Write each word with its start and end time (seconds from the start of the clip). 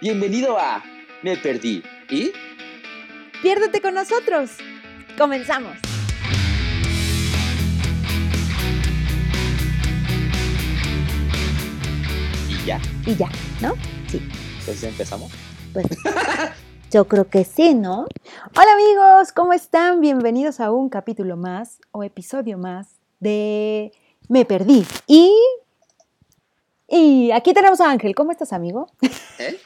Bienvenido 0.00 0.58
a 0.58 0.82
Me 1.22 1.36
Perdí. 1.36 1.82
¿Y? 2.10 2.32
Piérdete 3.42 3.80
con 3.80 3.94
nosotros. 3.94 4.50
Comenzamos. 5.16 5.78
Y 12.48 12.66
ya. 12.66 12.80
Y 13.06 13.14
ya, 13.14 13.28
¿no? 13.62 13.74
Sí. 14.08 14.20
Entonces 14.58 14.82
empezamos. 14.82 15.32
Pues 15.72 15.86
yo 16.90 17.06
creo 17.06 17.28
que 17.28 17.44
sí, 17.44 17.74
¿no? 17.74 18.06
Hola 18.56 18.72
amigos, 18.74 19.32
¿cómo 19.32 19.52
están? 19.52 20.00
Bienvenidos 20.00 20.58
a 20.60 20.72
un 20.72 20.88
capítulo 20.88 21.36
más 21.36 21.78
o 21.92 22.02
episodio 22.02 22.58
más 22.58 22.88
de 23.20 23.92
Me 24.28 24.44
Perdí. 24.44 24.84
Y... 25.06 25.32
Y 26.86 27.30
aquí 27.30 27.54
tenemos 27.54 27.80
a 27.80 27.90
Ángel. 27.90 28.14
¿Cómo 28.14 28.32
estás, 28.32 28.52
amigo? 28.52 28.88
¿Eh? 29.38 29.58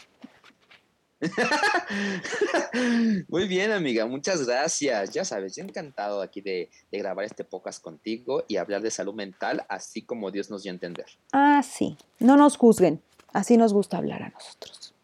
Muy 3.28 3.48
bien, 3.48 3.72
amiga, 3.72 4.06
muchas 4.06 4.46
gracias. 4.46 5.10
Ya 5.10 5.24
sabes, 5.24 5.56
yo 5.56 5.64
encantado 5.64 6.22
aquí 6.22 6.40
de, 6.40 6.70
de, 6.90 6.98
grabar 6.98 7.24
este 7.24 7.44
podcast 7.44 7.82
contigo 7.82 8.44
y 8.46 8.56
hablar 8.56 8.82
de 8.82 8.90
salud 8.90 9.14
mental, 9.14 9.64
así 9.68 10.02
como 10.02 10.30
Dios 10.30 10.50
nos 10.50 10.62
dio 10.62 10.72
a 10.72 10.74
entender. 10.74 11.06
Ah, 11.32 11.62
sí. 11.62 11.96
No 12.20 12.36
nos 12.36 12.56
juzguen. 12.56 13.02
Así 13.32 13.56
nos 13.56 13.72
gusta 13.72 13.98
hablar 13.98 14.22
a 14.22 14.30
nosotros. 14.30 14.94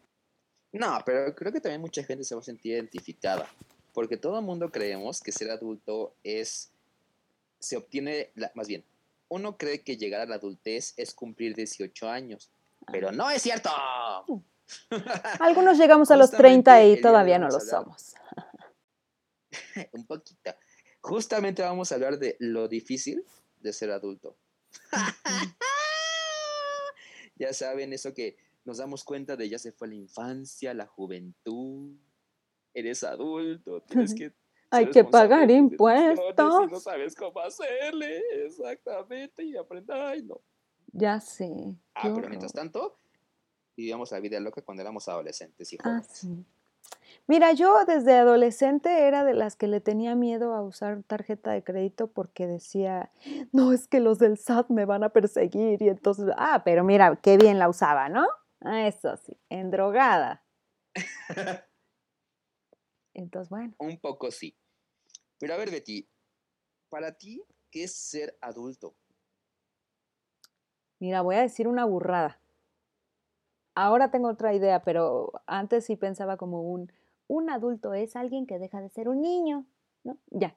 No, 0.72 0.98
pero 1.04 1.34
creo 1.34 1.52
que 1.52 1.60
también 1.60 1.80
mucha 1.80 2.02
gente 2.02 2.24
se 2.24 2.34
va 2.34 2.40
a 2.40 2.44
sentir 2.44 2.72
identificada, 2.72 3.48
porque 3.92 4.16
todo 4.16 4.38
el 4.38 4.44
mundo 4.44 4.70
creemos 4.70 5.20
que 5.20 5.30
ser 5.30 5.50
adulto 5.50 6.14
es, 6.24 6.70
se 7.60 7.76
obtiene, 7.76 8.30
la, 8.34 8.50
más 8.54 8.66
bien, 8.66 8.82
uno 9.28 9.56
cree 9.56 9.82
que 9.82 9.96
llegar 9.96 10.22
a 10.22 10.26
la 10.26 10.36
adultez 10.36 10.94
es 10.96 11.14
cumplir 11.14 11.54
18 11.54 12.08
años, 12.08 12.50
pero 12.90 13.12
no 13.12 13.30
es 13.30 13.42
cierto. 13.42 13.70
Algunos 15.40 15.78
llegamos 15.78 16.10
a 16.10 16.16
los 16.16 16.30
30 16.30 16.84
y 16.84 17.00
todavía 17.00 17.38
no 17.38 17.48
lo 17.48 17.60
somos. 17.60 18.14
Un 19.92 20.06
poquito. 20.06 20.54
Justamente 21.00 21.62
vamos 21.62 21.92
a 21.92 21.96
hablar 21.96 22.18
de 22.18 22.36
lo 22.40 22.68
difícil 22.68 23.24
de 23.60 23.72
ser 23.72 23.90
adulto. 23.90 24.36
ya 27.36 27.52
saben, 27.52 27.92
eso 27.92 28.14
que 28.14 28.36
nos 28.64 28.78
damos 28.78 29.04
cuenta 29.04 29.36
de 29.36 29.48
ya 29.48 29.58
se 29.58 29.72
fue 29.72 29.88
la 29.88 29.94
infancia, 29.94 30.72
la 30.74 30.86
juventud, 30.86 31.96
eres 32.72 33.04
adulto, 33.04 33.82
tienes 33.82 34.14
que... 34.14 34.32
Hay 34.70 34.90
que 34.90 35.04
pagar 35.04 35.48
impuestos. 35.52 36.70
no 36.70 36.80
sabes 36.80 37.14
cómo 37.14 37.38
hacerle, 37.38 38.20
exactamente, 38.44 39.44
y 39.44 39.56
aprender, 39.56 39.96
ay 39.96 40.22
no. 40.22 40.40
Ya 40.90 41.20
sé. 41.20 41.76
Ah, 41.94 42.10
pero 42.12 42.28
mientras 42.28 42.52
tanto, 42.52 42.96
vivíamos 43.76 44.12
la 44.12 44.20
vida 44.20 44.40
loca 44.40 44.62
cuando 44.62 44.82
éramos 44.82 45.08
adolescentes 45.08 45.72
y 45.72 45.78
jóvenes. 45.78 46.08
Ah, 46.08 46.12
sí. 46.12 46.44
Mira, 47.26 47.52
yo 47.52 47.84
desde 47.86 48.14
adolescente 48.14 49.06
era 49.06 49.24
de 49.24 49.32
las 49.32 49.56
que 49.56 49.66
le 49.66 49.80
tenía 49.80 50.14
miedo 50.14 50.54
a 50.54 50.62
usar 50.62 51.02
tarjeta 51.04 51.52
de 51.52 51.64
crédito 51.64 52.08
porque 52.08 52.46
decía, 52.46 53.10
no, 53.52 53.72
es 53.72 53.86
que 53.86 54.00
los 54.00 54.18
del 54.18 54.36
SAT 54.36 54.68
me 54.68 54.84
van 54.84 55.04
a 55.04 55.08
perseguir 55.08 55.80
y 55.80 55.88
entonces, 55.88 56.26
ah, 56.36 56.62
pero 56.64 56.84
mira, 56.84 57.18
qué 57.22 57.38
bien 57.38 57.58
la 57.58 57.68
usaba, 57.68 58.08
¿no? 58.08 58.26
Ah, 58.60 58.86
eso 58.86 59.16
sí, 59.16 59.38
en 59.48 59.70
drogada. 59.70 60.44
entonces, 63.14 63.48
bueno. 63.48 63.74
Un 63.78 63.98
poco 63.98 64.30
sí. 64.30 64.54
Pero 65.38 65.54
a 65.54 65.56
ver, 65.56 65.70
Betty, 65.70 66.06
para 66.90 67.12
ti, 67.12 67.42
¿qué 67.70 67.84
es 67.84 67.94
ser 67.94 68.36
adulto? 68.40 68.94
Mira, 70.98 71.22
voy 71.22 71.36
a 71.36 71.40
decir 71.40 71.68
una 71.68 71.86
burrada. 71.86 72.38
Ahora 73.74 74.10
tengo 74.10 74.28
otra 74.28 74.54
idea, 74.54 74.82
pero 74.82 75.32
antes 75.46 75.84
sí 75.86 75.96
pensaba 75.96 76.36
como 76.36 76.62
un, 76.62 76.92
un 77.26 77.50
adulto 77.50 77.94
es 77.94 78.14
alguien 78.16 78.46
que 78.46 78.58
deja 78.58 78.80
de 78.80 78.88
ser 78.88 79.08
un 79.08 79.20
niño, 79.20 79.64
¿no? 80.04 80.18
Ya. 80.30 80.56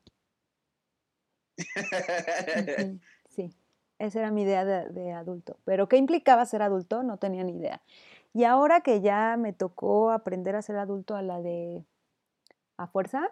Sí, 3.29 3.53
esa 3.99 4.19
era 4.19 4.31
mi 4.31 4.41
idea 4.41 4.65
de, 4.65 4.89
de, 4.89 5.11
adulto. 5.11 5.57
Pero 5.63 5.87
¿qué 5.87 5.97
implicaba 5.97 6.43
ser 6.47 6.63
adulto? 6.63 7.03
No 7.03 7.17
tenía 7.17 7.43
ni 7.43 7.51
idea. 7.51 7.81
Y 8.33 8.45
ahora 8.45 8.81
que 8.81 9.01
ya 9.01 9.37
me 9.37 9.53
tocó 9.53 10.09
aprender 10.09 10.55
a 10.55 10.63
ser 10.63 10.77
adulto 10.77 11.15
a 11.15 11.21
la 11.21 11.39
de 11.39 11.85
a 12.77 12.87
fuerza, 12.87 13.31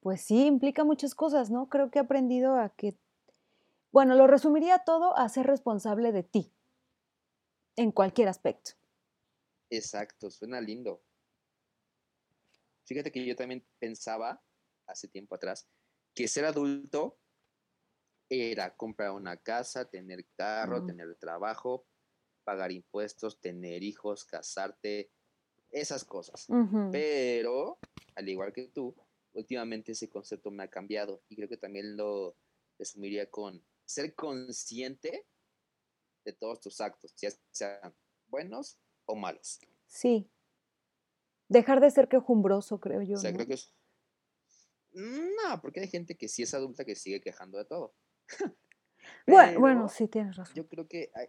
pues 0.00 0.20
sí, 0.20 0.46
implica 0.46 0.84
muchas 0.84 1.14
cosas, 1.14 1.50
¿no? 1.50 1.68
Creo 1.68 1.90
que 1.90 1.98
he 1.98 2.02
aprendido 2.02 2.56
a 2.56 2.70
que, 2.70 2.94
bueno, 3.92 4.16
lo 4.16 4.26
resumiría 4.26 4.80
todo 4.80 5.16
a 5.16 5.28
ser 5.28 5.46
responsable 5.46 6.12
de 6.12 6.24
ti, 6.24 6.52
en 7.76 7.92
cualquier 7.92 8.28
aspecto. 8.28 8.72
Exacto, 9.72 10.30
suena 10.30 10.60
lindo. 10.60 11.02
Fíjate 12.84 13.10
que 13.10 13.24
yo 13.24 13.34
también 13.34 13.66
pensaba 13.78 14.44
hace 14.86 15.08
tiempo 15.08 15.34
atrás 15.34 15.66
que 16.14 16.28
ser 16.28 16.44
adulto 16.44 17.18
era 18.28 18.76
comprar 18.76 19.12
una 19.12 19.38
casa, 19.38 19.88
tener 19.88 20.26
carro, 20.36 20.84
tener 20.84 21.14
trabajo, 21.16 21.86
pagar 22.44 22.70
impuestos, 22.70 23.40
tener 23.40 23.82
hijos, 23.82 24.26
casarte, 24.26 25.10
esas 25.70 26.04
cosas. 26.04 26.48
Uh 26.50 26.54
-huh. 26.54 26.90
Pero, 26.92 27.78
al 28.14 28.28
igual 28.28 28.52
que 28.52 28.68
tú, 28.68 28.94
últimamente 29.32 29.92
ese 29.92 30.10
concepto 30.10 30.50
me 30.50 30.64
ha 30.64 30.68
cambiado 30.68 31.22
y 31.30 31.36
creo 31.36 31.48
que 31.48 31.56
también 31.56 31.96
lo 31.96 32.36
resumiría 32.78 33.30
con 33.30 33.64
ser 33.86 34.14
consciente 34.14 35.26
de 36.24 36.32
todos 36.34 36.60
tus 36.60 36.78
actos, 36.80 37.14
ya 37.16 37.30
sean 37.50 37.94
buenos 38.28 38.78
o 39.12 39.16
malos. 39.16 39.60
Sí. 39.86 40.28
Dejar 41.48 41.80
de 41.80 41.90
ser 41.90 42.08
quejumbroso, 42.08 42.80
creo 42.80 43.02
yo. 43.02 43.16
O 43.16 43.20
sea, 43.20 43.30
¿no? 43.30 43.36
creo 43.36 43.48
que 43.48 43.54
es. 43.54 43.72
No, 44.92 45.60
porque 45.60 45.80
hay 45.80 45.88
gente 45.88 46.16
que 46.16 46.28
sí 46.28 46.42
es 46.42 46.54
adulta 46.54 46.84
que 46.84 46.96
sigue 46.96 47.20
quejando 47.20 47.58
de 47.58 47.64
todo. 47.64 47.94
bueno, 49.26 49.60
bueno, 49.60 49.88
sí, 49.88 50.08
tienes 50.08 50.36
razón. 50.36 50.54
Yo 50.54 50.66
creo 50.66 50.86
que 50.88 51.10
hay, 51.14 51.28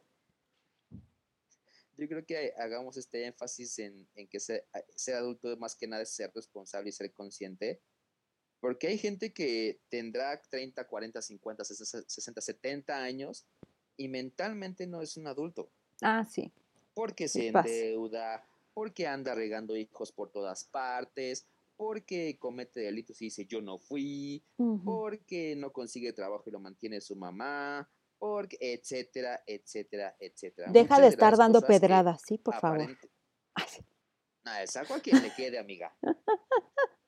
yo 1.98 2.08
creo 2.08 2.26
que 2.26 2.54
hagamos 2.58 2.98
este 2.98 3.26
énfasis 3.26 3.80
en, 3.80 4.08
en 4.16 4.28
que 4.28 4.40
ser, 4.40 4.66
ser, 4.96 5.16
adulto 5.16 5.56
más 5.58 5.76
que 5.76 5.88
nada 5.88 6.04
es 6.04 6.10
ser 6.10 6.32
responsable 6.34 6.90
y 6.90 6.94
ser 6.94 7.12
consciente. 7.14 7.82
Porque 8.60 8.88
hay 8.88 8.98
gente 8.98 9.34
que 9.34 9.82
tendrá 9.90 10.42
30, 10.42 10.88
40, 10.88 11.22
50, 11.22 11.64
60, 11.66 12.42
70 12.42 13.04
años 13.04 13.46
y 13.98 14.08
mentalmente 14.08 14.88
no 14.88 15.02
es 15.02 15.18
un 15.18 15.28
adulto. 15.28 15.70
Ah, 16.02 16.26
sí. 16.26 16.52
Porque 16.94 17.28
se 17.28 17.48
endeuda, 17.48 18.46
porque 18.74 19.08
anda 19.08 19.36
regando 19.36 19.76
hijos 19.76 20.12
por 20.12 20.30
todas 20.30 20.64
partes, 20.66 21.46
porque 21.76 22.38
comete 22.40 22.82
delitos 22.82 23.22
y 23.22 23.26
dice 23.26 23.46
yo 23.46 23.62
no 23.62 23.78
fui, 23.78 24.44
uh 24.58 24.78
-huh. 24.78 24.84
porque 24.84 25.56
no 25.56 25.72
consigue 25.72 26.14
trabajo 26.14 26.44
y 26.48 26.52
lo 26.52 26.60
mantiene 26.60 27.02
su 27.02 27.16
mamá, 27.16 27.90
porque 28.20 28.58
etcétera, 28.60 29.44
etcétera, 29.46 30.16
etcétera. 30.20 30.72
Deja 30.72 30.96
Muchas 30.96 31.02
de 31.02 31.08
estar 31.08 31.38
dando 31.38 31.62
pedradas, 31.62 32.22
sí, 32.26 32.38
por 32.38 32.60
favor. 32.60 32.88
No, 32.88 32.96
es 34.62 34.78
algo 34.78 34.96
a 34.96 35.00
quien 35.00 35.22
le 35.22 35.34
quede, 35.34 35.60
amiga. 35.60 35.96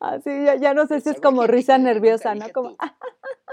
Así, 0.00 0.30
ya, 0.44 0.56
ya, 0.56 0.74
no 0.74 0.86
sé 0.86 1.00
si 1.00 1.10
es 1.10 1.20
como 1.20 1.46
risa 1.46 1.78
nerviosa, 1.78 2.34
¿no? 2.34 2.50
Como, 2.52 2.76
ay, 2.78 2.90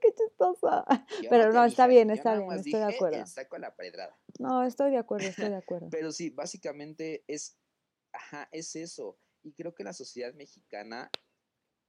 qué 0.00 0.14
chistosa. 0.14 0.84
Yo 1.22 1.30
Pero 1.30 1.46
no, 1.48 1.60
no 1.60 1.64
está 1.64 1.86
bien, 1.86 2.10
está 2.10 2.36
bien, 2.36 2.52
estoy 2.52 2.72
de 2.72 2.94
acuerdo. 2.94 3.26
Saco 3.26 3.58
la 3.58 3.74
pedrada. 3.74 4.18
No, 4.38 4.64
estoy 4.64 4.90
de 4.90 4.98
acuerdo, 4.98 5.26
estoy 5.26 5.50
de 5.50 5.56
acuerdo. 5.56 5.88
Pero 5.90 6.12
sí, 6.12 6.30
básicamente 6.30 7.24
es, 7.26 7.58
ajá, 8.12 8.48
es 8.52 8.76
eso. 8.76 9.18
Y 9.42 9.52
creo 9.52 9.74
que 9.74 9.84
la 9.84 9.92
sociedad 9.92 10.34
mexicana, 10.34 11.10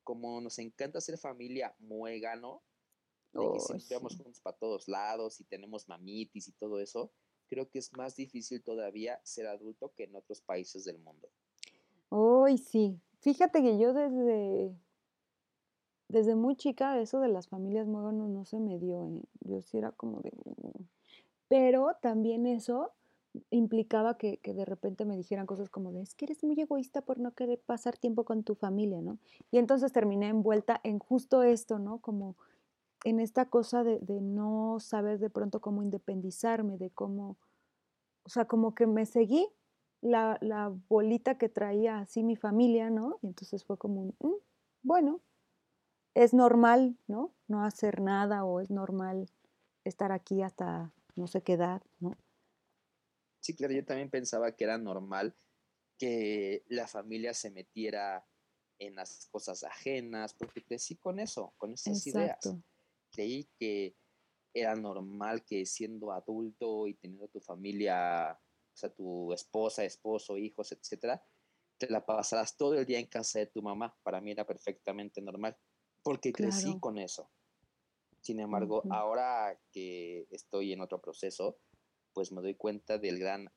como 0.03 0.41
nos 0.41 0.59
encanta 0.59 1.01
ser 1.01 1.17
familia 1.17 1.75
muégano, 1.79 2.63
de 3.33 3.39
oh, 3.39 3.53
que 3.53 3.59
siempre 3.59 3.87
sí. 3.87 3.93
vamos 3.93 4.15
juntos 4.15 4.41
para 4.41 4.57
todos 4.57 4.87
lados 4.87 5.39
y 5.39 5.43
tenemos 5.43 5.87
mamitis 5.87 6.47
y 6.47 6.51
todo 6.53 6.79
eso, 6.79 7.11
creo 7.47 7.69
que 7.69 7.79
es 7.79 7.93
más 7.93 8.15
difícil 8.15 8.63
todavía 8.63 9.19
ser 9.23 9.47
adulto 9.47 9.93
que 9.95 10.03
en 10.03 10.15
otros 10.15 10.41
países 10.41 10.85
del 10.85 10.99
mundo. 10.99 11.29
Uy, 12.09 12.53
oh, 12.53 12.57
sí. 12.57 12.99
Fíjate 13.19 13.61
que 13.61 13.77
yo 13.77 13.93
desde, 13.93 14.73
desde 16.09 16.35
muy 16.35 16.55
chica 16.55 16.99
eso 16.99 17.19
de 17.21 17.29
las 17.29 17.47
familias 17.47 17.87
muéganos 17.87 18.29
no 18.29 18.43
se 18.43 18.59
me 18.59 18.79
dio. 18.79 19.07
¿eh? 19.07 19.21
Yo 19.41 19.61
sí 19.61 19.77
era 19.77 19.91
como 19.91 20.19
de... 20.21 20.31
Pero 21.47 21.95
también 22.01 22.45
eso 22.45 22.91
implicaba 23.51 24.17
que, 24.17 24.37
que, 24.37 24.55
de 24.55 24.65
repente 24.65 25.05
me 25.05 25.15
dijeran 25.15 25.45
cosas 25.45 25.69
como 25.69 25.91
de, 25.91 26.01
es 26.01 26.15
que 26.15 26.25
eres 26.25 26.43
muy 26.43 26.59
egoísta 26.59 27.01
por 27.01 27.19
no 27.19 27.31
querer 27.31 27.61
pasar 27.63 27.95
tiempo 27.95 28.23
con 28.23 28.43
tu 28.43 28.55
familia, 28.55 29.01
¿no? 29.01 29.19
Y 29.51 29.59
entonces 29.59 29.91
terminé 29.91 30.29
envuelta 30.29 30.81
en 30.83 30.97
justo 30.97 31.43
esto, 31.43 31.77
¿no? 31.77 31.99
Como 31.99 32.35
en 33.03 33.19
esta 33.19 33.45
cosa 33.45 33.83
de, 33.83 33.99
de, 33.99 34.19
no 34.19 34.79
saber 34.79 35.19
de 35.19 35.29
pronto 35.29 35.61
cómo 35.61 35.83
independizarme, 35.83 36.77
de 36.77 36.89
cómo, 36.89 37.37
o 38.23 38.29
sea, 38.29 38.45
como 38.45 38.73
que 38.73 38.87
me 38.87 39.05
seguí 39.05 39.47
la, 40.01 40.37
la 40.41 40.73
bolita 40.89 41.37
que 41.37 41.49
traía 41.49 41.99
así 41.99 42.23
mi 42.23 42.35
familia, 42.35 42.89
¿no? 42.89 43.19
Y 43.21 43.27
entonces 43.27 43.63
fue 43.63 43.77
como 43.77 44.01
un, 44.01 44.15
mm, 44.19 44.35
bueno, 44.81 45.21
es 46.13 46.33
normal, 46.33 46.97
¿no? 47.07 47.33
No 47.47 47.63
hacer 47.63 48.01
nada 48.01 48.43
o 48.43 48.59
es 48.59 48.69
normal 48.69 49.29
estar 49.83 50.11
aquí 50.11 50.41
hasta 50.41 50.91
no 51.15 51.27
sé 51.27 51.41
qué 51.41 51.53
edad, 51.53 51.81
¿no? 51.99 52.17
Sí, 53.39 53.55
claro, 53.55 53.73
yo 53.73 53.85
también 53.85 54.09
pensaba 54.09 54.55
que 54.55 54.65
era 54.65 54.77
normal 54.77 55.35
que 55.97 56.63
la 56.67 56.87
familia 56.87 57.33
se 57.33 57.51
metiera 57.51 58.25
en 58.79 58.95
las 58.95 59.27
cosas 59.31 59.63
ajenas, 59.63 60.33
porque 60.33 60.63
crecí 60.63 60.95
con 60.95 61.19
eso, 61.19 61.53
con 61.57 61.73
esas 61.73 62.05
ideas. 62.07 62.39
Creí 63.11 63.49
que 63.59 63.97
era 64.53 64.75
normal 64.75 65.43
que 65.43 65.65
siendo 65.65 66.11
adulto 66.11 66.87
y 66.87 66.93
teniendo 66.95 67.27
tu 67.27 67.41
familia, 67.41 68.31
o 68.31 68.77
sea, 68.77 68.89
tu 68.89 69.33
esposa, 69.33 69.83
esposo, 69.83 70.37
hijos, 70.37 70.71
etcétera, 70.71 71.21
te 71.77 71.89
la 71.89 72.05
pasaras 72.05 72.55
todo 72.55 72.75
el 72.75 72.85
día 72.85 72.99
en 72.99 73.07
casa 73.07 73.39
de 73.39 73.47
tu 73.47 73.61
mamá. 73.61 73.97
Para 74.03 74.21
mí 74.21 74.31
era 74.31 74.45
perfectamente 74.45 75.21
normal, 75.21 75.57
porque 76.03 76.31
crecí 76.31 76.79
con 76.79 76.97
eso. 76.97 77.29
Sin 78.21 78.39
embargo, 78.39 78.83
ahora 78.91 79.59
que 79.71 80.27
estoy 80.31 80.73
en 80.73 80.81
otro 80.81 80.99
proceso, 80.99 81.57
pues 82.13 82.31
me 82.31 82.41
doy 82.41 82.55
cuenta 82.55 82.97
del 82.97 83.19
gran 83.19 83.49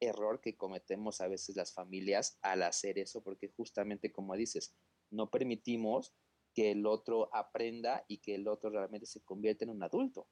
error 0.00 0.40
que 0.40 0.56
cometemos 0.56 1.20
a 1.20 1.28
veces 1.28 1.56
las 1.56 1.72
familias 1.72 2.38
al 2.42 2.62
hacer 2.62 2.98
eso, 2.98 3.22
porque 3.22 3.48
justamente 3.48 4.12
como 4.12 4.34
dices, 4.34 4.74
no 5.10 5.30
permitimos 5.30 6.14
que 6.54 6.72
el 6.72 6.86
otro 6.86 7.34
aprenda 7.34 8.04
y 8.08 8.18
que 8.18 8.34
el 8.34 8.48
otro 8.48 8.70
realmente 8.70 9.06
se 9.06 9.20
convierta 9.22 9.64
en 9.64 9.70
un 9.70 9.82
adulto. 9.82 10.26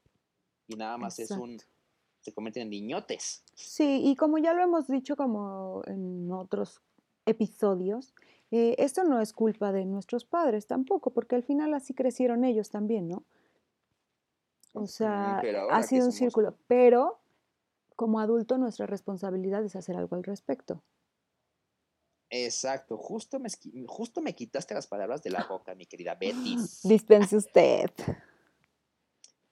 Y 0.66 0.74
nada 0.74 0.98
más 0.98 1.18
es 1.18 1.30
un, 1.30 1.58
se 2.20 2.32
convierte 2.32 2.60
en 2.60 2.70
niñotes. 2.70 3.44
Sí, 3.54 4.02
y 4.04 4.16
como 4.16 4.38
ya 4.38 4.52
lo 4.52 4.62
hemos 4.62 4.88
dicho 4.88 5.14
como 5.16 5.82
en 5.86 6.30
otros 6.32 6.82
episodios, 7.24 8.14
eh, 8.50 8.74
esto 8.78 9.04
no 9.04 9.20
es 9.20 9.32
culpa 9.32 9.72
de 9.72 9.84
nuestros 9.84 10.24
padres 10.24 10.66
tampoco, 10.66 11.10
porque 11.12 11.34
al 11.34 11.42
final 11.42 11.74
así 11.74 11.94
crecieron 11.94 12.44
ellos 12.44 12.70
también, 12.70 13.08
¿no? 13.08 13.24
O 14.72 14.86
sea, 14.86 15.40
ha 15.70 15.82
sido 15.82 16.06
un 16.06 16.12
círculo, 16.12 16.56
pero 16.66 17.20
como 17.96 18.20
adulto 18.20 18.58
nuestra 18.58 18.86
responsabilidad 18.86 19.64
es 19.64 19.74
hacer 19.74 19.96
algo 19.96 20.16
al 20.16 20.22
respecto. 20.22 20.82
Exacto, 22.28 22.98
justo 22.98 23.38
me, 23.38 23.48
justo 23.86 24.20
me 24.20 24.34
quitaste 24.34 24.74
las 24.74 24.86
palabras 24.86 25.22
de 25.22 25.30
la 25.30 25.44
boca, 25.44 25.74
mi 25.74 25.86
querida 25.86 26.14
Betty. 26.14 26.56
Dispense 26.84 27.36
usted. 27.36 27.90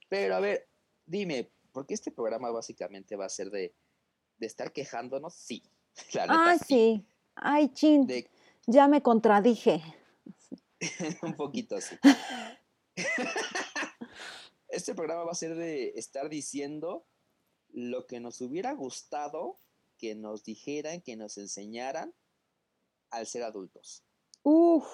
Pero 0.08 0.34
a 0.34 0.40
ver, 0.40 0.68
dime, 1.06 1.50
¿por 1.72 1.86
qué 1.86 1.94
este 1.94 2.10
programa 2.10 2.50
básicamente 2.50 3.16
va 3.16 3.26
a 3.26 3.30
ser 3.30 3.50
de, 3.50 3.74
estar 4.40 4.72
quejándonos? 4.72 5.34
Sí. 5.34 5.62
La 6.14 6.58
sí. 6.58 7.06
Ay, 7.36 7.68
chin. 7.68 8.06
Ya 8.66 8.88
me 8.88 9.02
contradije. 9.02 9.82
Un 11.22 11.36
poquito 11.36 11.76
así. 11.76 11.96
este 14.68 14.94
programa 14.94 15.24
va 15.24 15.32
a 15.32 15.36
ser 15.36 15.54
de 15.54 15.90
estar 15.96 16.28
diciendo 16.28 17.06
lo 17.68 18.06
que 18.06 18.20
nos 18.20 18.40
hubiera 18.40 18.72
gustado 18.72 19.60
que 19.98 20.14
nos 20.14 20.44
dijeran, 20.44 21.02
que 21.02 21.16
nos 21.16 21.38
enseñaran 21.38 22.14
al 23.10 23.26
ser 23.26 23.42
adultos. 23.42 24.04
Uf. 24.42 24.86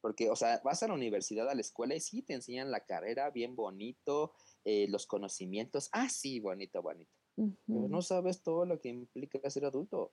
Porque, 0.00 0.30
o 0.30 0.36
sea, 0.36 0.60
vas 0.64 0.82
a 0.82 0.88
la 0.88 0.94
universidad, 0.94 1.48
a 1.48 1.54
la 1.54 1.60
escuela 1.60 1.94
y 1.94 2.00
sí 2.00 2.22
te 2.22 2.34
enseñan 2.34 2.70
la 2.70 2.84
carrera 2.86 3.30
bien 3.30 3.54
bonito, 3.54 4.32
eh, 4.64 4.86
los 4.88 5.06
conocimientos. 5.06 5.88
Ah, 5.92 6.08
sí, 6.08 6.40
bonito, 6.40 6.80
bonito. 6.82 7.12
Pero 7.36 7.88
no 7.88 8.02
sabes 8.02 8.42
todo 8.42 8.66
lo 8.66 8.80
que 8.80 8.90
implica 8.90 9.48
ser 9.48 9.64
adulto. 9.64 10.12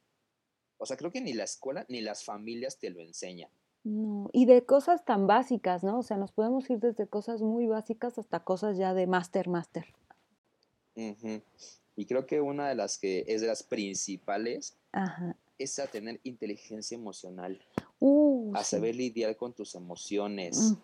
O 0.77 0.85
sea, 0.85 0.97
creo 0.97 1.11
que 1.11 1.21
ni 1.21 1.33
la 1.33 1.43
escuela 1.43 1.85
ni 1.89 2.01
las 2.01 2.23
familias 2.23 2.77
te 2.77 2.89
lo 2.89 3.01
enseñan. 3.01 3.49
No, 3.83 4.29
y 4.33 4.45
de 4.45 4.65
cosas 4.65 5.05
tan 5.05 5.27
básicas, 5.27 5.83
¿no? 5.83 5.99
O 5.99 6.03
sea, 6.03 6.17
nos 6.17 6.31
podemos 6.31 6.69
ir 6.69 6.79
desde 6.79 7.07
cosas 7.07 7.41
muy 7.41 7.67
básicas 7.67 8.17
hasta 8.17 8.41
cosas 8.41 8.77
ya 8.77 8.93
de 8.93 9.07
máster, 9.07 9.47
máster. 9.47 9.85
Y 11.95 12.05
creo 12.05 12.25
que 12.25 12.41
una 12.41 12.67
de 12.69 12.75
las 12.75 12.97
que 12.97 13.23
es 13.27 13.41
de 13.41 13.47
las 13.47 13.63
principales 13.63 14.75
es 15.57 15.79
a 15.79 15.87
tener 15.87 16.19
inteligencia 16.23 16.95
emocional, 16.95 17.59
uh, 17.99 18.51
a 18.55 18.63
saber 18.63 18.95
lidiar 18.95 19.35
con 19.37 19.53
tus 19.53 19.75
emociones, 19.75 20.75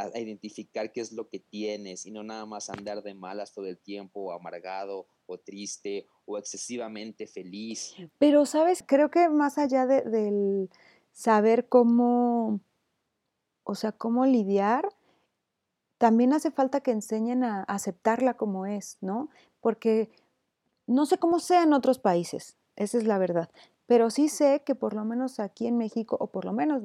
a, 0.00 0.18
identificar 0.18 0.92
qué 0.92 1.00
es 1.00 1.12
lo 1.12 1.28
que 1.28 1.38
tienes 1.38 2.06
y 2.06 2.10
no 2.10 2.22
nada 2.22 2.46
más 2.46 2.70
andar 2.70 3.02
de 3.02 3.14
malas 3.14 3.52
todo 3.52 3.66
el 3.66 3.78
tiempo, 3.78 4.32
amargado 4.32 5.06
o 5.26 5.38
triste 5.38 6.06
o 6.24 6.38
excesivamente 6.38 7.26
feliz. 7.26 7.94
Pero, 8.18 8.46
¿sabes? 8.46 8.84
Creo 8.86 9.10
que 9.10 9.28
más 9.28 9.58
allá 9.58 9.86
del 9.86 10.70
saber 11.12 11.68
cómo, 11.68 12.60
o 13.64 13.74
sea, 13.74 13.92
cómo 13.92 14.26
lidiar, 14.26 14.88
también 15.98 16.32
hace 16.32 16.50
falta 16.50 16.80
que 16.80 16.92
enseñen 16.92 17.44
a 17.44 17.62
aceptarla 17.64 18.34
como 18.34 18.64
es, 18.64 18.96
¿no? 19.02 19.28
Porque 19.60 20.10
no 20.86 21.04
sé 21.04 21.18
cómo 21.18 21.40
sea 21.40 21.62
en 21.62 21.74
otros 21.74 21.98
países, 21.98 22.56
esa 22.76 22.96
es 22.96 23.04
la 23.04 23.18
verdad, 23.18 23.50
pero 23.86 24.08
sí 24.08 24.28
sé 24.28 24.62
que 24.64 24.74
por 24.74 24.94
lo 24.94 25.04
menos 25.04 25.40
aquí 25.40 25.66
en 25.66 25.76
México, 25.76 26.16
o 26.18 26.28
por 26.28 26.46
lo 26.46 26.52
menos 26.52 26.82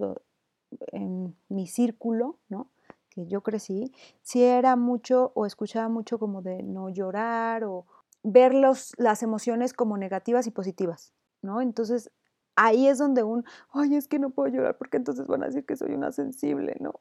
en 0.92 1.36
mi 1.48 1.68
círculo, 1.68 2.38
¿no? 2.50 2.70
Que 3.16 3.26
yo 3.28 3.42
crecí, 3.42 3.92
sí 4.22 4.44
era 4.44 4.76
mucho 4.76 5.32
o 5.36 5.46
escuchaba 5.46 5.90
mucho 5.90 6.20
como 6.20 6.42
de 6.42 6.62
no 6.64 6.90
llorar 6.90 7.64
o 7.64 7.86
ver 8.24 8.54
las 8.54 9.24
emociones 9.24 9.74
como 9.74 9.98
negativas 9.98 10.48
y 10.48 10.52
positivas, 10.52 11.14
¿no? 11.42 11.62
Entonces 11.62 12.12
ahí 12.56 12.88
es 12.88 12.98
donde 12.98 13.24
un, 13.24 13.46
ay, 13.72 13.96
es 13.96 14.08
que 14.08 14.20
no 14.20 14.30
puedo 14.32 14.50
llorar 14.54 14.78
porque 14.78 14.98
entonces 14.98 15.28
van 15.28 15.44
a 15.44 15.48
decir 15.48 15.66
que 15.66 15.76
soy 15.76 15.94
una 15.94 16.12
sensible, 16.12 16.76
¿no? 16.80 17.00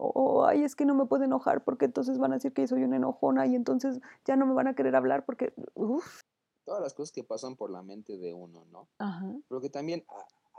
o 0.00 0.46
ay, 0.46 0.64
es 0.64 0.74
que 0.74 0.86
no 0.86 0.94
me 0.94 1.06
puedo 1.06 1.24
enojar 1.24 1.62
porque 1.62 1.84
entonces 1.84 2.18
van 2.18 2.32
a 2.32 2.36
decir 2.36 2.52
que 2.52 2.66
soy 2.66 2.84
una 2.84 2.96
enojona 2.96 3.46
y 3.46 3.54
entonces 3.54 4.00
ya 4.24 4.36
no 4.36 4.46
me 4.46 4.54
van 4.54 4.68
a 4.68 4.74
querer 4.74 4.96
hablar 4.96 5.24
porque, 5.24 5.52
uff. 5.74 6.22
Todas 6.64 6.82
las 6.82 6.94
cosas 6.94 7.12
que 7.12 7.24
pasan 7.24 7.56
por 7.56 7.70
la 7.70 7.82
mente 7.82 8.16
de 8.16 8.32
uno, 8.32 8.64
¿no? 8.70 8.88
Ajá. 8.98 9.32
Porque 9.48 9.68
también 9.68 10.04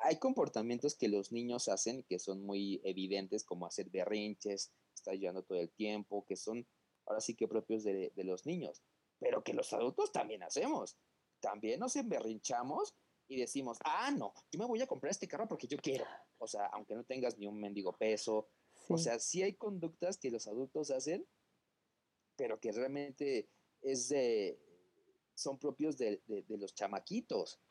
hay 0.04 0.18
comportamientos 0.18 0.96
que 0.96 1.08
los 1.08 1.32
niños 1.32 1.68
hacen 1.68 2.04
que 2.04 2.20
son 2.20 2.44
muy 2.44 2.82
evidentes, 2.84 3.44
como 3.44 3.66
hacer 3.66 3.90
berrinches, 3.90 4.72
estar 4.94 5.16
llorando 5.16 5.44
todo 5.44 5.60
el 5.60 5.72
tiempo, 5.72 6.26
que 6.26 6.36
son 6.36 6.68
ahora 7.06 7.22
sí 7.22 7.36
que 7.36 7.48
propios 7.48 7.84
de, 7.84 8.12
de 8.16 8.24
los 8.24 8.46
niños, 8.46 8.82
pero 9.20 9.44
que 9.44 9.54
los 9.54 9.72
adultos 9.74 10.12
también 10.12 10.44
hacemos. 10.44 10.98
También 11.40 11.80
nos 11.80 11.96
emberrinchamos 11.96 12.96
y 13.28 13.38
decimos, 13.38 13.78
ah, 13.86 14.12
no, 14.12 14.34
yo 14.52 14.60
me 14.60 14.66
voy 14.66 14.82
a 14.82 14.88
comprar 14.88 15.12
este 15.12 15.28
carro 15.28 15.48
porque 15.48 15.68
yo 15.68 15.78
quiero. 15.78 16.06
O 16.38 16.48
sea, 16.48 16.66
aunque 16.68 16.96
no 16.96 17.04
tengas 17.04 17.38
ni 17.38 17.48
un 17.48 17.60
mendigo 17.60 17.94
peso, 17.98 18.50
o 18.90 18.98
sea, 18.98 19.20
sí 19.20 19.42
hay 19.42 19.56
conductas 19.56 20.18
que 20.18 20.32
los 20.32 20.48
adultos 20.48 20.92
hacen, 20.92 21.26
pero 22.36 22.60
que 22.60 22.72
realmente 22.72 23.50
es 23.82 24.10
de, 24.10 24.60
son 25.34 25.58
propios 25.58 25.98
de, 25.98 26.22
los 26.48 26.74
chamaquitos. 26.74 27.62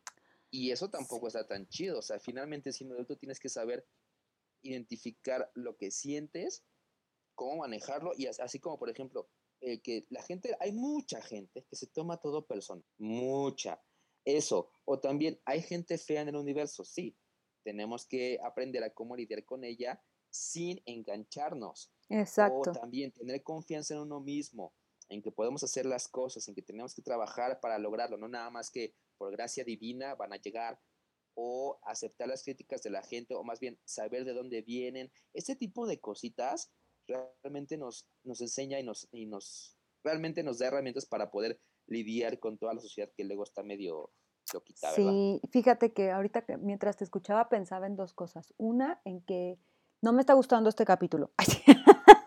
Y 0.51 0.71
eso 0.71 0.91
tampoco 0.91 1.29
está 1.29 1.47
tan 1.47 1.69
chido. 1.69 1.99
O 1.99 2.03
sea, 2.03 2.19
finalmente 2.19 2.73
siendo 2.73 2.95
adulto 2.95 3.17
tienes 3.17 3.39
que 3.39 3.49
saber 3.49 3.87
identificar 4.63 5.51
lo 5.55 5.77
que 5.77 5.91
sientes, 5.91 6.65
cómo 7.35 7.59
manejarlo, 7.59 8.13
y 8.17 8.27
así 8.27 8.59
como, 8.59 8.79
por 8.79 8.91
ejemplo, 8.91 9.31
eh, 9.61 9.81
que 9.81 10.07
la 10.11 10.23
gente, 10.23 10.57
hay 10.61 10.73
mucha 10.73 11.21
gente 11.23 11.65
que 11.69 11.77
se 11.77 11.87
toma 11.87 12.19
todo 12.19 12.47
persona, 12.47 12.83
mucha. 12.99 13.83
Eso, 14.25 14.71
o 14.85 15.01
también 15.01 15.41
hay 15.47 15.63
gente 15.63 15.97
fea 15.97 16.23
en 16.23 16.29
el 16.29 16.37
universo, 16.37 16.85
sí, 16.85 17.17
tenemos 17.63 18.07
que 18.07 18.39
aprender 18.43 18.85
a 18.85 18.93
cómo 18.93 19.17
lidiar 19.17 19.45
con 19.45 19.65
ella 19.65 20.03
sin 20.31 20.83
engancharnos. 20.85 21.93
Exacto. 22.09 22.71
O 22.71 22.73
también 22.73 23.13
tener 23.13 23.43
confianza 23.43 23.95
en 23.95 24.01
uno 24.01 24.21
mismo, 24.21 24.75
en 25.09 25.23
que 25.23 25.33
podemos 25.33 25.63
hacer 25.63 25.87
las 25.87 26.09
cosas, 26.09 26.47
en 26.49 26.55
que 26.55 26.63
tenemos 26.63 26.95
que 26.95 27.03
trabajar 27.03 27.61
para 27.61 27.79
lograrlo, 27.79 28.17
no 28.17 28.29
nada 28.29 28.51
más 28.51 28.71
que 28.71 28.95
por 29.21 29.31
gracia 29.33 29.65
divina 29.65 30.15
van 30.15 30.33
a 30.33 30.39
llegar 30.39 30.81
o 31.35 31.79
aceptar 31.85 32.27
las 32.27 32.43
críticas 32.43 32.83
de 32.83 32.89
la 32.89 33.03
gente 33.03 33.35
o 33.35 33.45
más 33.45 33.61
bien 33.61 33.79
saber 33.85 34.25
de 34.25 34.33
dónde 34.33 34.63
vienen. 34.63 35.13
Ese 35.35 35.57
tipo 35.57 35.87
de 35.87 36.01
cositas 36.01 36.73
realmente 37.07 37.77
nos, 37.77 38.09
nos 38.25 38.41
enseña 38.41 38.81
y 38.81 38.83
nos, 38.83 39.09
y 39.13 39.27
nos 39.27 39.77
realmente 40.03 40.43
nos 40.43 40.59
da 40.59 40.69
herramientas 40.69 41.05
para 41.05 41.31
poder 41.31 41.61
lidiar 41.87 42.39
con 42.39 42.57
toda 42.57 42.73
la 42.73 42.81
sociedad 42.81 43.13
que 43.15 43.25
luego 43.25 43.45
está 43.45 43.63
medio 43.63 44.11
loquita, 44.55 44.91
¿verdad? 44.93 45.13
Sí, 45.13 45.41
fíjate 45.51 45.93
que 45.93 46.11
ahorita 46.11 46.47
mientras 46.59 46.97
te 46.97 47.05
escuchaba 47.05 47.51
pensaba 47.51 47.87
en 47.87 47.97
dos 47.97 48.15
cosas. 48.15 48.55
Una, 48.57 49.03
en 49.05 49.21
que 49.21 49.59
no 50.01 50.15
me 50.15 50.21
está 50.21 50.33
gustando 50.33 50.71
este 50.71 50.87
capítulo. 50.87 51.33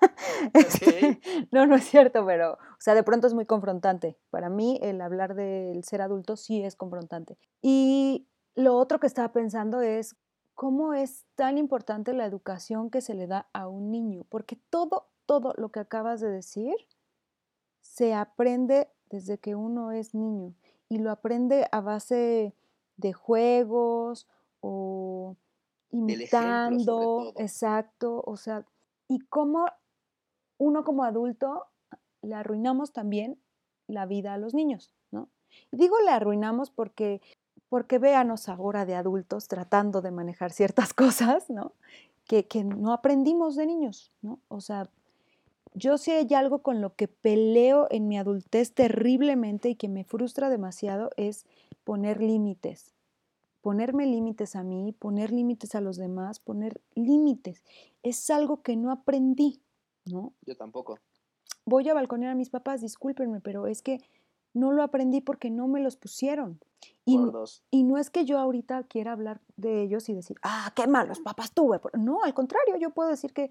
No, 1.52 1.66
no 1.68 1.76
es 1.76 1.86
cierto, 1.86 2.26
pero, 2.26 2.54
o 2.54 2.80
sea, 2.80 2.96
de 2.96 3.04
pronto 3.04 3.28
es 3.28 3.34
muy 3.34 3.46
confrontante. 3.46 4.18
Para 4.30 4.50
mí, 4.50 4.80
el 4.82 5.02
hablar 5.02 5.36
del 5.36 5.84
ser 5.84 6.02
adulto 6.02 6.36
sí 6.36 6.64
es 6.64 6.76
confrontante. 6.76 7.38
Y 7.62 8.28
lo 8.56 8.78
otro 8.78 9.00
que 9.00 9.08
estaba 9.08 9.32
pensando 9.32 9.82
es 9.82 10.16
cómo 10.56 10.94
es 10.94 11.26
tan 11.36 11.58
importante 11.58 12.14
la 12.14 12.26
educación 12.26 12.90
que 12.90 13.02
se 13.02 13.16
le 13.16 13.28
da 13.28 13.48
a 13.54 13.68
un 13.68 13.92
niño, 13.92 14.26
porque 14.30 14.58
todo, 14.70 15.08
todo 15.26 15.54
lo 15.58 15.70
que 15.70 15.80
acabas 15.80 16.22
de 16.22 16.30
decir 16.30 16.76
se 17.82 18.14
aprende 18.14 18.90
desde 19.10 19.38
que 19.38 19.56
uno 19.56 19.92
es 19.92 20.14
niño 20.14 20.54
y 20.90 21.00
lo 21.00 21.12
aprende 21.12 21.68
a 21.72 21.82
base 21.82 22.56
de 22.98 23.14
juegos 23.14 24.28
o 24.62 25.36
imitando, 25.92 27.34
exacto, 27.38 28.24
o 28.26 28.38
sea, 28.38 28.66
y 29.08 29.20
cómo 29.20 29.66
uno 30.63 30.84
como 30.84 31.03
adulto 31.03 31.67
le 32.22 32.36
arruinamos 32.36 32.93
también 32.93 33.38
la 33.88 34.05
vida 34.05 34.34
a 34.34 34.38
los 34.38 34.53
niños, 34.53 34.93
¿no? 35.12 35.29
Y 35.72 35.77
digo 35.77 35.98
le 36.05 36.12
arruinamos 36.12 36.72
porque, 36.72 37.22
porque 37.70 38.00
véanos 38.00 38.50
ahora 38.50 38.86
de 38.86 38.96
adultos 38.96 39.48
tratando 39.48 40.01
de 40.01 40.12
manejar 40.12 40.51
ciertas 40.51 40.93
cosas, 41.03 41.50
¿no? 41.50 41.74
Que, 42.25 42.48
no 42.63 42.93
aprendimos 42.93 43.55
de 43.58 43.65
niños, 43.65 44.12
¿no? 44.22 44.39
O 44.48 44.62
sea, 44.62 44.89
yo 45.75 45.98
sí 45.98 46.12
hay 46.12 46.34
algo 46.34 46.60
con 46.60 46.79
lo 46.79 46.96
que 46.96 47.10
peleo 47.10 47.88
en 47.91 48.08
mi 48.08 48.17
adultez 48.17 48.74
terriblemente 48.74 49.70
y 49.70 49.75
que 49.75 49.89
me 49.89 50.05
frustra 50.05 50.50
demasiado 50.50 51.10
es 51.17 51.46
poner 51.84 52.22
límites. 52.22 52.93
Ponerme 53.62 54.05
límites 54.05 54.55
a 54.55 54.63
mí, 54.63 54.93
poner 54.98 55.32
límites 55.32 55.75
a 55.75 55.82
los 55.82 55.98
demás, 55.98 56.39
poner 56.39 56.79
límites. 56.96 57.63
Es 58.03 58.29
algo 58.29 58.62
que 58.62 58.75
no 58.75 58.91
aprendí, 58.91 59.62
¿no? 60.05 60.33
Yo 60.45 60.55
tampoco. 60.55 61.00
Voy 61.65 61.88
a 61.89 61.93
balconear 61.93 62.31
a 62.31 62.36
mis 62.36 62.50
papás, 62.50 62.81
discúlpenme, 62.81 63.39
pero 63.39 63.67
es 63.67 63.81
que 63.81 64.00
no 64.53 64.72
lo 64.72 64.83
aprendí 64.83 65.22
porque 65.22 65.50
no 65.50 65.67
me 65.67 65.79
los 65.79 65.95
pusieron. 65.95 66.60
Y, 67.05 67.19
y, 67.72 67.83
no 67.83 67.98
es 67.98 68.10
que 68.10 68.25
yo 68.25 68.38
ahorita 68.39 68.83
quiera 68.83 69.13
hablar 69.13 69.41
de 69.55 69.81
ellos 69.81 70.10
y 70.10 70.13
decir, 70.13 70.38
ah, 70.43 70.72
qué 70.75 70.86
malos 70.86 71.22
papás 71.22 71.53
tuve. 71.53 71.79
No, 71.93 72.24
al 72.24 72.33
contrario, 72.33 72.75
yo 72.77 72.89
puedo 72.91 73.10
decir 73.10 73.33
que 73.33 73.50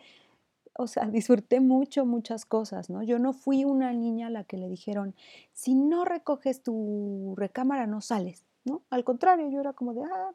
o 0.79 0.87
sea, 0.87 1.07
disfruté 1.11 1.61
mucho, 1.61 2.05
muchas 2.07 2.45
cosas, 2.45 2.91
¿no? 2.91 3.03
Yo 3.03 3.19
no 3.19 3.33
fui 3.33 3.65
una 3.65 3.93
niña 3.93 4.29
a 4.29 4.31
la 4.31 4.45
que 4.45 4.57
le 4.57 4.69
dijeron, 4.69 5.15
si 5.53 5.75
no 5.75 6.05
recoges 6.05 6.63
tu 6.63 7.35
recámara, 7.37 7.87
no 7.87 8.01
sales, 8.01 8.45
¿no? 8.65 8.83
Al 8.91 9.05
contrario, 9.05 9.49
yo 9.49 9.61
era 9.61 9.73
como 9.73 9.95
de, 9.95 10.03
ah, 10.05 10.33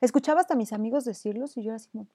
escuchaba 0.00 0.40
hasta 0.40 0.54
a 0.54 0.56
mis 0.56 0.72
amigos 0.72 1.04
decirlos 1.04 1.56
y 1.56 1.62
yo 1.62 1.70
era 1.70 1.76
así 1.76 1.88
como, 1.90 2.06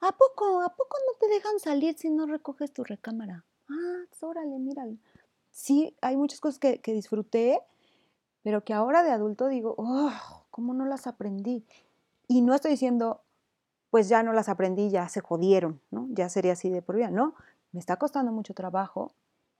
¿a 0.00 0.12
poco, 0.12 0.62
a 0.62 0.74
poco 0.74 0.96
no 1.06 1.18
te 1.18 1.28
dejan 1.28 1.58
salir 1.58 1.96
si 1.98 2.10
no 2.10 2.26
recoges 2.26 2.72
tu 2.72 2.84
recámara? 2.84 3.44
Ah, 3.68 4.04
pues 4.08 4.22
órale, 4.22 4.58
míralo. 4.58 4.96
Sí, 5.50 5.96
hay 6.00 6.16
muchas 6.16 6.40
cosas 6.40 6.58
que, 6.58 6.80
que 6.80 6.92
disfruté, 6.92 7.60
pero 8.42 8.64
que 8.64 8.74
ahora 8.74 9.02
de 9.02 9.10
adulto 9.10 9.48
digo, 9.48 9.74
oh, 9.78 10.12
¿cómo 10.50 10.74
no 10.74 10.84
las 10.86 11.06
aprendí? 11.06 11.64
Y 12.28 12.42
no 12.42 12.54
estoy 12.54 12.72
diciendo, 12.72 13.22
pues 13.90 14.08
ya 14.08 14.22
no 14.22 14.32
las 14.32 14.48
aprendí, 14.48 14.90
ya 14.90 15.08
se 15.08 15.20
jodieron, 15.20 15.80
¿no? 15.90 16.06
Ya 16.10 16.28
sería 16.28 16.52
así 16.52 16.70
de 16.70 16.82
por 16.82 16.96
vida, 16.96 17.10
¿no? 17.10 17.34
Me 17.72 17.80
está 17.80 17.96
costando 17.96 18.32
mucho 18.32 18.54
trabajo 18.54 19.12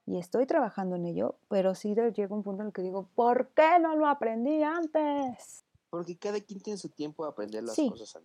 y 0.07 0.19
estoy 0.19 0.47
trabajando 0.47 0.97
en 0.97 1.07
ello, 1.07 1.37
pero 1.49 1.75
sí 1.75 1.95
llega 1.95 2.35
un 2.35 2.43
punto 2.43 2.63
en 2.63 2.69
el 2.69 2.73
que 2.73 2.83
digo, 2.83 3.09
¿por 3.15 3.49
qué 3.49 3.79
no 3.81 3.97
lo 3.97 4.07
aprendí 4.07 4.63
antes? 4.63 5.65
Porque 5.91 6.17
cada 6.17 6.41
quien 6.41 6.61
tiene 6.61 6.79
su 6.79 6.91
tiempo 6.91 7.25
de 7.25 7.31
aprender 7.31 7.65
las 7.65 7.77
cosas. 7.77 8.23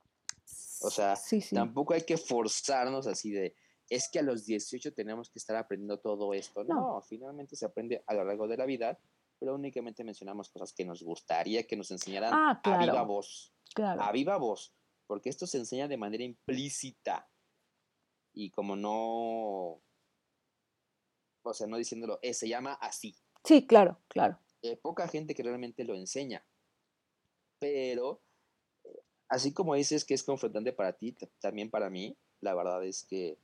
O 0.81 0.89
sea, 0.89 1.15
tampoco 1.51 1.93
hay 1.93 2.01
que 2.01 2.17
forzarnos 2.17 3.07
así 3.07 3.31
de, 3.31 3.55
es 3.89 4.09
que 4.11 4.19
a 4.19 4.23
los 4.23 4.45
18 4.45 4.93
tenemos 4.93 5.29
que 5.29 5.39
estar 5.39 5.55
aprendiendo 5.55 5.99
todo 5.99 6.33
esto. 6.33 6.63
No. 6.63 7.01
finalmente 7.01 7.55
se 7.55 7.65
aprende 7.65 8.03
a 8.07 8.13
lo 8.13 8.23
largo 8.23 8.47
de 8.47 8.57
la 8.57 8.65
vida, 8.65 8.99
pero 9.39 9.55
únicamente 9.55 10.03
mencionamos 10.03 10.49
cosas 10.49 10.73
que 10.73 10.85
nos 10.85 11.03
gustaría 11.03 11.67
que 11.67 11.75
nos 11.75 11.91
enseñaran 11.91 12.33
ah, 12.33 12.61
a 12.63 12.77
viva 12.77 13.03
voz. 13.03 13.53
A 13.77 14.11
viva 14.11 14.37
voz 14.37 14.73
porque 15.11 15.29
esto 15.29 15.45
se 15.45 15.57
enseña 15.57 15.89
de 15.89 15.97
manera 15.97 16.23
implícita 16.23 17.29
y 18.33 18.49
como 18.49 18.77
no, 18.77 19.81
o 21.41 21.53
sea, 21.53 21.67
no 21.67 21.75
diciéndolo, 21.75 22.17
eh, 22.21 22.33
se 22.33 22.47
llama 22.47 22.75
así. 22.75 23.13
Sí, 23.43 23.67
claro, 23.67 23.99
claro. 24.07 24.39
Hay 24.63 24.77
poca 24.77 25.09
gente 25.09 25.35
que 25.35 25.43
realmente 25.43 25.83
lo 25.83 25.95
enseña, 25.95 26.45
pero 27.59 28.21
eh, 28.21 28.30
así 29.31 29.53
como 29.53 29.75
dices 29.75 30.03
que 30.03 30.13
es 30.13 30.23
confrontante 30.23 30.73
para 30.73 30.91
ti, 30.91 31.15
también 31.39 31.69
para 31.69 31.89
mí, 31.89 32.17
la 32.41 32.53
verdad 32.53 32.85
es 32.85 33.05
que, 33.05 33.37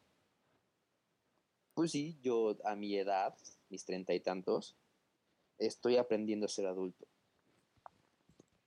pues 1.73 1.91
sí, 1.91 2.19
yo 2.21 2.57
a 2.65 2.75
mi 2.75 2.95
edad, 2.97 3.33
mis 3.69 3.85
treinta 3.85 4.13
y 4.13 4.19
tantos, 4.19 4.75
estoy 5.57 5.95
aprendiendo 5.95 6.45
a 6.45 6.49
ser 6.49 6.67
adulto. 6.67 7.07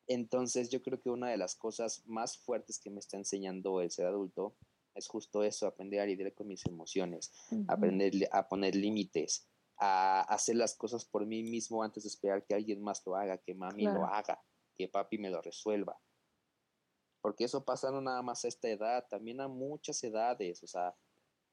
Entonces 0.06 0.70
yo 0.70 0.82
creo 0.82 0.98
que 0.98 1.10
una 1.10 1.28
de 1.28 1.36
las 1.36 1.54
cosas 1.54 2.02
más 2.06 2.38
fuertes 2.38 2.78
que 2.78 2.90
me 2.90 3.00
está 3.00 3.18
enseñando 3.18 3.82
el 3.82 3.90
ser 3.90 4.06
adulto 4.06 4.56
es 4.94 5.06
justo 5.06 5.44
eso, 5.44 5.66
aprender 5.66 6.00
a 6.00 6.06
lidiar 6.06 6.32
con 6.32 6.48
mis 6.48 6.64
emociones, 6.66 7.32
aprender 7.68 8.14
a 8.32 8.48
poner 8.48 8.74
límites, 8.74 9.46
a 9.76 10.22
hacer 10.22 10.56
las 10.56 10.74
cosas 10.74 11.04
por 11.04 11.26
mí 11.26 11.42
mismo 11.42 11.82
antes 11.82 12.04
de 12.04 12.08
esperar 12.08 12.44
que 12.44 12.54
alguien 12.54 12.82
más 12.82 13.02
lo 13.04 13.14
haga, 13.14 13.36
que 13.36 13.54
mami 13.54 13.84
lo 13.84 14.06
haga, 14.06 14.42
que 14.74 14.88
papi 14.88 15.18
me 15.18 15.28
lo 15.28 15.42
resuelva. 15.42 16.00
Porque 17.20 17.44
eso 17.44 17.64
pasa 17.64 17.90
no 17.90 18.00
nada 18.00 18.22
más 18.22 18.44
a 18.44 18.48
esta 18.48 18.68
edad, 18.68 19.06
también 19.08 19.40
a 19.40 19.48
muchas 19.48 20.02
edades. 20.02 20.62
O 20.62 20.66
sea, 20.66 20.94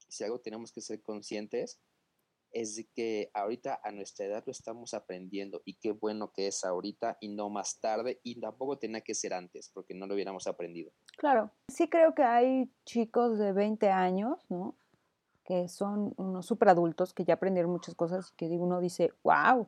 si 0.07 0.23
algo 0.23 0.39
tenemos 0.39 0.71
que 0.71 0.81
ser 0.81 1.01
conscientes 1.01 1.79
es 2.51 2.87
que 2.95 3.29
ahorita 3.33 3.79
a 3.83 3.91
nuestra 3.91 4.25
edad 4.25 4.43
lo 4.45 4.51
estamos 4.51 4.93
aprendiendo 4.93 5.61
y 5.65 5.75
qué 5.75 5.91
bueno 5.91 6.31
que 6.31 6.47
es 6.47 6.63
ahorita 6.63 7.17
y 7.19 7.29
no 7.29 7.49
más 7.49 7.79
tarde 7.79 8.19
y 8.23 8.39
tampoco 8.39 8.77
tenía 8.77 9.01
que 9.01 9.13
ser 9.13 9.33
antes 9.33 9.69
porque 9.73 9.93
no 9.93 10.07
lo 10.07 10.15
hubiéramos 10.15 10.47
aprendido. 10.47 10.91
Claro, 11.17 11.51
sí 11.67 11.89
creo 11.89 12.15
que 12.15 12.23
hay 12.23 12.71
chicos 12.85 13.37
de 13.37 13.51
20 13.51 13.89
años, 13.89 14.39
¿no? 14.49 14.75
Que 15.43 15.67
son 15.67 16.13
unos 16.17 16.45
super 16.45 16.69
adultos 16.69 17.13
que 17.13 17.25
ya 17.25 17.35
aprendieron 17.35 17.71
muchas 17.71 17.95
cosas 17.95 18.31
y 18.31 18.35
que 18.35 18.45
uno 18.45 18.79
dice, 18.79 19.13
wow, 19.23 19.67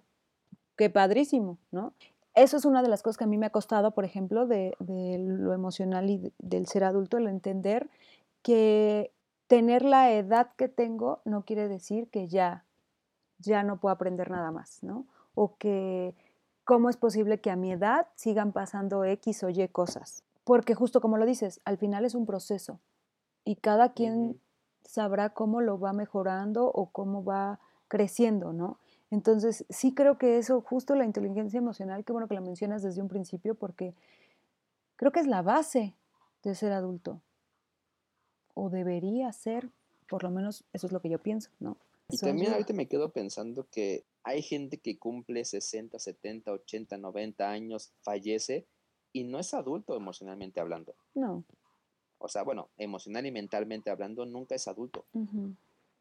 qué 0.78 0.90
padrísimo, 0.90 1.58
¿no? 1.72 1.94
Eso 2.40 2.56
es 2.56 2.64
una 2.64 2.82
de 2.82 2.88
las 2.88 3.04
cosas 3.04 3.18
que 3.18 3.26
a 3.26 3.28
mí 3.28 3.38
me 3.38 3.48
ha 3.48 3.50
costado, 3.50 3.92
por 3.92 4.06
ejemplo, 4.06 4.48
de, 4.48 4.74
de 4.80 5.18
lo 5.20 5.54
emocional 5.54 6.10
y 6.10 6.32
del 6.40 6.68
ser 6.68 6.86
adulto, 6.86 7.18
el 7.18 7.28
entender 7.28 7.90
que 8.42 9.12
tener 9.48 9.84
la 9.84 10.14
edad 10.14 10.52
que 10.56 10.70
tengo 10.70 11.20
no 11.26 11.44
quiere 11.44 11.68
decir 11.68 12.08
que 12.10 12.30
ya 12.30 12.64
ya 13.40 13.64
no 13.64 13.78
puedo 13.78 13.94
aprender 13.94 14.32
nada 14.32 14.52
más, 14.52 14.84
¿no? 14.84 15.06
O 15.36 15.58
que 15.58 16.16
cómo 16.64 16.90
es 16.90 16.96
posible 16.96 17.42
que 17.42 17.52
a 17.52 17.58
mi 17.58 17.74
edad 17.74 18.08
sigan 18.16 18.54
pasando 18.54 19.04
X 19.04 19.44
o 19.44 19.50
Y 19.50 19.68
cosas. 19.68 20.24
Porque 20.46 20.76
justo 20.76 21.02
como 21.02 21.18
lo 21.18 21.26
dices, 21.26 21.60
al 21.66 21.78
final 21.78 22.06
es 22.06 22.16
un 22.16 22.26
proceso 22.26 22.80
y 23.44 23.58
cada 23.58 23.92
quien 23.92 24.40
sabrá 24.84 25.32
cómo 25.32 25.60
lo 25.60 25.78
va 25.78 25.92
mejorando 25.92 26.72
o 26.72 26.90
cómo 26.92 27.24
va 27.24 27.60
creciendo, 27.90 28.54
¿no? 28.54 28.78
Entonces, 29.12 29.66
sí 29.70 29.94
creo 29.94 30.18
que 30.18 30.38
eso, 30.38 30.62
justo 30.62 30.96
la 30.96 31.06
inteligencia 31.06 31.58
emocional, 31.58 32.06
qué 32.06 32.12
bueno 32.12 32.28
que 32.28 32.36
la 32.36 32.42
mencionas 32.42 32.84
desde 32.84 33.02
un 33.02 33.08
principio, 33.08 33.56
porque 33.56 33.94
creo 34.96 35.12
que 35.12 35.20
es 35.20 35.28
la 35.28 35.42
base 35.42 35.96
de 36.44 36.56
ser 36.56 36.72
adulto. 36.72 37.22
O 38.54 38.70
debería 38.70 39.32
ser, 39.32 39.70
por 40.08 40.24
lo 40.24 40.30
menos 40.30 40.64
eso 40.74 40.88
es 40.88 40.94
lo 40.94 41.02
que 41.02 41.10
yo 41.10 41.20
pienso, 41.20 41.50
¿no? 41.60 41.78
Y 42.10 42.18
también 42.18 42.54
ahorita 42.54 42.74
me 42.74 42.88
quedo 42.88 43.12
pensando 43.12 43.68
que 43.70 44.04
hay 44.24 44.42
gente 44.42 44.78
que 44.78 44.98
cumple 44.98 45.46
60, 45.46 45.98
70, 45.98 46.52
80, 46.52 46.98
90 46.98 47.50
años, 47.50 47.92
fallece 48.02 48.66
y 49.14 49.24
no 49.24 49.40
es 49.40 49.54
adulto 49.54 49.96
emocionalmente 49.96 50.60
hablando. 50.60 50.96
No. 51.14 51.44
O 52.18 52.28
sea, 52.28 52.44
bueno, 52.44 52.70
emocional 52.78 53.26
y 53.26 53.32
mentalmente 53.32 53.90
hablando, 53.90 54.26
nunca 54.26 54.56
es 54.56 54.68
adulto. 54.68 55.06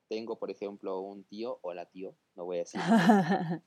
Tengo, 0.09 0.39
por 0.39 0.51
ejemplo, 0.51 1.01
un 1.01 1.25
tío, 1.25 1.59
hola 1.63 1.87
tío, 1.87 2.17
no 2.35 2.45
voy 2.45 2.57
a 2.57 2.61
decir. 2.61 2.81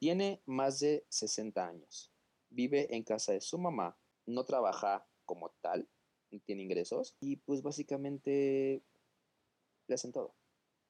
tiene 0.00 0.42
más 0.46 0.80
de 0.80 1.06
60 1.08 1.66
años. 1.66 2.12
Vive 2.50 2.94
en 2.94 3.04
casa 3.04 3.32
de 3.32 3.40
su 3.40 3.58
mamá, 3.58 3.98
no 4.26 4.44
trabaja 4.44 5.06
como 5.24 5.50
tal, 5.60 5.88
no 6.30 6.40
tiene 6.40 6.62
ingresos 6.62 7.16
y 7.20 7.36
pues 7.36 7.62
básicamente 7.62 8.82
le 9.86 9.94
hacen 9.94 10.12
todo. 10.12 10.34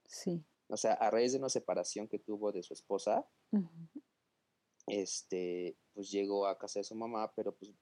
Sí 0.07 0.45
o 0.69 0.77
sea, 0.77 0.93
a 0.95 1.11
raíz 1.11 1.33
de 1.33 1.39
una 1.39 1.49
separación 1.49 2.09
que 2.09 2.19
tuvo 2.19 2.53
de 2.53 2.63
su 2.63 2.75
esposa, 2.75 3.27
este, 4.87 5.77
pues 5.95 6.11
llegó 6.11 6.47
a 6.47 6.59
casa 6.59 6.81
de 6.81 6.85
su 6.85 6.95
mamá, 6.95 7.33
pero 7.35 7.55
pues, 7.55 7.73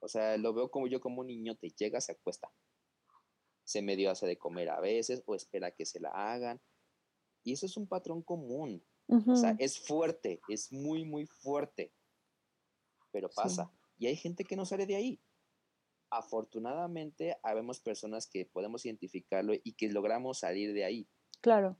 o 0.00 0.08
sea, 0.08 0.36
lo 0.38 0.54
veo 0.54 0.70
como 0.70 0.86
yo 0.86 1.00
como 1.00 1.20
un 1.20 1.26
niño, 1.26 1.56
te 1.56 1.70
llega, 1.70 2.00
se 2.00 2.12
acuesta. 2.12 2.48
Se 3.68 3.82
medio 3.82 4.10
hace 4.10 4.26
de 4.26 4.38
comer 4.38 4.70
a 4.70 4.80
veces 4.80 5.22
o 5.26 5.34
espera 5.34 5.72
que 5.72 5.84
se 5.84 6.00
la 6.00 6.08
hagan. 6.08 6.58
Y 7.44 7.52
eso 7.52 7.66
es 7.66 7.76
un 7.76 7.86
patrón 7.86 8.22
común. 8.22 8.82
O 9.06 9.36
sea, 9.36 9.54
es 9.58 9.78
fuerte, 9.78 10.40
es 10.48 10.72
muy, 10.72 11.04
muy 11.04 11.26
fuerte. 11.26 11.92
Pero 13.12 13.28
pasa. 13.28 13.70
Y 13.98 14.06
hay 14.06 14.16
gente 14.16 14.44
que 14.44 14.56
no 14.56 14.64
sale 14.64 14.86
de 14.86 14.96
ahí. 14.96 15.20
Afortunadamente, 16.08 17.36
habemos 17.42 17.78
personas 17.78 18.26
que 18.26 18.46
podemos 18.46 18.86
identificarlo 18.86 19.52
y 19.62 19.74
que 19.74 19.92
logramos 19.92 20.38
salir 20.38 20.72
de 20.72 20.84
ahí. 20.86 21.06
Claro. 21.42 21.76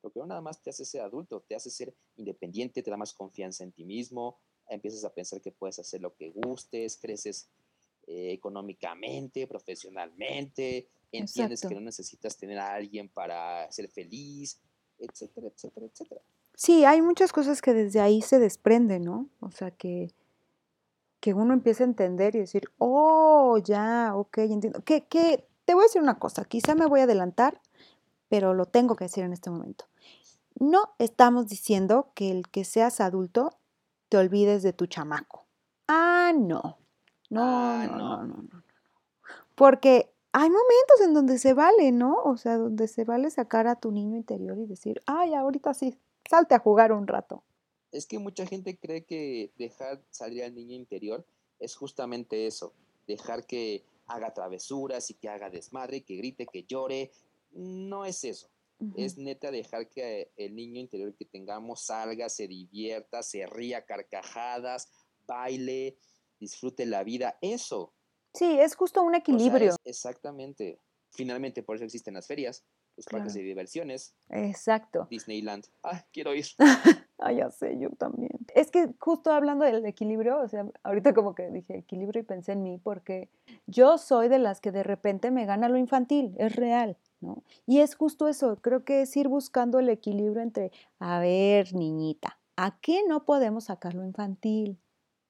Porque 0.00 0.20
no 0.20 0.26
nada 0.26 0.40
más 0.40 0.62
te 0.62 0.70
hace 0.70 0.86
ser 0.86 1.02
adulto, 1.02 1.44
te 1.46 1.54
hace 1.54 1.68
ser 1.68 1.94
independiente, 2.16 2.82
te 2.82 2.90
da 2.90 2.96
más 2.96 3.12
confianza 3.12 3.62
en 3.62 3.72
ti 3.72 3.84
mismo, 3.84 4.40
empiezas 4.70 5.04
a 5.04 5.12
pensar 5.12 5.42
que 5.42 5.52
puedes 5.52 5.78
hacer 5.78 6.00
lo 6.00 6.14
que 6.14 6.30
gustes, 6.30 6.96
creces 6.96 7.50
eh, 8.06 8.32
económicamente, 8.32 9.46
profesionalmente, 9.46 10.88
entiendes 11.12 11.60
que 11.62 11.74
no 11.74 11.80
necesitas 11.80 12.36
tener 12.36 12.58
a 12.58 12.74
alguien 12.74 13.08
para 13.08 13.70
ser 13.72 13.88
feliz, 13.88 14.60
etcétera, 14.98 15.48
etcétera, 15.48 15.86
etcétera. 15.86 16.20
Sí, 16.54 16.84
hay 16.84 17.00
muchas 17.02 17.32
cosas 17.32 17.62
que 17.62 17.72
desde 17.72 18.00
ahí 18.00 18.22
se 18.22 18.38
desprenden, 18.38 19.04
¿no? 19.04 19.28
O 19.40 19.50
sea, 19.50 19.70
que, 19.70 20.12
que 21.20 21.32
uno 21.34 21.54
empieza 21.54 21.84
a 21.84 21.86
entender 21.86 22.36
y 22.36 22.40
decir, 22.40 22.70
oh, 22.78 23.58
ya, 23.64 24.12
ok, 24.14 24.38
entiendo. 24.38 24.82
Que, 24.84 25.06
que, 25.06 25.46
te 25.64 25.74
voy 25.74 25.84
a 25.84 25.86
decir 25.86 26.02
una 26.02 26.18
cosa, 26.18 26.44
quizá 26.44 26.74
me 26.74 26.86
voy 26.86 27.00
a 27.00 27.04
adelantar, 27.04 27.60
pero 28.28 28.54
lo 28.54 28.66
tengo 28.66 28.96
que 28.96 29.04
decir 29.04 29.24
en 29.24 29.32
este 29.32 29.50
momento. 29.50 29.86
No 30.58 30.94
estamos 30.98 31.48
diciendo 31.48 32.12
que 32.14 32.30
el 32.30 32.48
que 32.48 32.64
seas 32.64 33.00
adulto 33.00 33.56
te 34.08 34.18
olvides 34.18 34.62
de 34.62 34.72
tu 34.72 34.86
chamaco. 34.86 35.46
Ah, 35.88 36.32
no. 36.36 36.78
No, 37.30 37.42
Ah, 37.42 37.86
no, 37.86 37.96
no. 37.96 38.16
no, 38.16 38.26
no, 38.26 38.42
no. 38.42 38.62
Porque 39.54 40.12
hay 40.32 40.48
momentos 40.48 41.00
en 41.02 41.14
donde 41.14 41.38
se 41.38 41.54
vale, 41.54 41.92
¿no? 41.92 42.16
O 42.24 42.36
sea, 42.36 42.56
donde 42.56 42.86
se 42.88 43.04
vale 43.04 43.30
sacar 43.30 43.66
a 43.66 43.76
tu 43.76 43.90
niño 43.90 44.16
interior 44.16 44.58
y 44.58 44.66
decir, 44.66 45.00
ay, 45.06 45.34
ahorita 45.34 45.74
sí, 45.74 45.98
salte 46.28 46.54
a 46.54 46.60
jugar 46.60 46.92
un 46.92 47.06
rato. 47.06 47.42
Es 47.90 48.06
que 48.06 48.18
mucha 48.18 48.46
gente 48.46 48.78
cree 48.78 49.04
que 49.04 49.50
dejar 49.58 50.00
salir 50.10 50.44
al 50.44 50.54
niño 50.54 50.76
interior 50.76 51.24
es 51.58 51.74
justamente 51.74 52.46
eso, 52.46 52.72
dejar 53.06 53.44
que 53.44 53.82
haga 54.06 54.32
travesuras 54.32 55.10
y 55.10 55.14
que 55.14 55.28
haga 55.28 55.50
desmadre, 55.50 56.02
que 56.02 56.16
grite, 56.16 56.46
que 56.46 56.64
llore. 56.64 57.10
No 57.52 58.04
es 58.04 58.24
eso. 58.24 58.48
Es 58.96 59.18
neta 59.18 59.50
dejar 59.50 59.90
que 59.90 60.32
el 60.38 60.54
niño 60.54 60.80
interior 60.80 61.14
que 61.14 61.26
tengamos 61.26 61.82
salga, 61.82 62.30
se 62.30 62.48
divierta, 62.48 63.22
se 63.22 63.44
ría 63.44 63.84
carcajadas, 63.84 64.88
baile, 65.26 65.98
disfrute 66.38 66.86
la 66.86 67.04
vida. 67.04 67.36
Eso. 67.42 67.92
Sí, 68.34 68.58
es 68.60 68.74
justo 68.76 69.02
un 69.02 69.08
O 69.08 69.10
sea, 69.12 69.18
equilibrio. 69.20 69.76
exactamente. 69.84 70.78
Finalmente, 71.12 71.62
por 71.62 71.76
eso 71.76 71.84
existen 71.84 72.14
las 72.14 72.26
ferias, 72.26 72.64
los 72.96 73.06
parques 73.06 73.34
de 73.34 73.42
diversiones, 73.42 74.14
Exacto. 74.28 75.08
Disneyland. 75.10 75.66
Ah, 75.82 76.04
quiero 76.12 76.34
ir. 76.34 76.46
Ah, 77.22 77.32
ya 77.32 77.50
sé, 77.50 77.78
yo 77.78 77.90
también. 77.90 78.30
Es 78.54 78.70
que 78.70 78.88
justo 78.98 79.30
hablando 79.30 79.66
del 79.66 79.84
equilibrio, 79.84 80.40
o 80.40 80.48
sea, 80.48 80.66
ahorita 80.84 81.12
como 81.12 81.34
que 81.34 81.50
dije 81.50 81.76
equilibrio 81.76 82.22
y 82.22 82.24
pensé 82.24 82.52
en 82.52 82.62
mí, 82.62 82.78
porque 82.82 83.28
yo 83.66 83.98
soy 83.98 84.28
de 84.28 84.38
las 84.38 84.62
que 84.62 84.72
de 84.72 84.82
repente 84.82 85.30
me 85.30 85.44
gana 85.44 85.68
lo 85.68 85.76
infantil, 85.76 86.34
es 86.38 86.56
real, 86.56 86.96
¿no? 87.20 87.42
Y 87.66 87.80
es 87.80 87.94
justo 87.94 88.26
eso, 88.26 88.56
creo 88.62 88.86
que 88.86 89.02
es 89.02 89.14
ir 89.18 89.28
buscando 89.28 89.78
el 89.78 89.90
equilibrio 89.90 90.40
entre, 90.40 90.72
a 90.98 91.20
ver, 91.20 91.74
niñita, 91.74 92.38
¿a 92.56 92.80
qué 92.80 93.02
no 93.06 93.26
podemos 93.26 93.64
sacar 93.64 93.92
lo 93.94 94.02
infantil? 94.02 94.78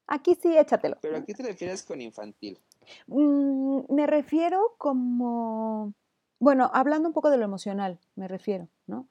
Aquí 0.07 0.37
sí, 0.41 0.57
échatelo. 0.57 0.97
¿Pero 1.03 1.17
a 1.17 1.25
qué 1.25 1.35
te 1.35 1.43
refieres 1.43 1.83
con 1.83 2.01
infantil? 2.01 2.61
Mm, 3.07 3.81
me 3.89 4.07
refiero 4.07 4.75
como, 4.79 5.95
bueno, 6.39 6.71
hablando 6.73 7.09
un 7.09 7.15
poco 7.15 7.31
de 7.31 7.37
lo 7.39 7.45
emocional, 7.45 7.99
me 8.17 8.29
refiero, 8.29 8.69
¿no? 8.87 9.09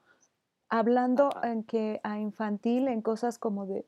Hablando 0.72 1.30
Ajá. 1.36 1.52
en 1.52 1.64
que 1.64 2.00
a 2.04 2.20
infantil, 2.20 2.88
en 2.90 3.02
cosas 3.02 3.40
como 3.40 3.66
de, 3.66 3.86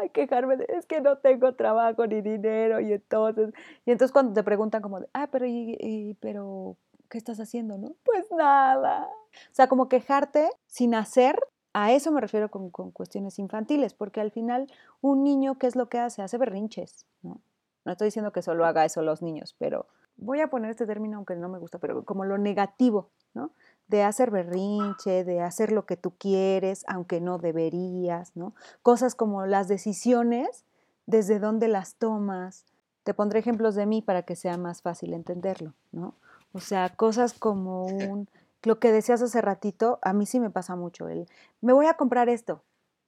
ay, 0.00 0.08
quejarme, 0.10 0.56
de, 0.56 0.66
es 0.70 0.86
que 0.86 1.00
no 1.02 1.18
tengo 1.18 1.54
trabajo 1.54 2.06
ni 2.06 2.22
dinero, 2.22 2.80
y 2.80 2.92
entonces, 2.94 3.52
y 3.84 3.90
entonces 3.90 4.12
cuando 4.12 4.32
te 4.32 4.42
preguntan 4.42 4.80
como 4.82 5.00
de, 5.00 5.08
ah, 5.12 5.28
pero, 5.30 5.44
y, 5.46 5.76
y- 5.78 6.14
pero, 6.14 6.76
¿qué 7.10 7.18
estás 7.18 7.38
haciendo, 7.38 7.76
no? 7.76 7.94
Pues 8.04 8.26
nada. 8.32 9.06
O 9.34 9.54
sea, 9.54 9.68
como 9.68 9.88
quejarte 9.90 10.50
sin 10.66 10.94
hacer, 10.94 11.38
a 11.74 11.92
eso 11.92 12.10
me 12.12 12.22
refiero 12.22 12.50
con, 12.50 12.70
con 12.70 12.90
cuestiones 12.92 13.38
infantiles, 13.38 13.92
porque 13.92 14.20
al 14.22 14.30
final 14.30 14.72
un 15.02 15.22
niño, 15.22 15.58
¿qué 15.58 15.66
es 15.66 15.76
lo 15.76 15.90
que 15.90 15.98
hace? 15.98 16.22
Hace 16.22 16.38
berrinches, 16.38 17.06
¿no? 17.22 17.40
No 17.86 17.92
estoy 17.92 18.08
diciendo 18.08 18.32
que 18.32 18.42
solo 18.42 18.66
haga 18.66 18.84
eso 18.84 19.00
los 19.00 19.22
niños, 19.22 19.54
pero 19.58 19.86
voy 20.16 20.40
a 20.40 20.48
poner 20.48 20.72
este 20.72 20.86
término 20.86 21.16
aunque 21.16 21.36
no 21.36 21.48
me 21.48 21.60
gusta, 21.60 21.78
pero 21.78 22.04
como 22.04 22.24
lo 22.24 22.36
negativo, 22.36 23.10
¿no? 23.32 23.52
De 23.86 24.02
hacer 24.02 24.32
berrinche, 24.32 25.22
de 25.22 25.40
hacer 25.40 25.70
lo 25.70 25.86
que 25.86 25.96
tú 25.96 26.12
quieres, 26.18 26.84
aunque 26.88 27.20
no 27.20 27.38
deberías, 27.38 28.34
¿no? 28.34 28.54
Cosas 28.82 29.14
como 29.14 29.46
las 29.46 29.68
decisiones, 29.68 30.64
desde 31.06 31.38
dónde 31.38 31.68
las 31.68 31.94
tomas. 31.94 32.64
Te 33.04 33.14
pondré 33.14 33.38
ejemplos 33.38 33.76
de 33.76 33.86
mí 33.86 34.02
para 34.02 34.22
que 34.22 34.34
sea 34.34 34.56
más 34.56 34.82
fácil 34.82 35.14
entenderlo, 35.14 35.72
¿no? 35.92 36.14
O 36.52 36.58
sea, 36.58 36.88
cosas 36.96 37.34
como 37.34 37.86
un, 37.86 38.28
lo 38.64 38.80
que 38.80 38.90
decías 38.90 39.22
hace 39.22 39.40
ratito, 39.40 40.00
a 40.02 40.12
mí 40.12 40.26
sí 40.26 40.40
me 40.40 40.50
pasa 40.50 40.74
mucho, 40.74 41.08
el, 41.08 41.28
me 41.60 41.72
voy 41.72 41.86
a 41.86 41.94
comprar 41.94 42.28
esto, 42.28 42.62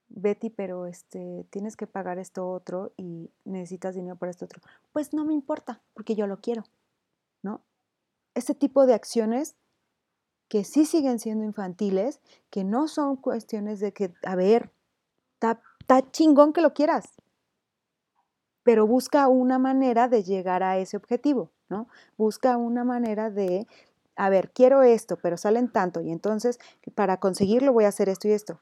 Betty, 0.09 0.50
pero 0.50 0.87
este, 0.87 1.47
tienes 1.50 1.77
que 1.77 1.87
pagar 1.87 2.19
esto 2.19 2.50
otro 2.50 2.93
y 2.97 3.31
necesitas 3.45 3.95
dinero 3.95 4.17
para 4.17 4.31
esto 4.31 4.45
otro. 4.45 4.61
Pues 4.93 5.12
no 5.12 5.25
me 5.25 5.35
importa, 5.35 5.81
porque 5.95 6.15
yo 6.15 6.27
lo 6.27 6.41
quiero, 6.41 6.65
¿no? 7.43 7.63
Este 8.35 8.54
tipo 8.54 8.87
de 8.87 8.95
acciones 8.95 9.56
que 10.49 10.65
sí 10.65 10.87
siguen 10.87 11.19
siendo 11.19 11.45
infantiles, 11.45 12.21
que 12.50 12.65
no 12.65 12.89
son 12.89 13.17
cuestiones 13.17 13.80
de 13.80 13.93
que, 13.93 14.13
a 14.25 14.35
ver, 14.35 14.71
está 15.35 16.11
chingón 16.11 16.52
que 16.52 16.63
lo 16.63 16.73
quieras, 16.73 17.17
pero 18.63 18.87
busca 18.87 19.28
una 19.28 19.59
manera 19.59 20.09
de 20.09 20.23
llegar 20.23 20.63
a 20.63 20.78
ese 20.78 20.97
objetivo, 20.97 21.50
¿no? 21.69 21.89
Busca 22.17 22.56
una 22.56 22.85
manera 22.85 23.30
de, 23.30 23.67
a 24.17 24.28
ver, 24.30 24.50
quiero 24.52 24.82
esto, 24.82 25.17
pero 25.17 25.37
salen 25.37 25.69
tanto 25.69 26.00
y 26.00 26.11
entonces 26.11 26.59
para 26.95 27.19
conseguirlo 27.19 27.73
voy 27.73 27.85
a 27.85 27.89
hacer 27.89 28.09
esto 28.09 28.28
y 28.28 28.32
esto. 28.32 28.61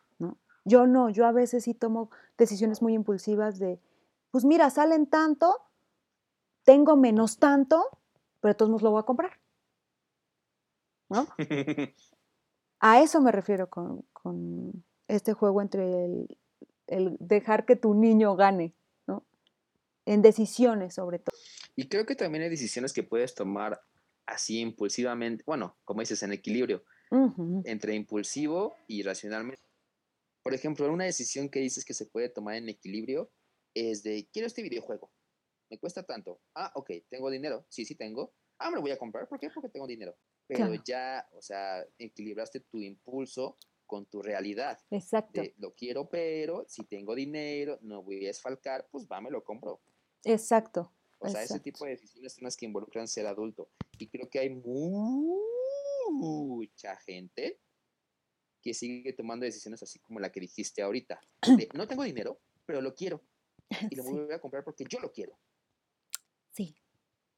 Yo 0.66 0.88
no, 0.88 1.10
yo 1.10 1.26
a 1.26 1.32
veces 1.32 1.62
sí 1.62 1.74
tomo 1.74 2.10
decisiones 2.36 2.82
muy 2.82 2.92
impulsivas 2.92 3.60
de, 3.60 3.80
pues 4.32 4.44
mira, 4.44 4.68
salen 4.68 5.06
tanto, 5.06 5.62
tengo 6.64 6.96
menos 6.96 7.38
tanto, 7.38 7.84
pero 8.40 8.52
de 8.52 8.56
todos 8.56 8.70
modos 8.70 8.82
lo 8.82 8.90
voy 8.90 9.00
a 9.00 9.04
comprar, 9.04 9.38
¿no? 11.08 11.28
A 12.80 13.00
eso 13.00 13.20
me 13.20 13.32
refiero 13.32 13.70
con, 13.70 14.02
con 14.12 14.84
este 15.06 15.32
juego 15.32 15.62
entre 15.62 16.04
el, 16.04 16.38
el 16.88 17.16
dejar 17.20 17.64
que 17.64 17.76
tu 17.76 17.94
niño 17.94 18.34
gane, 18.34 18.74
¿no? 19.06 19.24
En 20.04 20.20
decisiones 20.20 20.94
sobre 20.94 21.20
todo. 21.20 21.36
Y 21.76 21.88
creo 21.88 22.04
que 22.06 22.16
también 22.16 22.42
hay 22.42 22.50
decisiones 22.50 22.92
que 22.92 23.04
puedes 23.04 23.36
tomar 23.36 23.80
así 24.26 24.58
impulsivamente, 24.58 25.44
bueno, 25.46 25.76
como 25.84 26.00
dices, 26.00 26.22
en 26.24 26.32
equilibrio, 26.32 26.82
entre 27.64 27.94
impulsivo 27.94 28.74
y 28.88 29.02
racionalmente. 29.02 29.62
Por 30.46 30.54
ejemplo, 30.54 30.88
una 30.92 31.06
decisión 31.06 31.48
que 31.48 31.58
dices 31.58 31.84
que 31.84 31.92
se 31.92 32.06
puede 32.06 32.28
tomar 32.28 32.54
en 32.54 32.68
equilibrio 32.68 33.32
es 33.74 34.04
de, 34.04 34.28
quiero 34.32 34.46
este 34.46 34.62
videojuego, 34.62 35.10
me 35.68 35.76
cuesta 35.76 36.04
tanto. 36.04 36.40
Ah, 36.54 36.70
ok, 36.76 36.88
tengo 37.08 37.28
dinero, 37.30 37.66
sí, 37.68 37.84
sí 37.84 37.96
tengo. 37.96 38.32
Ah, 38.56 38.70
me 38.70 38.76
lo 38.76 38.82
voy 38.82 38.92
a 38.92 38.96
comprar, 38.96 39.26
¿por 39.28 39.40
qué? 39.40 39.50
Porque 39.50 39.70
tengo 39.70 39.88
dinero. 39.88 40.16
Pero 40.46 40.66
Claro. 40.68 40.82
ya, 40.86 41.28
o 41.32 41.42
sea, 41.42 41.84
equilibraste 41.98 42.60
tu 42.60 42.78
impulso 42.78 43.56
con 43.86 44.06
tu 44.06 44.22
realidad. 44.22 44.78
Exacto, 44.88 45.40
De, 45.40 45.52
lo 45.58 45.74
quiero, 45.74 46.08
pero 46.08 46.64
si 46.68 46.84
tengo 46.84 47.16
dinero, 47.16 47.80
no 47.82 48.04
voy 48.04 48.24
a 48.28 48.30
esfalcar, 48.30 48.86
pues 48.92 49.04
va, 49.10 49.20
me 49.20 49.32
lo 49.32 49.42
compro. 49.42 49.80
exacto. 50.22 50.92
O 51.18 51.28
sea, 51.28 51.42
ese 51.42 51.58
tipo 51.58 51.84
de 51.86 51.90
decisiones 51.92 52.34
son 52.34 52.44
las 52.44 52.56
que 52.56 52.66
involucran 52.66 53.08
ser 53.08 53.26
adulto. 53.26 53.68
Y 53.98 54.06
creo 54.06 54.30
que 54.30 54.38
hay 54.38 54.50
mucha 56.10 56.94
gente 56.98 57.58
que 58.66 58.74
sigue 58.74 59.12
tomando 59.12 59.44
decisiones 59.44 59.80
así 59.84 60.00
como 60.00 60.18
la 60.18 60.32
que 60.32 60.40
dijiste 60.40 60.82
ahorita. 60.82 61.20
De, 61.56 61.68
no 61.74 61.86
tengo 61.86 62.02
dinero, 62.02 62.40
pero 62.64 62.80
lo 62.80 62.92
quiero. 62.94 63.22
Y 63.88 63.94
lo 63.94 64.02
Sí, 64.02 64.10
voy 64.10 64.32
a 64.32 64.40
comprar 64.40 64.64
porque 64.64 64.84
yo 64.88 64.98
lo 64.98 65.12
quiero. 65.12 65.38
sí, 66.50 66.76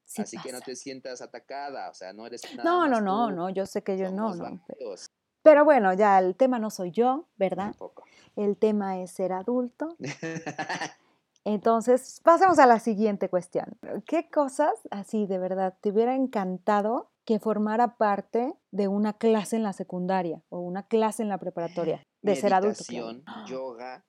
sí 0.06 0.22
así 0.22 0.38
que 0.38 0.52
no 0.52 0.58
pasa. 0.58 0.64
te 0.70 0.76
sientas 0.76 1.20
atacada. 1.20 1.90
O 1.90 1.94
sea, 1.94 2.14
no 2.14 2.26
eres 2.26 2.42
nada 2.54 2.64
No, 2.64 2.88
no, 2.88 3.00
no, 3.02 3.28
tú, 3.28 3.34
no, 3.36 3.50
yo 3.50 3.66
sé 3.66 3.82
que 3.82 3.98
yo 3.98 4.10
no, 4.10 4.32
somos 4.32 4.38
no. 4.38 4.64
varios. 4.68 5.10
Pero 5.42 5.64
bueno, 5.66 5.92
ya 5.92 6.18
el 6.18 6.34
tema 6.34 6.58
no 6.58 6.70
soy 6.70 6.92
yo, 6.92 7.28
¿verdad? 7.36 7.72
Tampoco. 7.72 8.04
El 8.36 8.56
tema 8.56 9.00
es 9.02 9.10
ser 9.12 9.32
adulto. 9.32 9.96
Entonces, 11.44 12.20
pasemos 12.22 12.58
a 12.58 12.66
la 12.66 12.78
siguiente 12.80 13.28
cuestión. 13.28 13.78
¿Qué 14.06 14.28
cosas 14.30 14.72
así 14.90 15.26
de 15.26 15.38
verdad 15.38 15.76
te 15.80 15.90
hubiera 15.90 16.14
encantado 16.14 17.10
que 17.28 17.38
formara 17.38 17.98
parte 17.98 18.54
de 18.70 18.88
una 18.88 19.18
clase 19.18 19.56
en 19.56 19.62
la 19.62 19.74
secundaria 19.74 20.42
o 20.48 20.60
una 20.60 20.88
clase 20.88 21.22
en 21.22 21.28
la 21.28 21.36
preparatoria? 21.36 22.02
De 22.22 22.34
ser 22.34 22.54
adulto, 22.54 22.82
claro. 22.88 23.20
Yoga, 23.46 24.02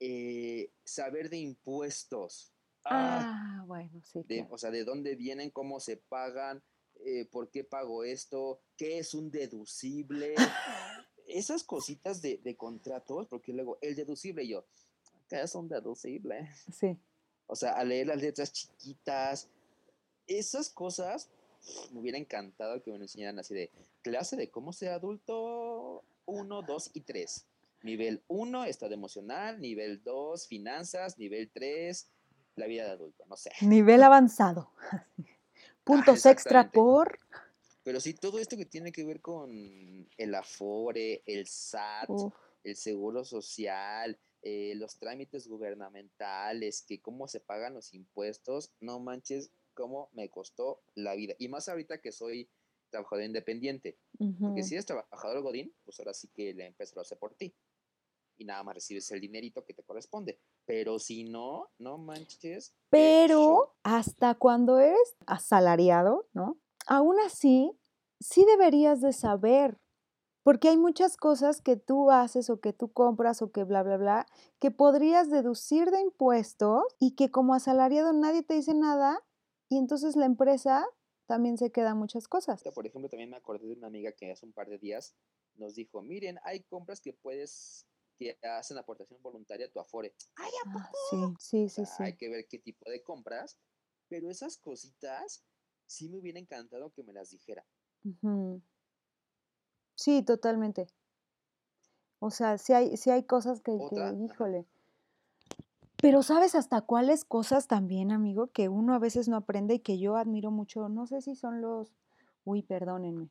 eh, 0.00 0.70
saber 0.84 1.30
de 1.30 1.38
impuestos. 1.38 2.52
Ah, 2.84 3.20
Ah, 3.22 3.64
bueno, 3.66 4.02
sí, 4.04 4.22
de- 4.24 4.40
claro. 4.40 4.54
o 4.54 4.58
sea, 4.58 4.70
de 4.70 4.84
dónde 4.84 5.14
vienen, 5.16 5.48
cómo 5.50 5.80
se 5.80 5.96
pagan, 5.96 6.62
eh, 7.06 7.24
por 7.24 7.50
qué 7.50 7.64
pago 7.64 8.04
esto, 8.04 8.60
qué 8.76 8.98
es 8.98 9.14
un 9.14 9.30
deducible. 9.30 10.34
Esas 11.26 11.64
cositas 11.64 12.20
de, 12.20 12.36
de 12.44 12.54
contratos, 12.54 13.28
porque 13.28 13.54
luego 13.54 13.78
el 13.80 13.94
deducible, 13.96 14.46
yo, 14.46 14.66
¿qué 15.26 15.40
es 15.40 15.54
un 15.54 15.68
deducible? 15.68 16.50
Sí, 16.70 16.98
O 17.46 17.56
sea, 17.56 17.72
a 17.72 17.82
leer 17.84 18.08
las 18.08 18.20
letras 18.20 18.52
chiquitas, 18.52 19.48
esas 20.26 20.68
cosas 20.68 21.30
me 21.92 22.00
hubiera 22.00 22.18
encantado 22.18 22.82
que 22.82 22.90
me 22.90 22.98
lo 22.98 23.04
enseñaran 23.04 23.38
así 23.38 23.54
de 23.54 23.70
clase 24.02 24.36
de 24.36 24.50
cómo 24.50 24.72
ser 24.72 24.90
adulto 24.90 26.04
1, 26.26 26.62
2 26.62 26.90
y 26.94 27.00
3. 27.00 27.46
Nivel 27.82 28.22
1, 28.28 28.64
estado 28.64 28.92
emocional, 28.94 29.60
nivel 29.60 30.02
2, 30.02 30.46
finanzas, 30.46 31.18
nivel 31.18 31.50
3, 31.50 32.08
la 32.56 32.66
vida 32.66 32.84
de 32.84 32.90
adulto, 32.90 33.24
no 33.26 33.36
sé. 33.36 33.50
nivel 33.62 34.02
avanzado. 34.02 34.70
Puntos 35.84 36.26
extra 36.26 36.60
exactamente. 36.60 36.74
por... 36.74 37.18
Pero 37.82 38.00
sí, 38.00 38.12
todo 38.12 38.38
esto 38.38 38.56
que 38.58 38.66
tiene 38.66 38.92
que 38.92 39.04
ver 39.04 39.20
con 39.20 40.06
el 40.16 40.34
Afore, 40.34 41.22
el 41.24 41.46
SAT, 41.46 42.10
Uf, 42.10 42.34
el 42.62 42.76
seguro 42.76 43.24
social, 43.24 44.18
eh, 44.42 44.74
los 44.76 44.98
trámites 44.98 45.48
gubernamentales, 45.48 46.82
que 46.82 47.00
cómo 47.00 47.26
se 47.26 47.40
pagan 47.40 47.74
los 47.74 47.94
impuestos, 47.94 48.70
no 48.80 49.00
manches 49.00 49.50
cómo 49.80 50.10
me 50.12 50.30
costó 50.30 50.82
la 50.94 51.14
vida. 51.14 51.34
Y 51.38 51.48
más 51.48 51.68
ahorita 51.68 52.00
que 52.00 52.12
soy 52.12 52.50
trabajador 52.90 53.24
independiente, 53.24 53.98
porque 54.42 54.62
ujú. 54.62 54.68
si 54.68 54.74
eres 54.74 54.86
trabajador 54.86 55.42
Godín, 55.42 55.74
pues 55.84 55.98
ahora 56.00 56.14
sí 56.14 56.28
que 56.28 56.54
la 56.54 56.66
empresa 56.66 56.94
lo 56.96 57.02
hace 57.02 57.16
por 57.16 57.34
ti. 57.34 57.54
y 58.38 58.44
nada 58.44 58.62
más 58.64 58.74
recibes 58.74 59.10
el 59.12 59.20
dinerito 59.20 59.64
que 59.64 59.74
te 59.74 59.84
corresponde. 59.84 60.40
Pero 60.64 60.98
si 60.98 61.24
no, 61.24 61.70
no 61.78 61.98
manches. 61.98 62.74
Pero 62.90 63.76
hasta 63.82 64.34
cuando 64.34 64.78
eres 64.78 65.16
asalariado, 65.26 66.28
¿no? 66.32 66.58
Aún 66.86 67.16
así, 67.20 67.72
sí 68.20 68.44
deberías 68.46 69.00
de 69.00 69.12
saber, 69.12 69.78
porque 70.44 70.68
hay 70.70 70.76
muchas 70.78 71.16
cosas 71.16 71.62
que 71.62 71.76
tú 71.76 72.10
haces 72.10 72.50
o 72.50 72.60
que 72.60 72.72
tú 72.72 72.92
compras 72.92 73.42
o 73.42 73.52
que 73.52 73.64
bla, 73.64 73.82
bla, 73.82 73.98
bla, 73.98 74.26
que 74.60 74.70
podrías 74.70 75.30
deducir 75.30 75.90
de 75.90 76.00
impuestos 76.00 76.84
y 76.98 77.14
que 77.16 77.30
como 77.30 77.54
asalariado 77.54 78.12
nadie 78.12 78.42
te 78.42 78.54
dice 78.54 78.74
nada 78.74 79.20
y 79.70 79.78
entonces 79.78 80.16
la 80.16 80.26
empresa 80.26 80.84
también 81.26 81.56
se 81.56 81.70
queda 81.70 81.94
muchas 81.94 82.26
cosas. 82.26 82.60
Por 82.74 82.86
ejemplo, 82.86 83.08
también 83.08 83.30
me 83.30 83.36
acordé 83.36 83.68
de 83.68 83.74
una 83.74 83.86
amiga 83.86 84.10
que 84.12 84.32
hace 84.32 84.44
un 84.44 84.52
par 84.52 84.68
de 84.68 84.78
días 84.78 85.14
nos 85.54 85.76
dijo, 85.76 86.02
miren, 86.02 86.38
hay 86.42 86.64
compras 86.64 87.00
que 87.00 87.12
puedes 87.12 87.86
que 88.18 88.36
hacen 88.42 88.76
aportación 88.76 89.22
voluntaria 89.22 89.66
a 89.66 89.70
tu 89.70 89.80
Afore. 89.80 90.12
¡Ay, 90.36 90.50
¿a 90.66 90.70
ah, 90.76 90.90
sí, 91.08 91.16
sí, 91.38 91.68
sí, 91.70 91.86
sí. 91.86 92.02
Hay 92.02 92.16
que 92.16 92.28
ver 92.28 92.46
qué 92.48 92.58
tipo 92.58 92.90
de 92.90 93.02
compras, 93.02 93.58
pero 94.08 94.28
esas 94.28 94.58
cositas 94.58 95.44
sí 95.86 96.10
me 96.10 96.18
hubiera 96.18 96.38
encantado 96.38 96.92
que 96.92 97.02
me 97.02 97.12
las 97.12 97.30
dijera. 97.30 97.64
Sí, 99.94 100.22
totalmente. 100.22 100.88
O 102.18 102.30
sea, 102.30 102.58
sí 102.58 102.72
hay, 102.72 102.96
sí 102.96 103.10
hay 103.10 103.22
cosas 103.22 103.60
que, 103.60 103.72
híjole. 103.72 104.66
Pero 106.02 106.22
¿sabes 106.22 106.54
hasta 106.54 106.80
cuáles 106.80 107.24
cosas 107.24 107.66
también, 107.66 108.10
amigo, 108.10 108.48
que 108.48 108.68
uno 108.68 108.94
a 108.94 108.98
veces 108.98 109.28
no 109.28 109.36
aprende 109.36 109.74
y 109.74 109.80
que 109.80 109.98
yo 109.98 110.16
admiro 110.16 110.50
mucho? 110.50 110.88
No 110.88 111.06
sé 111.06 111.20
si 111.20 111.34
son 111.34 111.60
los, 111.60 111.94
uy, 112.44 112.62
perdónenme, 112.62 113.30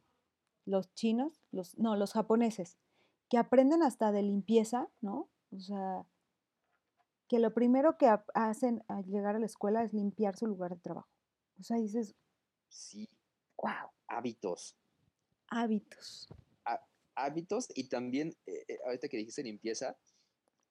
los 0.66 0.94
chinos, 0.94 1.42
los, 1.52 1.78
no, 1.80 1.96
los 1.96 2.14
japoneses, 2.14 2.78
que 3.28 3.38
aprenden 3.38 3.82
hasta 3.82 4.12
de 4.12 4.22
limpieza, 4.22 4.88
¿no? 5.02 5.30
O 5.52 5.60
sea, 5.60 6.06
que 7.28 7.40
lo 7.40 7.54
primero 7.54 7.98
que 7.98 8.08
hacen 8.36 8.84
al 8.88 9.06
llegar 9.06 9.36
a 9.36 9.40
la 9.40 9.46
escuela 9.48 9.84
es 9.84 9.94
limpiar 9.94 10.36
su 10.36 10.46
lugar 10.46 10.76
de 10.76 10.82
trabajo. 10.82 11.10
O 11.60 11.64
sea, 11.64 11.78
dices, 11.78 12.16
sí, 12.68 13.10
wow, 13.58 13.90
hábitos. 14.08 14.76
Hábitos. 15.48 16.28
hábitos 17.16 17.68
y 17.74 17.90
también, 17.90 18.36
eh, 18.46 18.64
eh, 18.68 18.80
ahorita 18.86 19.08
que 19.10 19.18
dijiste 19.18 19.44
limpieza, 19.44 19.98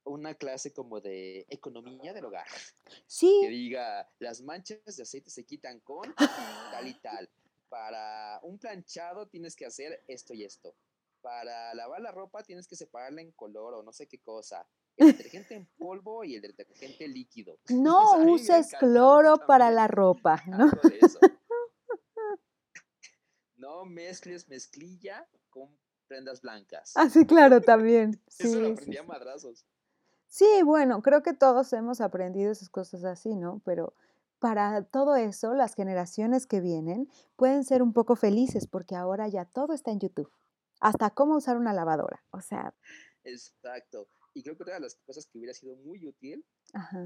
una 0.09 0.35
clase 0.35 0.73
como 0.73 1.01
de 1.01 1.47
economía 1.49 2.13
del 2.13 2.25
hogar. 2.25 2.47
Sí. 3.07 3.41
Que 3.43 3.49
diga, 3.49 4.11
las 4.19 4.43
manchas 4.43 4.97
de 4.97 5.03
aceite 5.03 5.31
se 5.31 5.45
quitan 5.45 5.81
con 5.81 6.15
tal 6.73 6.87
y 6.87 6.95
tal. 6.95 7.29
Para 7.69 8.41
un 8.43 8.59
planchado 8.59 9.29
tienes 9.29 9.55
que 9.55 9.67
hacer 9.67 10.03
esto 10.09 10.35
y 10.35 10.45
esto. 10.45 10.75
Para 11.21 11.75
lavar 11.75 12.01
la 12.01 12.13
ropa 12.13 12.43
tienes 12.43 12.67
que 12.67 12.77
separarla 12.77 13.21
en 13.21 13.33
color 13.33 13.75
o 13.75 13.83
no 13.83 13.93
sé 13.93 14.07
qué 14.07 14.19
cosa. 14.19 14.67
El 14.97 15.07
detergente 15.17 15.55
en 15.55 15.67
polvo 15.79 16.25
y 16.25 16.35
el 16.35 16.43
detergente 16.43 17.07
líquido. 17.09 17.59
No 17.69 18.19
uses 18.25 18.75
cloro 18.79 19.47
para 19.47 19.71
la 19.71 19.87
ropa, 19.87 20.43
¿no? 20.47 20.71
no 23.57 23.85
mezcles 23.85 24.49
mezclilla 24.49 25.29
con 25.51 25.77
prendas 26.07 26.41
blancas. 26.41 26.93
Ah, 26.97 27.09
sí, 27.09 27.27
claro, 27.27 27.61
también. 27.61 28.21
Sí, 28.29 28.47
Eso 28.47 28.61
lo 28.61 28.73
aprendí 28.73 28.97
a 28.97 29.03
madrazos. 29.03 29.67
Sí, 30.29 30.63
bueno, 30.63 31.03
creo 31.03 31.23
que 31.23 31.33
todos 31.33 31.73
hemos 31.73 32.01
aprendido 32.01 32.53
esas 32.53 32.69
cosas 32.69 33.03
así, 33.05 33.35
¿no? 33.35 33.63
Pero 33.65 33.95
para 34.39 34.83
todo 34.85 35.17
eso, 35.17 35.55
las 35.55 35.75
generaciones 35.75 36.47
que 36.47 36.61
vienen 36.61 37.11
pueden 37.35 37.65
ser 37.65 37.83
un 37.83 37.93
poco 37.93 38.15
felices 38.15 38.67
porque 38.67 38.95
ahora 38.95 39.27
ya 39.29 39.47
todo 39.47 39.73
está 39.73 39.91
en 39.91 40.01
YouTube. 40.01 40.31
Hasta 40.81 41.11
cómo 41.11 41.37
usar 41.37 41.57
una 41.57 41.73
lavadora. 41.73 42.23
O 42.31 42.41
sea. 42.41 42.75
Exacto. 43.25 44.09
Y 44.35 44.43
creo 44.43 44.57
que 44.57 44.63
una 44.63 44.75
de 44.75 44.81
las 44.81 44.97
cosas 44.97 45.27
que 45.27 45.39
hubiera 45.39 45.55
sido 45.55 45.77
muy 45.77 46.07
útil 46.07 46.45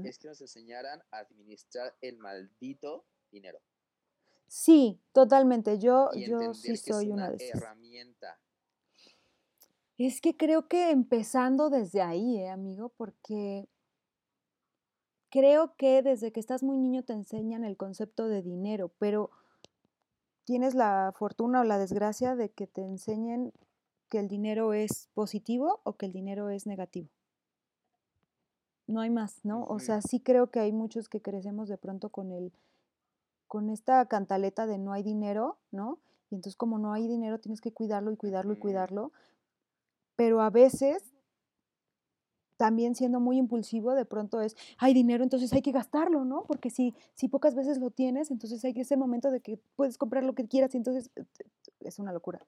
es 0.03 0.19
que 0.19 0.27
nos 0.27 0.41
enseñaran 0.41 1.01
a 1.09 1.19
administrar 1.19 1.95
el 2.01 2.17
maldito 2.17 3.05
dinero. 3.31 3.59
Sí, 4.47 5.01
totalmente. 5.13 5.79
Yo, 5.79 6.11
yo 6.13 6.53
sí 6.53 6.77
soy 6.77 7.05
una, 7.05 7.27
una 7.27 7.31
de 7.31 7.37
esas. 7.37 7.61
herramienta 7.61 8.39
es 9.97 10.21
que 10.21 10.35
creo 10.35 10.67
que 10.67 10.91
empezando 10.91 11.69
desde 11.69 12.01
ahí, 12.01 12.37
¿eh, 12.37 12.49
amigo, 12.49 12.89
porque 12.89 13.67
creo 15.29 15.75
que 15.75 16.01
desde 16.01 16.31
que 16.31 16.39
estás 16.39 16.63
muy 16.63 16.77
niño 16.77 17.03
te 17.03 17.13
enseñan 17.13 17.63
el 17.63 17.77
concepto 17.77 18.27
de 18.27 18.41
dinero, 18.41 18.91
pero 18.99 19.31
tienes 20.45 20.75
la 20.75 21.13
fortuna 21.15 21.61
o 21.61 21.63
la 21.63 21.77
desgracia 21.77 22.35
de 22.35 22.49
que 22.49 22.67
te 22.67 22.81
enseñen 22.81 23.53
que 24.09 24.19
el 24.19 24.27
dinero 24.27 24.73
es 24.73 25.09
positivo 25.13 25.81
o 25.83 25.93
que 25.93 26.05
el 26.05 26.11
dinero 26.11 26.49
es 26.49 26.67
negativo. 26.67 27.09
No 28.85 29.01
hay 29.01 29.09
más, 29.09 29.39
¿no? 29.43 29.63
O 29.65 29.79
sea, 29.79 30.01
sí 30.01 30.19
creo 30.19 30.51
que 30.51 30.59
hay 30.59 30.71
muchos 30.71 31.07
que 31.09 31.21
crecemos 31.21 31.69
de 31.69 31.77
pronto 31.77 32.09
con 32.09 32.31
el 32.31 32.51
con 33.47 33.69
esta 33.69 34.03
cantaleta 34.07 34.65
de 34.65 34.79
no 34.79 34.93
hay 34.93 35.03
dinero, 35.03 35.57
¿no? 35.71 35.99
Y 36.31 36.35
entonces 36.35 36.55
como 36.55 36.79
no 36.79 36.91
hay 36.91 37.07
dinero 37.07 37.39
tienes 37.39 37.61
que 37.61 37.71
cuidarlo 37.71 38.11
y 38.11 38.17
cuidarlo 38.17 38.53
y 38.53 38.57
cuidarlo, 38.57 39.11
pero 40.15 40.41
a 40.41 40.49
veces 40.49 41.13
también 42.57 42.95
siendo 42.95 43.19
muy 43.19 43.37
impulsivo, 43.37 43.93
de 43.93 44.05
pronto 44.05 44.39
es, 44.41 44.55
hay 44.77 44.93
dinero, 44.93 45.23
entonces 45.23 45.51
hay 45.53 45.61
que 45.61 45.71
gastarlo, 45.71 46.23
¿no? 46.23 46.45
Porque 46.45 46.69
si, 46.69 46.93
si 47.13 47.27
pocas 47.27 47.55
veces 47.55 47.77
lo 47.79 47.89
tienes, 47.89 48.31
entonces 48.31 48.63
hay 48.63 48.73
ese 48.75 48.95
momento 48.95 49.31
de 49.31 49.41
que 49.41 49.57
puedes 49.75 49.97
comprar 49.97 50.23
lo 50.23 50.33
que 50.33 50.47
quieras 50.47 50.73
y 50.73 50.77
entonces 50.77 51.11
eh, 51.15 51.25
es 51.81 51.99
una 51.99 52.13
locura. 52.13 52.45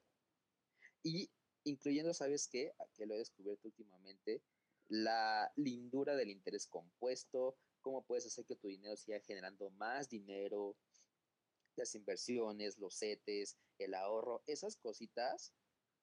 Y 1.04 1.30
incluyendo, 1.64 2.14
¿sabes 2.14 2.48
qué? 2.48 2.72
Que 2.96 3.06
lo 3.06 3.16
he 3.16 3.18
descubierto 3.18 3.68
últimamente, 3.68 4.42
la 4.88 5.52
lindura 5.56 6.16
del 6.16 6.30
interés 6.30 6.68
compuesto, 6.68 7.58
cómo 7.82 8.04
puedes 8.04 8.26
hacer 8.26 8.46
que 8.46 8.56
tu 8.56 8.68
dinero 8.68 8.96
siga 8.96 9.20
generando 9.20 9.70
más 9.72 10.10
dinero, 10.10 10.76
las 11.76 11.94
inversiones, 11.96 12.78
los 12.78 12.98
CETES, 12.98 13.58
el 13.80 13.94
ahorro, 13.96 14.44
esas 14.46 14.78
cositas 14.78 15.54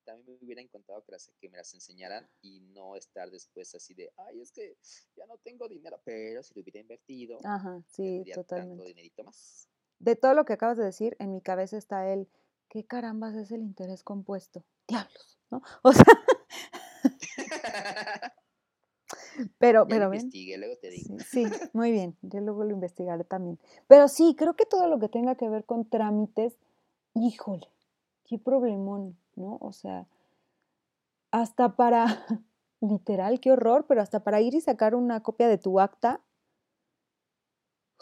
también 0.03 0.39
me 0.39 0.45
hubiera 0.45 0.61
encontrado 0.61 1.05
que, 1.05 1.17
que 1.41 1.49
me 1.49 1.57
las 1.57 1.73
enseñaran 1.75 2.29
y 2.41 2.61
no 2.61 2.97
estar 2.97 3.31
después 3.31 3.75
así 3.75 3.95
de, 3.95 4.13
ay, 4.17 4.41
es 4.41 4.53
que 4.53 4.77
ya 5.17 5.27
no 5.27 5.39
tengo 5.39 5.69
dinero, 5.69 6.01
pero 6.05 6.43
si 6.43 6.55
lo 6.55 6.63
hubiera 6.63 6.81
invertido, 6.81 7.39
Ajá, 7.45 7.83
sí, 7.89 8.25
totalmente. 8.35 8.77
tanto 8.77 8.85
dinerito 8.85 9.25
más. 9.25 9.69
De 9.99 10.17
todo 10.17 10.35
lo 10.35 10.45
que 10.45 10.55
acabas 10.55 10.79
de 10.79 10.85
decir, 10.85 11.17
en 11.19 11.33
mi 11.33 11.41
cabeza 11.41 11.77
está 11.77 12.13
el, 12.13 12.29
¿qué 12.69 12.85
carambas 12.85 13.35
es 13.35 13.53
el 13.53 13.63
interés 13.63 14.03
compuesto? 14.03 14.65
Diablos, 14.89 15.39
¿no? 15.51 15.63
O 15.83 15.93
sea... 15.93 16.05
pero, 19.59 19.87
pero 19.87 20.11
ven. 20.11 20.31
luego 20.59 20.77
te 20.77 20.91
digo. 20.91 21.17
Sí, 21.19 21.47
sí, 21.47 21.53
muy 21.73 21.91
bien, 21.91 22.17
yo 22.23 22.41
luego 22.41 22.65
lo 22.65 22.71
investigaré 22.71 23.25
también. 23.25 23.59
Pero 23.89 24.09
sí, 24.09 24.35
creo 24.37 24.55
que 24.55 24.67
todo 24.67 24.89
lo 24.89 24.99
que 24.99 25.09
tenga 25.09 25.37
que 25.37 25.49
ver 25.49 25.65
con 25.65 25.89
trámites, 25.89 26.57
híjole, 27.15 27.69
qué 28.25 28.39
problemón. 28.39 29.17
¿No? 29.37 29.59
O 29.61 29.73
sea, 29.73 30.07
hasta 31.31 31.77
para, 31.77 32.05
literal, 32.81 33.41
qué 33.41 33.53
horror, 33.53 33.87
pero 33.89 34.03
hasta 34.03 34.21
para 34.21 34.41
ir 34.41 34.55
y 34.55 34.61
sacar 34.61 34.95
una 34.95 35.23
copia 35.23 35.49
de 35.49 35.59
tu 35.59 35.81
acta, 35.81 36.21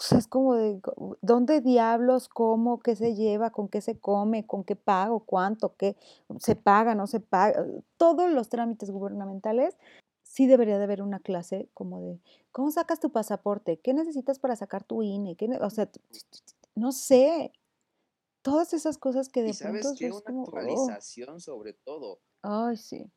o 0.00 0.02
sea, 0.02 0.16
es 0.18 0.26
como 0.26 0.54
de, 0.54 0.80
¿dónde 1.20 1.60
diablos, 1.60 2.30
cómo, 2.30 2.80
qué 2.80 2.96
se 2.96 3.14
lleva, 3.14 3.50
con 3.50 3.68
qué 3.68 3.82
se 3.82 3.98
come, 3.98 4.46
con 4.46 4.64
qué 4.64 4.74
pago, 4.74 5.20
cuánto, 5.20 5.76
qué 5.76 5.94
se 6.38 6.56
paga, 6.56 6.94
no 6.94 7.06
se 7.06 7.20
paga? 7.20 7.66
Todos 7.98 8.30
los 8.30 8.48
trámites 8.48 8.90
gubernamentales, 8.90 9.76
sí 10.22 10.46
debería 10.46 10.78
de 10.78 10.84
haber 10.84 11.02
una 11.02 11.20
clase 11.20 11.68
como 11.74 12.00
de, 12.00 12.18
¿cómo 12.50 12.70
sacas 12.70 12.98
tu 12.98 13.10
pasaporte? 13.10 13.78
¿Qué 13.78 13.92
necesitas 13.92 14.38
para 14.38 14.56
sacar 14.56 14.84
tu 14.84 15.02
INE? 15.02 15.36
o 15.60 15.68
sea, 15.70 15.90
no 16.74 16.92
sé, 16.92 17.52
todas 18.42 18.72
esas 18.72 18.98
cosas 18.98 19.28
que 19.28 19.42
de 19.42 19.50
¿Y 19.50 19.54
sabes 19.54 19.82
pronto 19.82 19.98
qué? 19.98 20.06
Una 20.06 20.40
oh". 20.40 20.44
actualización 20.44 21.40
sobre 21.40 21.74
todo. 21.74 22.20
Ay, 22.42 22.76
sí. 22.76 23.10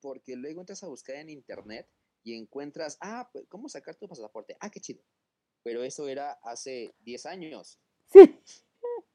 Porque 0.00 0.36
luego 0.36 0.60
entras 0.60 0.82
a 0.82 0.88
buscar 0.88 1.16
en 1.16 1.30
internet 1.30 1.88
y 2.22 2.34
encuentras, 2.34 2.96
ah, 3.00 3.28
pues, 3.32 3.46
¿cómo 3.48 3.68
sacar 3.68 3.94
tu 3.96 4.08
pasaporte? 4.08 4.56
Ah, 4.60 4.70
qué 4.70 4.80
chido. 4.80 5.02
Pero 5.62 5.82
eso 5.82 6.08
era 6.08 6.32
hace 6.42 6.94
10 7.00 7.26
años. 7.26 7.78
Sí. 8.06 8.38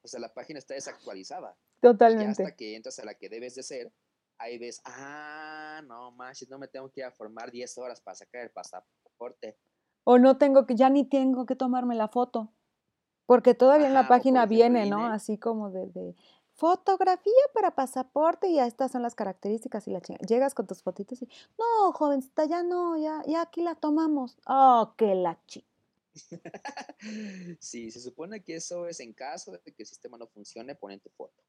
O 0.01 0.07
sea, 0.07 0.19
la 0.19 0.33
página 0.33 0.59
está 0.59 0.73
desactualizada. 0.73 1.57
Totalmente. 1.81 2.41
Y 2.41 2.45
hasta 2.45 2.55
que 2.55 2.75
entras 2.75 2.99
a 2.99 3.05
la 3.05 3.13
que 3.13 3.29
debes 3.29 3.55
de 3.55 3.63
ser, 3.63 3.93
ahí 4.37 4.57
ves, 4.57 4.81
ah, 4.85 5.81
no 5.85 6.11
manches, 6.11 6.49
no 6.49 6.57
me 6.57 6.67
tengo 6.67 6.89
que 6.89 7.01
ir 7.01 7.05
a 7.05 7.11
formar 7.11 7.51
10 7.51 7.77
horas 7.77 8.01
para 8.01 8.15
sacar 8.15 8.43
el 8.43 8.51
pasaporte. 8.51 9.57
O 10.03 10.17
no 10.17 10.37
tengo 10.37 10.65
que, 10.65 10.75
ya 10.75 10.89
ni 10.89 11.07
tengo 11.07 11.45
que 11.45 11.55
tomarme 11.55 11.95
la 11.95 12.07
foto. 12.07 12.53
Porque 13.29 13.53
todavía 13.53 13.85
en 13.85 13.93
la 13.93 14.07
página 14.07 14.47
viene, 14.47 14.87
¿no? 14.87 15.05
Así 15.05 15.37
como 15.37 15.69
de, 15.69 16.15
fotografía 16.55 17.31
para 17.53 17.75
pasaporte 17.75 18.47
y 18.47 18.55
ya 18.55 18.65
estas 18.65 18.91
son 18.91 19.03
las 19.03 19.13
características 19.13 19.87
y 19.87 19.91
la 19.91 20.01
chinga. 20.01 20.19
Llegas 20.27 20.55
con 20.55 20.65
tus 20.65 20.81
fotitos 20.81 21.21
y, 21.21 21.29
no, 21.59 21.91
jovencita, 21.91 22.45
ya 22.45 22.63
no, 22.63 22.97
ya, 22.97 23.21
ya 23.27 23.43
aquí 23.43 23.61
la 23.61 23.75
tomamos. 23.75 24.35
Oh, 24.47 24.95
qué 24.97 25.13
la 25.13 25.39
chi. 25.45 25.63
sí, 27.59 27.91
se 27.91 27.99
supone 27.99 28.41
que 28.41 28.55
eso 28.55 28.87
es 28.87 28.99
en 28.99 29.13
caso 29.13 29.51
de 29.51 29.59
que 29.59 29.83
el 29.83 29.87
sistema 29.87 30.17
no 30.17 30.25
funcione, 30.25 30.73
ponen 30.73 30.99
tu 30.99 31.11
foto. 31.11 31.43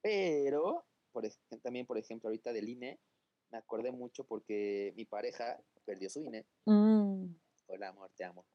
Pero, 0.00 0.86
por, 1.12 1.28
también, 1.62 1.84
por 1.84 1.98
ejemplo, 1.98 2.30
ahorita 2.30 2.50
del 2.54 2.70
INE, 2.70 2.98
me 3.50 3.58
acordé 3.58 3.92
mucho 3.92 4.24
porque 4.24 4.94
mi 4.96 5.04
pareja 5.04 5.60
perdió 5.84 6.08
su 6.08 6.22
INE. 6.22 6.46
Mm. 6.64 7.26
Hola, 7.66 7.88
amor, 7.88 8.10
te 8.16 8.24
amo. 8.24 8.46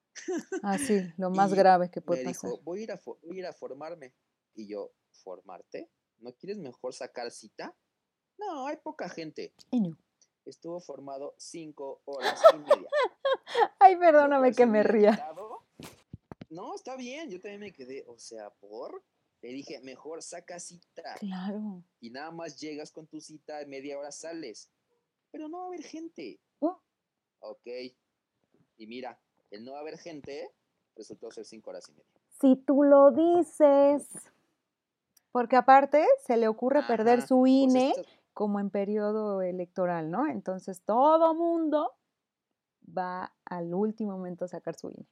Ah, 0.63 0.77
sí, 0.77 0.99
lo 1.17 1.29
más 1.29 1.53
grave 1.53 1.89
que 1.89 1.99
me 2.01 2.05
puede 2.05 2.23
pasar. 2.23 2.49
dijo, 2.51 2.61
voy 2.63 2.79
a, 2.79 2.83
ir 2.83 2.91
a, 2.91 2.97
fo- 2.99 3.19
voy 3.21 3.37
a 3.37 3.39
ir 3.39 3.45
a 3.45 3.53
formarme. 3.53 4.13
Y 4.53 4.67
yo, 4.67 4.91
¿formarte? 5.11 5.89
¿No 6.19 6.33
quieres 6.33 6.57
mejor 6.57 6.93
sacar 6.93 7.31
cita? 7.31 7.75
No, 8.37 8.67
hay 8.67 8.77
poca 8.77 9.07
gente. 9.09 9.53
Y 9.71 9.81
no. 9.81 9.97
Estuvo 10.45 10.79
formado 10.79 11.35
cinco 11.37 12.01
horas 12.05 12.41
y 12.53 12.57
media. 12.57 12.89
Ay, 13.79 13.95
perdóname 13.97 14.53
que 14.53 14.65
me 14.65 14.83
ría. 14.83 15.27
No, 16.49 16.75
está 16.75 16.95
bien, 16.97 17.29
yo 17.29 17.39
también 17.39 17.61
me 17.61 17.71
quedé, 17.73 18.03
o 18.07 18.17
sea, 18.17 18.49
por. 18.49 19.03
Le 19.41 19.49
dije, 19.49 19.79
mejor 19.81 20.21
saca 20.21 20.59
cita. 20.59 21.15
Claro. 21.15 21.83
Y 21.99 22.09
nada 22.11 22.29
más 22.31 22.59
llegas 22.59 22.91
con 22.91 23.07
tu 23.07 23.19
cita, 23.21 23.65
media 23.67 23.97
hora 23.97 24.11
sales. 24.11 24.69
Pero 25.31 25.47
no 25.47 25.59
va 25.59 25.63
a 25.63 25.67
haber 25.67 25.83
gente. 25.83 26.39
Oh, 26.59 26.79
Ok. 27.39 27.65
Y 28.81 28.87
mira, 28.87 29.19
el 29.51 29.63
no 29.63 29.75
haber 29.75 29.99
gente 29.99 30.51
resultó 30.95 31.29
ser 31.29 31.45
cinco 31.45 31.69
horas 31.69 31.87
y 31.87 31.91
media. 31.91 32.09
si 32.39 32.55
tú 32.55 32.81
lo 32.81 33.11
dices. 33.11 34.09
Porque 35.31 35.55
aparte 35.55 36.03
se 36.25 36.35
le 36.35 36.47
ocurre 36.47 36.81
perder 36.87 37.21
su 37.21 37.41
pues 37.41 37.51
INE 37.51 37.89
esto- 37.91 38.01
como 38.33 38.59
en 38.59 38.71
periodo 38.71 39.43
electoral, 39.43 40.09
¿no? 40.09 40.27
Entonces 40.27 40.81
todo 40.81 41.35
mundo 41.35 41.93
va 42.97 43.31
al 43.45 43.71
último 43.75 44.13
momento 44.13 44.45
a 44.45 44.47
sacar 44.47 44.75
su 44.75 44.89
INE. 44.89 45.05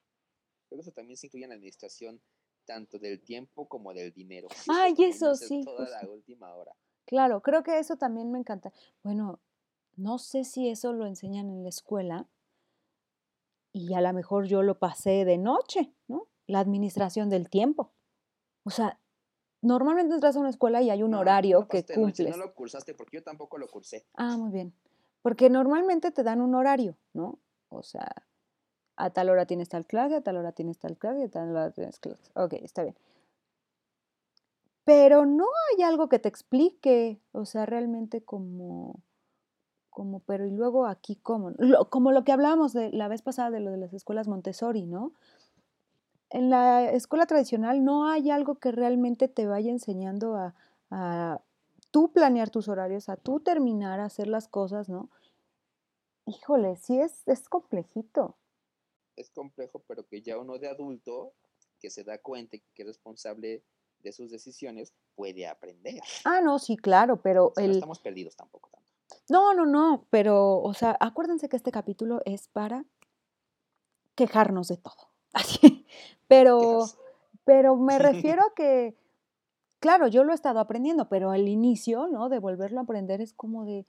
Pero 0.67 0.81
eso 0.81 0.91
también 0.91 1.15
se 1.17 1.27
incluye 1.27 1.43
en 1.43 1.49
la 1.49 1.55
administración 1.55 2.19
tanto 2.65 2.97
del 2.97 3.21
tiempo 3.21 3.67
como 3.69 3.93
del 3.93 4.11
dinero. 4.11 4.47
Ay, 4.67 4.95
eso 4.97 5.35
sí, 5.35 5.61
Toda 5.63 5.87
la 5.89 6.09
última 6.09 6.55
hora. 6.55 6.73
Claro, 7.05 7.41
creo 7.43 7.61
que 7.61 7.77
eso 7.77 7.97
también 7.97 8.31
me 8.31 8.39
encanta. 8.39 8.73
Bueno, 9.03 9.39
no 9.95 10.17
sé 10.17 10.43
si 10.43 10.69
eso 10.69 10.91
lo 10.91 11.05
enseñan 11.05 11.49
en 11.51 11.61
la 11.61 11.69
escuela 11.69 12.27
y 13.71 13.93
a 13.93 14.01
lo 14.01 14.11
mejor 14.13 14.45
yo 14.45 14.63
lo 14.63 14.79
pasé 14.79 15.25
de 15.25 15.37
noche, 15.37 15.93
¿no? 16.07 16.27
La 16.47 16.59
administración 16.59 17.29
del 17.29 17.49
tiempo. 17.49 17.93
O 18.63 18.69
sea, 18.71 18.99
normalmente 19.61 20.15
entras 20.15 20.35
a 20.35 20.39
una 20.39 20.49
escuela 20.49 20.81
y 20.81 20.89
hay 20.89 21.03
un 21.03 21.11
No, 21.11 21.19
horario 21.19 21.61
no 21.61 21.67
que 21.67 21.83
cumples. 21.83 22.35
No 22.35 22.43
lo 22.43 22.53
cursaste 22.53 22.93
porque 22.93 23.17
yo 23.17 23.23
tampoco 23.23 23.57
lo 23.57 23.67
cursé. 23.67 24.05
Ah, 24.15 24.37
muy 24.37 24.51
bien. 24.51 24.73
Porque 25.21 25.49
normalmente 25.49 26.11
te 26.11 26.23
dan 26.23 26.41
un 26.41 26.55
horario, 26.55 26.97
¿no? 27.13 27.39
O 27.69 27.83
sea, 27.83 28.09
a 28.95 29.09
tal 29.11 29.29
hora 29.29 29.45
tienes 29.45 29.69
tal 29.69 29.85
clase, 29.85 30.15
a 30.15 30.21
tal 30.21 30.37
hora 30.37 30.51
tienes 30.51 30.77
tal 30.79 30.97
clase, 30.97 31.23
a 31.25 31.29
tal 31.29 31.49
hora 31.51 31.71
tienes 31.71 31.99
clase. 31.99 32.31
Ok, 32.35 32.53
está 32.53 32.83
bien. 32.83 32.95
Pero 34.83 35.25
no 35.25 35.45
hay 35.71 35.83
algo 35.83 36.09
que 36.09 36.19
te 36.19 36.29
explique, 36.29 37.21
o 37.31 37.45
sea, 37.45 37.65
realmente 37.65 38.23
como, 38.23 39.03
como, 39.89 40.19
pero 40.21 40.45
y 40.45 40.51
luego 40.51 40.85
aquí 40.85 41.15
cómo, 41.15 41.51
Lo- 41.57 41.89
como 41.89 42.11
lo 42.11 42.23
que 42.23 42.31
hablábamos 42.31 42.73
de 42.73 42.91
la 42.91 43.07
vez 43.07 43.21
pasada 43.21 43.51
de 43.51 43.59
lo 43.59 43.71
de 43.71 43.77
las 43.77 43.93
escuelas 43.93 44.27
Montessori, 44.27 44.85
¿no? 44.85 45.13
En 46.29 46.49
la 46.49 46.91
escuela 46.91 47.25
tradicional 47.25 47.83
no 47.83 48.07
hay 48.07 48.29
algo 48.29 48.55
que 48.55 48.71
realmente 48.71 49.27
te 49.27 49.47
vaya 49.47 49.71
enseñando 49.71 50.35
a, 50.35 50.53
a 50.91 51.41
tú 51.91 52.11
planear 52.11 52.49
tus 52.51 52.67
horarios, 52.67 53.09
a 53.09 53.15
tú 53.17 53.39
terminar, 53.39 53.99
a 53.99 54.05
hacer 54.05 54.27
las 54.27 54.47
cosas, 54.47 54.89
¿no? 54.89 55.09
Híjole, 56.25 56.75
sí 56.75 56.99
es, 56.99 57.27
es 57.27 57.49
complejito. 57.49 58.35
Es 59.15 59.31
complejo, 59.31 59.83
pero 59.87 60.05
que 60.07 60.21
ya 60.21 60.37
uno 60.37 60.59
de 60.59 60.67
adulto 60.69 61.33
que 61.79 61.89
se 61.89 62.03
da 62.03 62.19
cuenta 62.19 62.57
y 62.57 62.59
que 62.75 62.83
es 62.83 62.87
responsable 62.87 63.63
de 63.99 64.13
sus 64.13 64.29
decisiones 64.31 64.93
puede 65.15 65.47
aprender. 65.47 66.01
Ah, 66.25 66.41
no, 66.41 66.59
sí, 66.59 66.77
claro, 66.77 67.21
pero 67.21 67.47
O 67.47 67.53
sea, 67.55 67.63
no 67.63 67.69
el... 67.71 67.75
estamos 67.77 67.99
perdidos 67.99 68.35
tampoco 68.35 68.69
tanto. 68.69 68.87
No, 69.29 69.53
no, 69.53 69.65
no, 69.65 70.05
pero, 70.09 70.61
o 70.61 70.73
sea, 70.73 70.97
acuérdense 70.99 71.49
que 71.49 71.55
este 71.55 71.71
capítulo 71.71 72.21
es 72.25 72.47
para 72.47 72.85
quejarnos 74.15 74.67
de 74.67 74.77
todo. 74.77 75.09
Así. 75.33 75.85
Pero, 76.27 76.85
pero 77.43 77.75
me 77.75 77.99
refiero 77.99 78.41
a 78.43 78.53
que, 78.53 78.95
claro, 79.79 80.07
yo 80.07 80.23
lo 80.23 80.31
he 80.31 80.35
estado 80.35 80.59
aprendiendo, 80.59 81.09
pero 81.09 81.31
al 81.31 81.47
inicio, 81.47 82.07
¿no? 82.07 82.29
De 82.29 82.39
volverlo 82.39 82.79
a 82.79 82.83
aprender 82.83 83.21
es 83.21 83.33
como 83.33 83.65
de, 83.65 83.85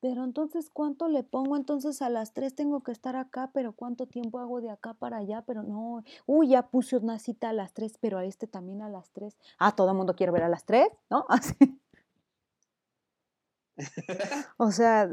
pero 0.00 0.24
entonces, 0.24 0.70
¿cuánto 0.70 1.08
le 1.08 1.22
pongo? 1.22 1.56
Entonces 1.56 2.02
a 2.02 2.10
las 2.10 2.32
3 2.32 2.54
tengo 2.54 2.82
que 2.82 2.92
estar 2.92 3.16
acá, 3.16 3.50
pero 3.52 3.72
¿cuánto 3.72 4.06
tiempo 4.06 4.38
hago 4.38 4.60
de 4.60 4.70
acá 4.70 4.94
para 4.94 5.18
allá? 5.18 5.42
Pero 5.46 5.62
no, 5.62 6.04
uy, 6.26 6.48
ya 6.48 6.68
puse 6.68 6.96
una 6.96 7.18
cita 7.18 7.48
a 7.48 7.52
las 7.52 7.72
3, 7.72 7.98
pero 8.00 8.18
a 8.18 8.24
este 8.24 8.46
también 8.46 8.82
a 8.82 8.88
las 8.88 9.10
3. 9.10 9.36
Ah, 9.58 9.74
todo 9.74 9.90
el 9.90 9.96
mundo 9.96 10.14
quiere 10.14 10.32
ver 10.32 10.42
a 10.42 10.48
las 10.48 10.64
3, 10.64 10.86
¿no? 11.10 11.24
Así. 11.28 11.56
O 14.58 14.70
sea, 14.72 15.08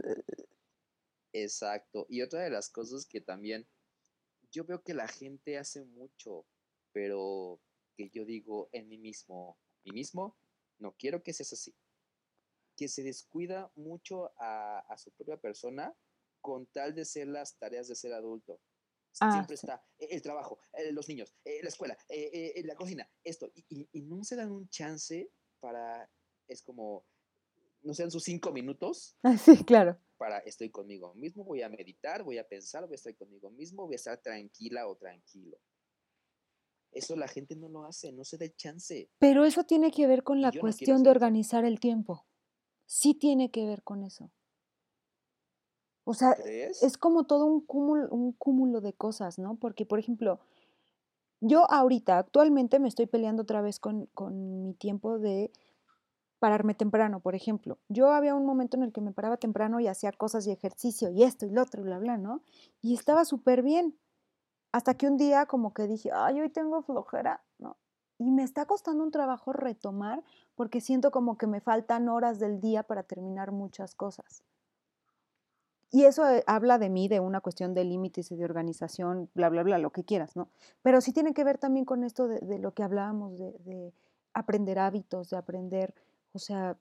Exacto. 1.34 2.06
Y 2.10 2.22
otra 2.22 2.42
de 2.42 2.50
las 2.50 2.70
cosas 2.70 3.06
que 3.06 3.22
también 3.22 3.68
yo 4.52 4.66
veo 4.66 4.84
que 4.84 4.94
la 4.94 5.08
gente 5.08 5.58
hace 5.58 5.84
mucho, 5.84 6.46
pero 6.92 7.60
que 7.98 8.10
yo 8.10 8.26
digo 8.26 8.70
en 8.72 8.88
mí 8.88 8.98
mismo, 8.98 9.58
mí 9.84 9.92
mismo, 9.94 10.38
no 10.80 10.96
quiero 10.96 11.24
que 11.24 11.34
seas 11.34 11.54
así. 11.54 11.76
Que 12.76 12.88
se 12.88 13.04
descuida 13.04 13.72
mucho 13.76 14.32
a, 14.40 14.80
a 14.80 14.98
su 14.98 15.12
propia 15.12 15.38
persona 15.38 15.96
con 16.42 16.68
tal 16.68 16.94
de 16.94 17.06
ser 17.06 17.28
las 17.28 17.58
tareas 17.58 17.88
de 17.88 17.96
ser 17.96 18.14
adulto. 18.14 18.60
Ah, 19.20 19.32
Siempre 19.32 19.58
sí. 19.58 19.66
está 19.66 19.86
eh, 20.00 20.08
el 20.12 20.22
trabajo, 20.22 20.60
eh, 20.74 20.92
los 20.92 21.08
niños, 21.08 21.36
eh, 21.46 21.62
la 21.62 21.70
escuela, 21.70 21.98
eh, 22.10 22.62
la 22.66 22.76
cocina, 22.76 23.10
esto. 23.24 23.52
Y, 23.56 23.66
y- 23.70 23.90
y 23.92 24.02
no 24.02 24.24
se 24.24 24.36
dan 24.36 24.52
un 24.52 24.68
chance 24.70 25.32
para, 25.60 26.12
es 26.48 26.62
como, 26.64 27.06
no 27.84 27.94
sean 27.94 28.12
sus 28.12 28.24
cinco 28.24 28.52
minutos 28.52 29.18
sí, 29.40 29.64
claro. 29.64 29.98
para 30.18 30.40
estoy 30.40 30.70
conmigo 30.70 31.14
mismo, 31.16 31.44
voy 31.44 31.62
a 31.62 31.70
meditar, 31.70 32.24
voy 32.24 32.38
a 32.38 32.48
pensar, 32.48 32.84
voy 32.86 32.94
a 32.94 32.96
estar 32.96 33.16
conmigo 33.16 33.50
mismo, 33.52 33.86
voy 33.86 33.94
a 33.94 33.98
estar 33.98 34.18
tranquila 34.22 34.88
o 34.88 34.96
tranquilo. 34.96 35.58
Eso 36.92 37.16
la 37.16 37.28
gente 37.28 37.56
no 37.56 37.70
lo 37.70 37.86
hace, 37.86 38.12
no 38.12 38.24
se 38.24 38.38
da 38.38 38.46
el 38.46 38.56
chance. 38.56 39.10
Pero 39.18 39.46
eso 39.46 39.64
tiene 39.64 39.92
que 39.92 40.06
ver 40.06 40.24
con 40.24 40.42
la 40.42 40.52
no 40.52 40.62
cuestión 40.62 41.02
de 41.04 41.10
organizar 41.10 41.66
el 41.66 41.80
tiempo. 41.80 42.26
Sí 42.86 43.16
tiene 43.16 43.50
que 43.50 43.66
ver 43.66 43.82
con 43.82 44.04
eso. 44.04 44.32
O 46.06 46.14
sea, 46.14 46.36
¿Crees? 46.36 46.84
es 46.84 46.98
como 46.98 47.26
todo 47.26 47.46
un 47.46 47.62
cúmulo, 47.66 48.10
un 48.10 48.34
cúmulo 48.34 48.82
de 48.82 48.94
cosas, 48.94 49.40
¿no? 49.40 49.56
Porque, 49.56 49.86
por 49.86 50.00
ejemplo, 50.00 50.40
yo 51.40 51.70
ahorita, 51.72 52.20
actualmente 52.20 52.80
me 52.80 52.90
estoy 52.90 53.06
peleando 53.08 53.44
otra 53.44 53.62
vez 53.62 53.80
con, 53.80 54.06
con 54.08 54.64
mi 54.64 54.74
tiempo 54.74 55.18
de 55.18 55.52
pararme 56.44 56.74
temprano, 56.74 57.22
por 57.22 57.36
ejemplo. 57.36 57.78
Yo 57.88 58.12
había 58.12 58.36
un 58.36 58.46
momento 58.46 58.76
en 58.76 58.84
el 58.84 58.92
que 58.92 59.00
me 59.00 59.14
paraba 59.14 59.38
temprano 59.38 59.80
y 59.80 59.88
hacía 59.88 60.12
cosas 60.12 60.46
y 60.46 60.52
ejercicio 60.52 61.10
y 61.10 61.24
esto 61.24 61.46
y 61.46 61.52
lo 61.52 61.62
otro 61.62 61.80
y 61.80 61.86
bla, 61.86 62.00
bla, 62.00 62.18
¿no? 62.18 62.42
Y 62.82 62.96
estaba 62.96 63.24
súper 63.24 63.62
bien. 63.62 63.98
Hasta 64.74 64.96
que 64.96 65.08
un 65.08 65.16
día 65.16 65.46
como 65.46 65.74
que 65.74 65.88
dije, 65.88 66.10
ay, 66.14 66.42
hoy 66.42 66.50
tengo 66.50 66.82
flojera, 66.82 67.42
¿no? 67.60 67.78
Y 68.18 68.30
me 68.30 68.44
está 68.44 68.66
costando 68.66 69.06
un 69.06 69.12
trabajo 69.12 69.54
retomar 69.54 70.22
porque 70.56 70.82
siento 70.82 71.12
como 71.12 71.38
que 71.38 71.48
me 71.48 71.62
faltan 71.62 72.10
horas 72.10 72.40
del 72.40 72.60
día 72.60 72.84
para 72.84 73.04
terminar 73.04 73.54
muchas 73.54 73.96
cosas. 73.96 74.44
Y 75.92 76.04
eso 76.04 76.30
eh, 76.30 76.44
habla 76.46 76.78
de 76.78 76.90
mí, 76.90 77.08
de 77.08 77.22
una 77.22 77.40
cuestión 77.40 77.74
de 77.74 77.86
límites 77.86 78.34
y 78.34 78.36
de 78.36 78.44
organización, 78.44 79.30
bla, 79.34 79.48
bla, 79.48 79.64
bla, 79.64 79.78
lo 79.78 79.92
que 79.92 80.04
quieras, 80.04 80.36
¿no? 80.36 80.50
Pero 80.82 81.00
sí 81.00 81.14
tiene 81.14 81.34
que 81.34 81.46
ver 81.46 81.58
también 81.58 81.86
con 81.86 82.04
esto 82.04 82.28
de, 82.28 82.60
lo 82.60 82.74
que 82.74 82.84
hablábamos, 82.84 83.40
de 83.40 83.94
aprender 84.34 84.78
hábitos, 84.78 85.30
de 85.30 85.38
aprender, 85.38 85.94
o 86.34 86.40
sea, 86.40 86.80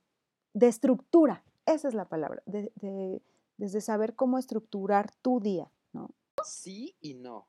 de 0.55 0.69
estructura, 0.69 1.45
esa 1.67 1.89
es 1.89 1.95
la 1.95 2.09
palabra, 2.09 2.43
de, 2.47 2.73
de- 2.77 3.23
desde 3.59 3.81
saber 3.81 4.17
cómo 4.17 4.39
estructurar 4.39 5.15
tu 5.17 5.41
día, 5.41 5.71
¿no? 5.93 6.11
Sí 6.45 6.97
y 7.01 7.15
no. 7.15 7.49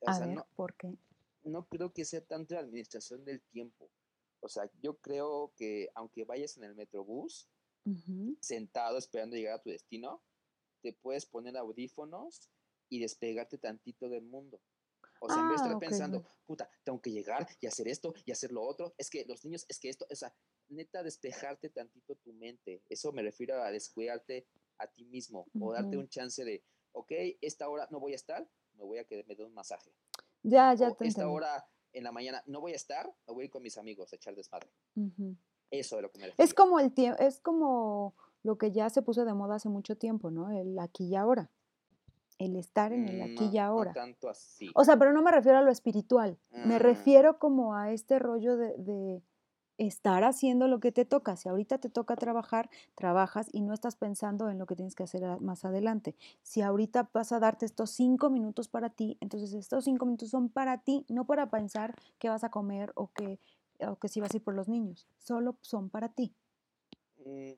O 0.00 0.08
A 0.08 0.14
sea, 0.14 0.26
ver, 0.26 0.36
no, 0.36 0.46
¿por 0.56 0.74
qué? 0.74 0.96
no 1.44 1.66
creo 1.68 1.92
que 1.92 2.04
sea 2.04 2.24
tanto 2.24 2.54
la 2.54 2.60
administración 2.60 3.24
del 3.24 3.42
tiempo. 3.42 3.90
O 4.40 4.48
sea, 4.48 4.70
yo 4.82 4.98
creo 4.98 5.52
que 5.56 5.88
aunque 5.94 6.24
vayas 6.24 6.56
en 6.56 6.64
el 6.64 6.74
metrobús, 6.74 7.48
sentado 8.40 8.98
esperando 8.98 9.36
llegar 9.36 9.54
a 9.54 9.62
tu 9.62 9.70
destino, 9.70 10.22
te 10.82 10.92
puedes 10.92 11.26
poner 11.26 11.56
audífonos 11.56 12.50
y 12.88 13.00
despegarte 13.00 13.58
tantito 13.58 14.08
del 14.08 14.24
mundo. 14.24 14.60
O 15.20 15.28
sea, 15.30 15.40
en 15.42 15.48
vez 15.48 15.62
de 15.62 15.68
Ah, 15.68 15.72
estar 15.72 15.78
pensando, 15.80 16.22
puta, 16.46 16.68
tengo 16.84 17.00
que 17.00 17.10
llegar 17.10 17.46
y 17.60 17.66
hacer 17.66 17.88
esto 17.88 18.12
y 18.24 18.30
hacer 18.32 18.52
lo 18.52 18.62
otro, 18.62 18.94
es 18.98 19.08
que 19.08 19.24
los 19.24 19.44
niños, 19.44 19.64
es 19.68 19.80
que 19.80 19.88
esto, 19.88 20.06
o 20.10 20.14
sea, 20.14 20.34
neta, 20.68 21.02
despejarte 21.02 21.68
tantito 21.70 22.14
tu 22.16 22.32
mente. 22.32 22.82
Eso 22.88 23.12
me 23.12 23.22
refiero 23.22 23.62
a 23.62 23.70
descuidarte 23.70 24.46
a 24.78 24.86
ti 24.86 25.04
mismo 25.04 25.46
o 25.60 25.72
darte 25.72 25.96
un 25.96 26.08
chance 26.08 26.44
de, 26.44 26.62
ok, 26.92 27.12
esta 27.40 27.68
hora 27.68 27.86
no 27.90 28.00
voy 28.00 28.12
a 28.12 28.16
estar, 28.16 28.46
me 28.74 28.84
voy 28.84 28.98
a 28.98 29.04
que 29.04 29.24
me 29.28 29.34
dé 29.36 29.44
un 29.44 29.54
masaje. 29.54 29.92
Ya, 30.42 30.74
ya 30.74 30.88
o 30.88 30.94
te 30.94 31.06
esta 31.06 31.22
entendí. 31.22 31.36
hora 31.36 31.66
en 31.92 32.04
la 32.04 32.12
mañana 32.12 32.42
no 32.46 32.60
voy 32.60 32.72
a 32.72 32.76
estar, 32.76 33.06
me 33.26 33.34
voy 33.34 33.42
a 33.42 33.44
ir 33.46 33.50
con 33.50 33.62
mis 33.62 33.78
amigos 33.78 34.12
a 34.12 34.16
echar 34.16 34.34
desmadre. 34.34 34.68
Eso 35.70 35.96
es 35.96 36.02
lo 36.02 36.10
que 36.10 36.18
me 36.18 36.26
refiero. 36.26 36.44
Es 36.44 36.54
como 36.54 36.80
el 36.80 36.92
tiempo, 36.92 37.20
es 37.22 37.40
como 37.40 38.14
lo 38.42 38.58
que 38.58 38.72
ya 38.72 38.90
se 38.90 39.00
puso 39.02 39.24
de 39.24 39.32
moda 39.32 39.56
hace 39.56 39.68
mucho 39.68 39.96
tiempo, 39.96 40.30
¿no? 40.30 40.50
El 40.50 40.78
aquí 40.78 41.06
y 41.06 41.14
ahora. 41.16 41.50
El 42.38 42.56
estar 42.56 42.92
en 42.92 43.08
el 43.08 43.22
aquí 43.22 43.46
No, 43.46 43.52
y 43.52 43.58
ahora. 43.58 43.90
no 43.90 43.94
tanto 43.94 44.28
así. 44.28 44.68
O 44.74 44.84
sea, 44.84 44.98
pero 44.98 45.12
no 45.12 45.22
me 45.22 45.30
refiero 45.30 45.58
a 45.58 45.62
lo 45.62 45.70
espiritual. 45.70 46.36
Me 46.50 46.76
Mm. 46.76 46.82
refiero 46.82 47.38
como 47.38 47.76
a 47.76 47.92
este 47.92 48.18
rollo 48.18 48.56
de, 48.56 48.74
de, 48.76 49.22
estar 49.78 50.24
haciendo 50.24 50.68
lo 50.68 50.80
que 50.80 50.92
te 50.92 51.04
toca. 51.04 51.36
Si 51.36 51.48
ahorita 51.48 51.78
te 51.78 51.88
toca 51.88 52.16
trabajar, 52.16 52.70
trabajas 52.94 53.48
y 53.52 53.60
no 53.62 53.74
estás 53.74 53.96
pensando 53.96 54.48
en 54.48 54.58
lo 54.58 54.66
que 54.66 54.76
tienes 54.76 54.94
que 54.94 55.02
hacer 55.02 55.22
más 55.40 55.64
adelante. 55.64 56.14
Si 56.42 56.62
ahorita 56.62 57.10
vas 57.12 57.32
a 57.32 57.40
darte 57.40 57.66
estos 57.66 57.90
cinco 57.90 58.30
minutos 58.30 58.68
para 58.68 58.90
ti, 58.90 59.16
entonces 59.20 59.52
estos 59.54 59.84
cinco 59.84 60.06
minutos 60.06 60.30
son 60.30 60.48
para 60.48 60.78
ti, 60.78 61.04
no 61.08 61.26
para 61.26 61.50
pensar 61.50 61.94
qué 62.18 62.28
vas 62.28 62.44
a 62.44 62.50
comer 62.50 62.92
o 62.94 63.08
que, 63.12 63.38
o 63.80 63.96
que 63.96 64.08
si 64.08 64.20
vas 64.20 64.32
a 64.32 64.36
ir 64.36 64.42
por 64.42 64.54
los 64.54 64.68
niños. 64.68 65.06
Solo 65.18 65.56
son 65.60 65.90
para 65.90 66.08
ti. 66.08 66.34
Mm, 67.24 67.52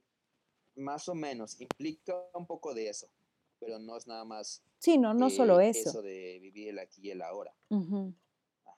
más 0.77 1.09
o 1.09 1.15
menos, 1.15 1.61
implica 1.61 2.15
un 2.35 2.47
poco 2.47 2.75
de 2.75 2.89
eso, 2.89 3.09
pero 3.59 3.79
no 3.79 3.97
es 3.97 4.07
nada 4.07 4.25
más. 4.25 4.63
Sí, 4.79 4.99
no, 4.99 5.15
no 5.15 5.31
solo 5.31 5.61
eso. 5.61 5.91
Eso 5.91 6.03
de 6.03 6.39
vivir 6.41 6.69
el 6.69 6.79
aquí 6.79 7.03
y 7.03 7.11
el 7.11 7.23
ahora. 7.23 7.55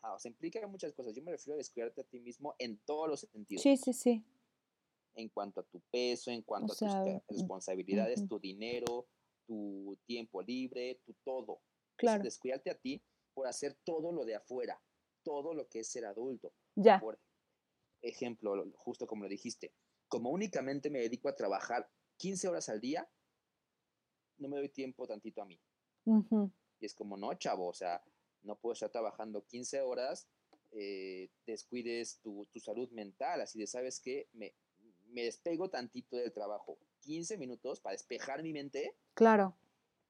Ajá, 0.01 0.15
o 0.15 0.19
sea, 0.19 0.31
implica 0.31 0.65
muchas 0.67 0.93
cosas. 0.93 1.15
Yo 1.15 1.23
me 1.23 1.33
refiero 1.33 1.55
a 1.55 1.59
descuidarte 1.59 2.01
a 2.01 2.05
ti 2.05 2.21
mismo 2.21 2.55
en 2.59 2.79
todos 2.79 3.09
los 3.09 3.21
sentidos. 3.21 3.63
Sí, 3.63 3.77
sí, 3.77 3.93
sí. 3.93 4.25
En 5.15 5.29
cuanto 5.29 5.61
a 5.61 5.65
tu 5.65 5.81
peso, 5.91 6.31
en 6.31 6.43
cuanto 6.43 6.73
a 6.73 6.77
tus 6.77 7.39
responsabilidades, 7.39 8.29
tu 8.29 8.39
dinero, 8.39 9.09
tu 9.47 9.99
tiempo 10.07 10.43
libre, 10.43 11.01
tu 11.05 11.15
todo. 11.25 11.61
Claro. 11.97 12.23
descuidarte 12.23 12.71
a 12.71 12.79
ti 12.79 13.03
por 13.35 13.49
hacer 13.49 13.77
todo 13.83 14.13
lo 14.13 14.25
de 14.25 14.37
afuera, 14.37 14.81
todo 15.25 15.53
lo 15.53 15.69
que 15.69 15.81
es 15.81 15.89
ser 15.89 16.07
adulto. 16.07 16.55
Ya. 16.77 17.01
Por 17.01 17.19
ejemplo, 18.03 18.71
justo 18.77 19.09
como 19.09 19.25
lo 19.25 19.29
dijiste, 19.29 19.75
como 20.07 20.31
únicamente 20.31 20.91
me 20.91 21.01
dedico 21.01 21.29
a 21.29 21.35
trabajar 21.35 21.91
15 22.19 22.47
horas 22.49 22.69
al 22.69 22.81
día, 22.81 23.11
no 24.39 24.49
me 24.49 24.59
doy 24.59 24.69
tiempo 24.69 25.07
tantito 25.07 25.43
a 25.43 25.47
mí. 25.47 25.61
Y 26.81 26.87
es 26.87 26.95
como, 26.95 27.17
no, 27.17 27.35
chavo, 27.35 27.67
o 27.67 27.75
sea, 27.75 28.03
no 28.42 28.59
puedo 28.59 28.72
estar 28.72 28.90
trabajando 28.90 29.44
15 29.46 29.81
horas, 29.83 30.29
eh, 30.72 31.31
descuides 31.46 32.20
tu, 32.20 32.46
salud 32.57 32.90
mental, 32.90 33.40
así 33.40 33.59
de, 33.59 33.66
¿sabes 33.66 34.01
qué? 34.01 34.29
Me, 34.33 34.55
me 35.07 35.24
despego 35.24 35.70
tantito 35.70 36.16
del 36.16 36.33
trabajo, 36.33 36.79
15 37.01 37.38
minutos 37.38 37.81
para 37.81 37.92
despejar 37.92 38.42
mi 38.42 38.53
mente. 38.53 38.96
Claro. 39.14 39.57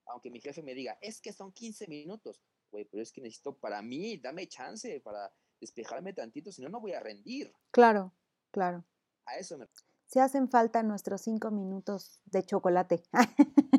Aunque 0.06 0.30
mi 0.30 0.40
jefe 0.40 0.62
me 0.62 0.74
diga, 0.74 0.98
es 1.00 1.20
que 1.20 1.32
son 1.32 1.52
15 1.52 1.86
minutos, 1.86 2.42
güey, 2.70 2.84
pero 2.86 3.02
es 3.02 3.12
que 3.12 3.20
necesito 3.20 3.56
para 3.56 3.82
mí, 3.82 4.16
dame 4.16 4.48
chance 4.48 5.00
para 5.00 5.32
despejarme 5.60 6.12
tantito, 6.12 6.50
si 6.50 6.62
no, 6.62 6.68
no 6.68 6.80
voy 6.80 6.92
a 6.92 7.00
rendir. 7.00 7.52
Claro, 7.70 8.14
claro. 8.50 8.84
A 9.26 9.36
eso 9.36 9.58
me... 9.58 9.66
Se 10.06 10.20
hacen 10.20 10.48
falta 10.48 10.82
nuestros 10.82 11.20
cinco 11.20 11.50
minutos 11.50 12.20
de 12.24 12.42
chocolate. 12.42 13.02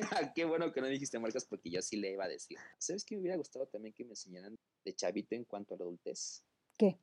Qué 0.34 0.44
bueno 0.44 0.72
que 0.72 0.80
no 0.80 0.86
dijiste 0.86 1.18
marcas 1.18 1.44
porque 1.44 1.70
yo 1.70 1.82
sí 1.82 1.96
le 1.96 2.12
iba 2.12 2.24
a 2.24 2.28
decir. 2.28 2.58
¿Sabes 2.78 3.04
qué 3.04 3.14
me 3.14 3.22
hubiera 3.22 3.36
gustado 3.36 3.66
también 3.66 3.94
que 3.94 4.04
me 4.04 4.10
enseñaran 4.10 4.58
de 4.84 4.94
chavito 4.94 5.34
en 5.34 5.44
cuanto 5.44 5.74
a 5.74 5.78
la 5.78 5.84
adultez? 5.84 6.44
¿Qué? 6.76 6.98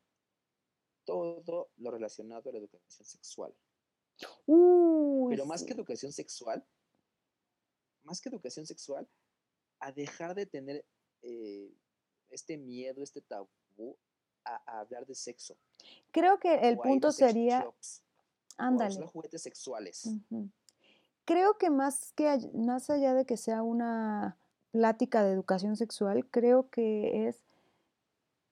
Todo 1.04 1.72
lo 1.78 1.92
relacionado 1.92 2.50
a 2.50 2.54
la 2.54 2.60
educación 2.60 3.06
sexual. 3.06 3.54
Pero 4.48 5.46
más 5.46 5.64
que 5.64 5.74
educación 5.74 6.12
sexual, 6.12 6.66
más 8.04 8.22
que 8.22 8.30
educación 8.30 8.66
sexual, 8.66 9.08
a 9.80 9.92
dejar 9.92 10.36
de 10.36 10.46
tener 10.46 10.86
eh, 11.22 11.74
este 12.30 12.58
miedo, 12.58 13.04
este 13.04 13.22
tabú 13.22 13.98
a, 14.46 14.80
hablar 14.80 15.06
de 15.06 15.16
sexo. 15.16 15.58
Creo 16.12 16.40
que 16.40 16.56
el 16.56 16.78
punto 16.78 17.12
sería... 17.12 17.68
Ándale. 18.58 18.96
Los 19.02 19.12
juguetes 19.12 19.42
sexuales 19.42 20.08
creo 21.26 21.58
que 21.58 21.70
más, 21.70 22.14
que 22.14 22.38
más 22.54 22.90
allá 22.90 23.14
de 23.14 23.26
que 23.26 23.38
sea 23.38 23.64
una 23.64 24.38
plática 24.72 25.24
de 25.24 25.32
educación 25.32 25.76
sexual, 25.76 26.28
creo 26.30 26.70
que 26.70 27.28
es 27.28 27.42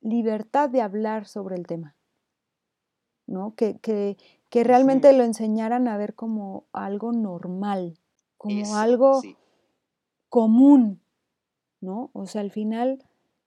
libertad 0.02 0.70
de 0.70 0.82
hablar 0.82 1.28
sobre 1.28 1.56
el 1.56 1.66
tema, 1.66 1.96
¿no? 3.26 3.56
Que, 3.56 3.80
que, 3.80 4.18
que 4.50 4.64
realmente 4.64 5.14
lo 5.14 5.24
enseñaran 5.24 5.88
a 5.88 5.98
ver 5.98 6.16
como 6.16 6.66
algo 6.74 7.12
normal, 7.14 8.00
como 8.38 8.76
algo 8.76 9.22
común, 10.30 11.02
¿no? 11.80 12.10
O 12.14 12.26
sea, 12.26 12.42
al 12.42 12.52
final 12.52 13.04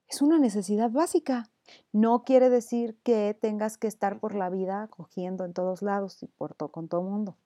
es 0.09 0.23
una 0.23 0.39
necesidad 0.39 0.91
básica. 0.91 1.51
No 1.93 2.23
quiere 2.25 2.49
decir 2.49 2.97
que 3.03 3.37
tengas 3.39 3.77
que 3.77 3.89
estar 3.89 4.21
por 4.21 4.35
la 4.35 4.51
vida 4.51 4.89
cogiendo 4.89 5.45
en 5.45 5.53
todos 5.53 5.83
lados 5.83 6.23
y 6.23 6.29
por 6.29 6.57
con 6.57 6.89
todo 6.89 7.03
mundo. 7.03 7.37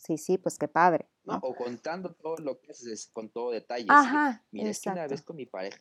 Sí, 0.00 0.16
sí, 0.16 0.38
pues 0.38 0.58
qué 0.58 0.66
padre. 0.66 1.08
¿no? 1.24 1.38
o 1.42 1.54
contando 1.54 2.14
todo 2.14 2.36
lo 2.38 2.58
que 2.60 2.70
haces 2.70 3.08
con 3.12 3.28
todo 3.28 3.50
detalle. 3.50 3.86
Ajá. 3.88 4.44
Mira, 4.50 4.70
es 4.70 4.80
que 4.80 4.90
una 4.90 5.06
vez 5.06 5.22
con 5.22 5.36
mi 5.36 5.46
pareja. 5.46 5.78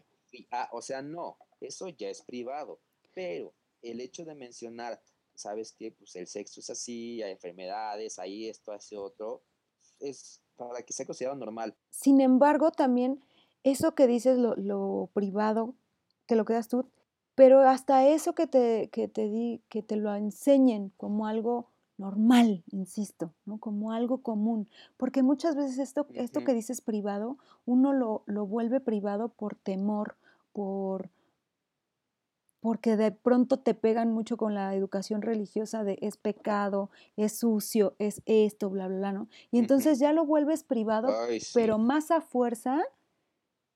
ah, 0.52 0.70
o 0.74 0.82
sea, 0.82 1.02
no, 1.02 1.38
eso 1.62 1.88
ya 1.88 2.10
es 2.10 2.22
privado. 2.22 2.82
Pero 3.14 3.54
el 3.82 4.02
hecho 4.02 4.26
de 4.26 4.36
mencionar, 4.36 5.02
¿sabes 5.34 5.74
qué? 5.74 5.92
Pues 5.92 6.16
el 6.16 6.28
sexo 6.28 6.60
es 6.60 6.70
así, 6.70 7.22
hay 7.24 7.32
enfermedades, 7.32 8.20
hay 8.20 8.50
esto, 8.50 8.72
hace 8.72 8.98
otro, 8.98 9.44
es 10.00 10.42
para 10.58 10.82
que 10.82 10.94
sea 10.94 11.06
considerado 11.06 11.40
normal. 11.40 11.76
Sin 11.90 12.20
embargo, 12.20 12.72
también 12.72 13.24
eso 13.64 13.96
que 13.96 14.08
dices, 14.08 14.38
lo, 14.38 14.56
lo 14.56 15.10
privado, 15.14 15.76
te 16.26 16.36
lo 16.36 16.46
quedas 16.46 16.68
tú, 16.68 16.92
pero 17.36 17.62
hasta 17.62 18.06
eso 18.08 18.36
que 18.36 18.48
te, 18.48 18.90
que 18.92 19.08
te 19.08 19.30
di, 19.30 19.64
que 19.70 19.82
te 19.82 19.96
lo 19.96 20.14
enseñen 20.14 20.90
como 20.98 21.26
algo 21.26 21.72
normal, 22.00 22.64
insisto, 22.72 23.34
¿no? 23.46 23.60
como 23.60 23.92
algo 23.92 24.24
común, 24.24 24.70
porque 24.98 25.22
muchas 25.22 25.56
veces 25.56 25.78
esto, 25.80 26.08
esto 26.14 26.44
que 26.44 26.54
dices 26.54 26.82
privado, 26.82 27.38
uno 27.66 27.94
lo, 27.94 28.24
lo, 28.26 28.48
vuelve 28.48 28.80
privado 28.80 29.30
por 29.30 29.56
temor, 29.56 30.16
por 30.54 31.10
porque 32.62 32.98
de 32.98 33.12
pronto 33.12 33.60
te 33.60 33.74
pegan 33.74 34.12
mucho 34.12 34.36
con 34.36 34.54
la 34.54 34.76
educación 34.76 35.22
religiosa 35.22 35.84
de 35.84 35.98
es 36.02 36.18
pecado, 36.18 36.90
es 37.16 37.40
sucio, 37.40 37.96
es 38.00 38.22
esto, 38.26 38.70
bla, 38.70 38.88
bla, 38.88 38.98
bla, 38.98 39.12
¿no? 39.14 39.30
Y 39.50 39.60
entonces 39.60 39.98
ya 39.98 40.12
lo 40.12 40.26
vuelves 40.26 40.64
privado, 40.64 41.08
pero 41.54 41.78
más 41.78 42.12
a 42.12 42.20
fuerza 42.20 42.82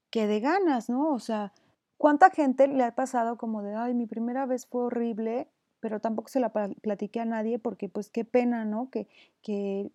que 0.10 0.28
de 0.28 0.42
ganas, 0.42 0.90
¿no? 0.90 1.14
O 1.14 1.20
sea, 1.20 1.54
¿cuánta 1.98 2.30
gente 2.30 2.68
le 2.68 2.84
ha 2.84 2.94
pasado 2.94 3.38
como 3.38 3.64
de, 3.64 3.74
ay, 3.74 3.94
mi 3.94 4.06
primera 4.06 4.46
vez 4.46 4.66
fue 4.66 4.84
horrible 4.84 5.50
pero 5.84 6.00
tampoco 6.00 6.30
se 6.30 6.40
la 6.40 6.50
platiqué 6.50 7.20
a 7.20 7.26
nadie 7.26 7.60
porque 7.60 7.90
pues 7.90 8.10
qué 8.10 8.24
pena, 8.24 8.64
¿no? 8.64 8.90
Que, 8.90 9.10
que, 9.42 9.92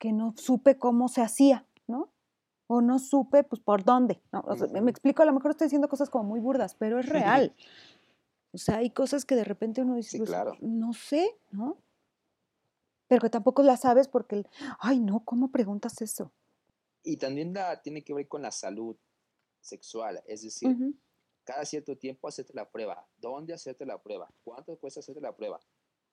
que 0.00 0.14
no 0.14 0.32
supe 0.38 0.78
cómo 0.78 1.08
se 1.08 1.20
hacía, 1.20 1.66
¿no? 1.86 2.10
O 2.66 2.80
no 2.80 2.98
supe 2.98 3.44
pues 3.44 3.60
por 3.60 3.84
dónde. 3.84 4.22
¿no? 4.32 4.42
me 4.80 4.90
explico, 4.90 5.22
a 5.22 5.26
lo 5.26 5.34
mejor 5.34 5.50
estoy 5.50 5.66
diciendo 5.66 5.90
cosas 5.90 6.08
como 6.08 6.24
muy 6.24 6.40
burdas, 6.40 6.74
pero 6.76 6.98
es 6.98 7.06
real. 7.10 7.54
o 8.54 8.56
sea, 8.56 8.78
hay 8.78 8.88
cosas 8.88 9.26
que 9.26 9.34
de 9.34 9.44
repente 9.44 9.82
uno 9.82 9.96
dice, 9.96 10.16
pues, 10.16 10.30
no 10.62 10.94
sé, 10.94 11.28
¿no? 11.50 11.76
Pero 13.06 13.20
que 13.20 13.28
tampoco 13.28 13.62
la 13.62 13.76
sabes 13.76 14.08
porque, 14.08 14.46
ay, 14.78 14.98
no, 14.98 15.26
¿cómo 15.26 15.50
preguntas 15.50 16.00
eso? 16.00 16.32
Y 17.02 17.18
también 17.18 17.52
la, 17.52 17.82
tiene 17.82 18.02
que 18.02 18.14
ver 18.14 18.28
con 18.28 18.40
la 18.40 18.50
salud 18.50 18.96
sexual, 19.60 20.22
es 20.26 20.40
decir, 20.40 20.74
cada 21.46 21.64
cierto 21.64 21.96
tiempo 21.96 22.28
hacerte 22.28 22.52
la 22.52 22.68
prueba. 22.68 23.08
¿Dónde 23.16 23.54
hacerte 23.54 23.86
la 23.86 24.02
prueba? 24.02 24.28
¿Cuánto 24.42 24.76
cuesta 24.76 25.00
hacerte 25.00 25.20
la 25.20 25.34
prueba? 25.34 25.60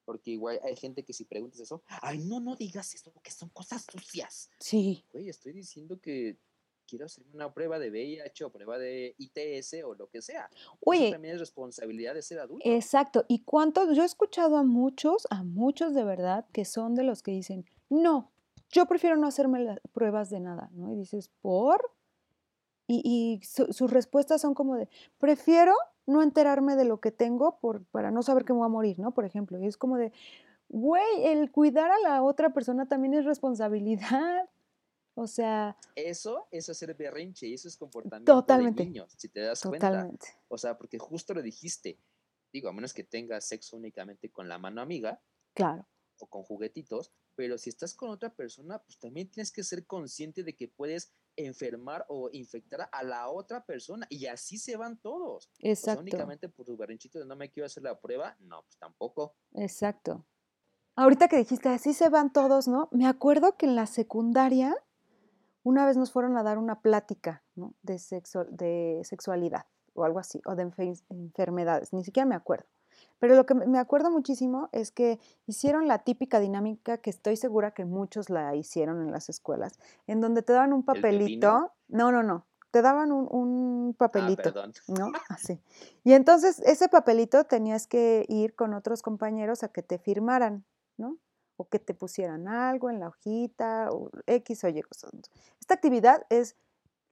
Porque 0.05 0.31
igual 0.31 0.59
hay 0.63 0.75
gente 0.75 1.03
que 1.03 1.11
si 1.11 1.25
preguntas 1.25 1.59
eso, 1.59 1.83
ay, 1.87 2.19
no, 2.19 2.39
no 2.39 2.55
digas 2.55 2.93
eso, 2.93 3.11
que 3.21 3.31
son 3.31 3.49
cosas 3.49 3.85
sucias. 3.89 4.49
Sí. 4.59 5.05
Oye, 5.13 5.29
estoy 5.29 5.53
diciendo 5.53 5.99
que 5.99 6.37
quiero 6.85 7.05
hacerme 7.05 7.33
una 7.33 7.53
prueba 7.53 7.79
de 7.79 7.89
VIH 7.89 8.43
o 8.43 8.51
prueba 8.51 8.77
de 8.77 9.15
ITS 9.17 9.83
o 9.85 9.95
lo 9.95 10.09
que 10.09 10.21
sea. 10.21 10.49
Oye. 10.81 11.05
Eso 11.05 11.13
también 11.13 11.35
es 11.35 11.39
responsabilidad 11.39 12.13
de 12.13 12.21
ser 12.21 12.39
adulto. 12.39 12.69
Exacto. 12.69 13.25
¿Y 13.27 13.43
cuánto? 13.43 13.91
Yo 13.93 14.03
he 14.03 14.05
escuchado 14.05 14.57
a 14.57 14.63
muchos, 14.63 15.25
a 15.31 15.43
muchos 15.43 15.95
de 15.95 16.03
verdad, 16.03 16.45
que 16.51 16.65
son 16.65 16.93
de 16.93 17.03
los 17.03 17.23
que 17.23 17.31
dicen, 17.31 17.65
no, 17.89 18.31
yo 18.69 18.85
prefiero 18.85 19.15
no 19.15 19.27
hacerme 19.27 19.63
las 19.63 19.79
pruebas 19.93 20.29
de 20.29 20.41
nada, 20.41 20.69
¿no? 20.73 20.91
Y 20.91 20.95
dices, 20.95 21.29
¿por? 21.41 21.91
Y, 23.03 23.41
sus 23.43 23.91
respuestas 23.91 24.41
son 24.41 24.53
como 24.53 24.75
de, 24.75 24.89
prefiero 25.17 25.73
no 26.05 26.21
enterarme 26.21 26.75
de 26.75 26.85
lo 26.85 26.99
que 26.99 27.11
tengo 27.11 27.59
por, 27.59 27.85
para 27.85 28.11
no 28.11 28.23
saber 28.23 28.45
que 28.45 28.53
me 28.53 28.59
voy 28.59 28.65
a 28.65 28.69
morir, 28.69 28.99
¿no? 28.99 29.13
Por 29.13 29.25
ejemplo. 29.25 29.57
Y 29.59 29.67
es 29.67 29.77
como 29.77 29.97
de, 29.97 30.11
güey, 30.69 31.25
el 31.25 31.51
cuidar 31.51 31.91
a 31.91 31.99
la 31.99 32.23
otra 32.23 32.53
persona 32.53 32.87
también 32.87 33.13
es 33.13 33.25
responsabilidad. 33.25 34.49
O 35.15 35.27
sea... 35.27 35.77
Eso, 35.95 36.47
eso 36.49 36.71
es 36.71 36.77
ser 36.79 36.95
berrinche 36.95 37.45
y 37.45 37.53
eso 37.53 37.67
es 37.67 37.77
comportamiento 37.77 38.33
totalmente, 38.33 38.81
de 38.81 38.89
niños, 38.89 39.13
si 39.15 39.29
te 39.29 39.41
das 39.41 39.61
totalmente. 39.61 40.25
cuenta. 40.25 40.43
O 40.47 40.57
sea, 40.57 40.75
porque 40.75 40.97
justo 40.97 41.35
lo 41.35 41.43
dijiste. 41.43 41.99
Digo, 42.51 42.67
a 42.69 42.73
menos 42.73 42.95
que 42.95 43.03
tengas 43.03 43.45
sexo 43.45 43.77
únicamente 43.77 44.31
con 44.31 44.49
la 44.49 44.57
mano 44.57 44.81
amiga. 44.81 45.21
Claro. 45.53 45.87
O 46.17 46.25
con 46.25 46.41
juguetitos. 46.41 47.11
Pero 47.35 47.57
si 47.57 47.69
estás 47.69 47.93
con 47.93 48.09
otra 48.09 48.33
persona, 48.33 48.79
pues 48.79 48.97
también 48.97 49.29
tienes 49.29 49.51
que 49.51 49.63
ser 49.63 49.85
consciente 49.85 50.43
de 50.43 50.55
que 50.55 50.67
puedes 50.67 51.11
enfermar 51.35 52.05
o 52.09 52.29
infectar 52.31 52.89
a 52.91 53.03
la 53.03 53.29
otra 53.29 53.65
persona 53.65 54.05
y 54.09 54.25
así 54.27 54.57
se 54.57 54.77
van 54.77 54.97
todos. 54.97 55.49
Exacto. 55.59 56.01
únicamente 56.01 56.49
por 56.49 56.65
tu 56.65 56.77
berrinchito 56.77 57.19
de 57.19 57.25
no 57.25 57.35
me 57.35 57.49
quiero 57.49 57.65
hacer 57.65 57.83
la 57.83 57.99
prueba, 57.99 58.35
no, 58.39 58.63
pues 58.63 58.77
tampoco. 58.77 59.35
Exacto. 59.53 60.25
Ahorita 60.95 61.27
que 61.27 61.37
dijiste 61.37 61.69
así 61.69 61.93
se 61.93 62.09
van 62.09 62.31
todos, 62.31 62.67
¿no? 62.67 62.89
Me 62.91 63.07
acuerdo 63.07 63.57
que 63.57 63.65
en 63.65 63.75
la 63.75 63.87
secundaria 63.87 64.75
una 65.63 65.85
vez 65.85 65.97
nos 65.97 66.11
fueron 66.11 66.37
a 66.37 66.43
dar 66.43 66.57
una 66.57 66.81
plática 66.81 67.43
¿no? 67.55 67.73
de, 67.81 67.97
sexo, 67.97 68.45
de 68.45 69.01
sexualidad 69.03 69.65
o 69.93 70.03
algo 70.03 70.19
así, 70.19 70.41
o 70.45 70.55
de 70.55 70.71
enfermedades, 71.09 71.93
ni 71.93 72.03
siquiera 72.03 72.25
me 72.25 72.35
acuerdo. 72.35 72.65
Pero 73.23 73.35
lo 73.37 73.45
que 73.45 73.53
me 73.53 73.79
acuerdo 73.79 74.11
muchísimo 74.11 74.67
es 74.73 74.91
que 74.91 75.17
hicieron 75.47 75.87
la 75.87 75.99
típica 75.99 76.41
dinámica 76.41 76.97
que 76.97 77.09
estoy 77.09 77.37
segura 77.37 77.71
que 77.71 77.85
muchos 77.85 78.29
la 78.29 78.53
hicieron 78.53 79.01
en 79.01 79.13
las 79.13 79.29
escuelas, 79.29 79.79
en 80.07 80.19
donde 80.19 80.41
te 80.41 80.51
daban 80.51 80.73
un 80.73 80.83
papelito. 80.83 81.71
No, 81.87 82.11
no, 82.11 82.21
no. 82.21 82.45
Te 82.71 82.81
daban 82.81 83.13
un, 83.13 83.29
un 83.31 83.91
Ah, 83.93 83.97
papelito, 83.97 84.43
perdón. 84.43 84.73
¿no? 84.89 85.13
Así. 85.29 85.57
Y 86.03 86.11
entonces 86.11 86.59
ese 86.65 86.89
papelito 86.89 87.45
tenías 87.45 87.87
que 87.87 88.25
ir 88.27 88.55
con 88.55 88.73
otros 88.73 89.01
compañeros 89.01 89.63
a 89.63 89.69
que 89.69 89.83
te 89.83 89.99
firmaran, 89.99 90.65
¿no? 90.97 91.17
O 91.55 91.69
que 91.69 91.79
te 91.79 91.93
pusieran 91.93 92.49
algo 92.49 92.89
en 92.89 92.99
la 92.99 93.07
hojita, 93.07 93.87
o 93.89 94.09
X 94.27 94.65
o 94.65 94.67
Y 94.67 94.81
cosas. 94.81 95.11
Esta 95.61 95.75
actividad 95.75 96.25
es, 96.27 96.57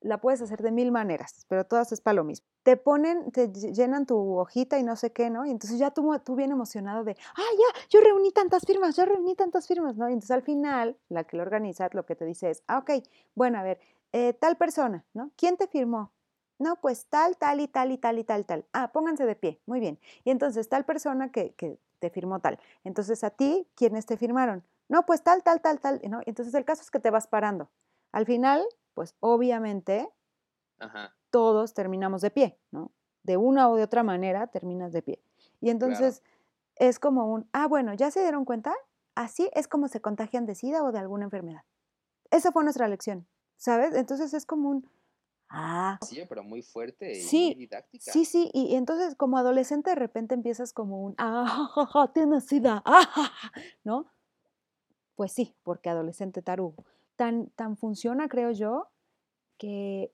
la 0.02 0.20
puedes 0.20 0.42
hacer 0.42 0.62
de 0.62 0.72
mil 0.72 0.92
maneras, 0.92 1.46
pero 1.48 1.66
todas 1.66 1.92
es 1.92 2.02
para 2.02 2.16
lo 2.16 2.24
mismo. 2.24 2.46
Te 2.64 2.78
ponen, 2.78 3.32
te 3.32 3.50
ll- 3.52 3.74
llenan 3.74 4.06
tu 4.06 4.38
hojita 4.38 4.78
y 4.80 4.84
no 4.84 4.96
sé 4.96 5.12
qué, 5.12 5.30
¿no? 5.30 5.46
Y 5.46 5.52
entonces 5.52 5.80
ya 5.80 5.92
tú, 5.92 6.12
tú 6.26 6.36
bien 6.36 6.52
emocionado 6.52 7.04
de, 7.04 7.16
ah, 7.36 7.42
ya, 7.58 7.82
yo 7.90 8.02
reuní 8.02 8.32
tantas 8.32 8.64
firmas, 8.66 8.96
yo 8.96 9.06
reuní 9.06 9.36
tantas 9.36 9.68
firmas, 9.68 9.96
¿no? 9.98 10.10
Y 10.10 10.14
entonces 10.14 10.32
al 10.32 10.42
final, 10.44 10.98
la 11.10 11.24
que 11.24 11.38
lo 11.38 11.44
organiza 11.44 11.90
lo 11.94 12.06
que 12.06 12.16
te 12.16 12.26
dice 12.26 12.50
es, 12.50 12.64
ah, 12.68 12.80
ok, 12.80 12.92
bueno, 13.36 13.60
a 13.60 13.64
ver, 13.64 13.80
eh, 14.12 14.34
tal 14.34 14.58
persona, 14.58 15.06
¿no? 15.14 15.32
¿Quién 15.38 15.58
te 15.58 15.68
firmó? 15.68 16.12
No, 16.60 16.76
pues 16.80 17.08
tal, 17.08 17.38
tal 17.38 17.60
y 17.60 17.68
tal 17.68 17.92
y 17.92 17.98
tal 17.98 18.20
y 18.20 18.24
tal, 18.24 18.46
tal. 18.46 18.66
Ah, 18.74 18.92
pónganse 18.92 19.26
de 19.26 19.36
pie, 19.36 19.60
muy 19.66 19.80
bien. 19.80 20.00
Y 20.24 20.30
entonces 20.32 20.70
tal 20.70 20.86
persona 20.86 21.32
que, 21.32 21.54
que 21.56 21.80
te 22.00 22.10
firmó 22.10 22.40
tal. 22.40 22.60
Entonces 22.84 23.24
a 23.24 23.32
ti, 23.32 23.68
¿quiénes 23.76 24.06
te 24.06 24.16
firmaron? 24.18 24.64
No, 24.88 25.06
pues 25.06 25.24
tal, 25.24 25.42
tal, 25.44 25.62
tal, 25.62 25.80
tal. 25.80 26.02
¿no? 26.10 26.20
Entonces 26.26 26.54
el 26.54 26.66
caso 26.66 26.82
es 26.84 26.92
que 26.92 27.00
te 27.00 27.10
vas 27.10 27.28
parando. 27.28 27.70
Al 28.12 28.26
final, 28.26 28.64
pues 28.94 29.16
obviamente 29.20 30.10
Ajá. 30.80 31.16
todos 31.30 31.74
terminamos 31.74 32.22
de 32.22 32.32
pie, 32.32 32.60
¿no? 32.72 32.92
De 33.24 33.38
una 33.38 33.70
o 33.70 33.76
de 33.76 33.84
otra 33.84 34.04
manera 34.04 34.48
terminas 34.48 34.92
de 34.92 35.02
pie. 35.02 35.24
Y 35.60 35.70
entonces 35.70 36.24
es 36.76 37.00
como 37.00 37.32
un, 37.32 37.48
ah, 37.54 37.68
bueno, 37.68 37.94
¿ya 37.94 38.12
se 38.12 38.22
dieron 38.22 38.46
cuenta? 38.46 38.74
Así 39.16 39.50
es 39.54 39.68
como 39.68 39.88
se 39.88 40.02
contagian 40.02 40.46
de 40.46 40.56
SIDA 40.56 40.84
o 40.84 40.92
de 40.92 41.00
alguna 41.00 41.26
enfermedad. 41.26 41.64
Esa 42.32 42.52
fue 42.52 42.64
nuestra 42.64 42.88
lección, 42.88 43.28
¿sabes? 43.58 43.94
Entonces 43.94 44.34
es 44.34 44.46
como 44.46 44.70
un, 44.70 44.90
ah, 45.50 46.00
Sí, 46.02 46.22
pero 46.28 46.44
muy 46.44 46.62
fuerte 46.62 47.12
y 47.12 47.22
Sí, 47.24 47.46
muy 47.48 47.66
didáctica. 47.66 48.12
Sí, 48.12 48.26
sí, 48.26 48.50
y 48.54 48.76
entonces 48.76 49.16
como 49.16 49.38
adolescente 49.38 49.92
de 49.92 49.96
repente 49.96 50.34
empiezas 50.34 50.74
como 50.74 51.04
un, 51.04 51.16
ah, 51.18 51.70
tienes 52.14 52.46
sida, 52.46 52.82
ah, 52.86 53.06
ja, 53.14 53.24
ja", 53.26 53.52
¿no? 53.84 54.08
Pues 55.16 55.34
sí, 55.34 55.54
porque 55.64 55.90
adolescente 55.90 56.42
tarugo. 56.42 56.84
Tan, 57.16 57.50
tan 57.52 57.78
funciona, 57.78 58.28
creo 58.30 58.52
yo, 58.52 58.90
que 59.58 60.14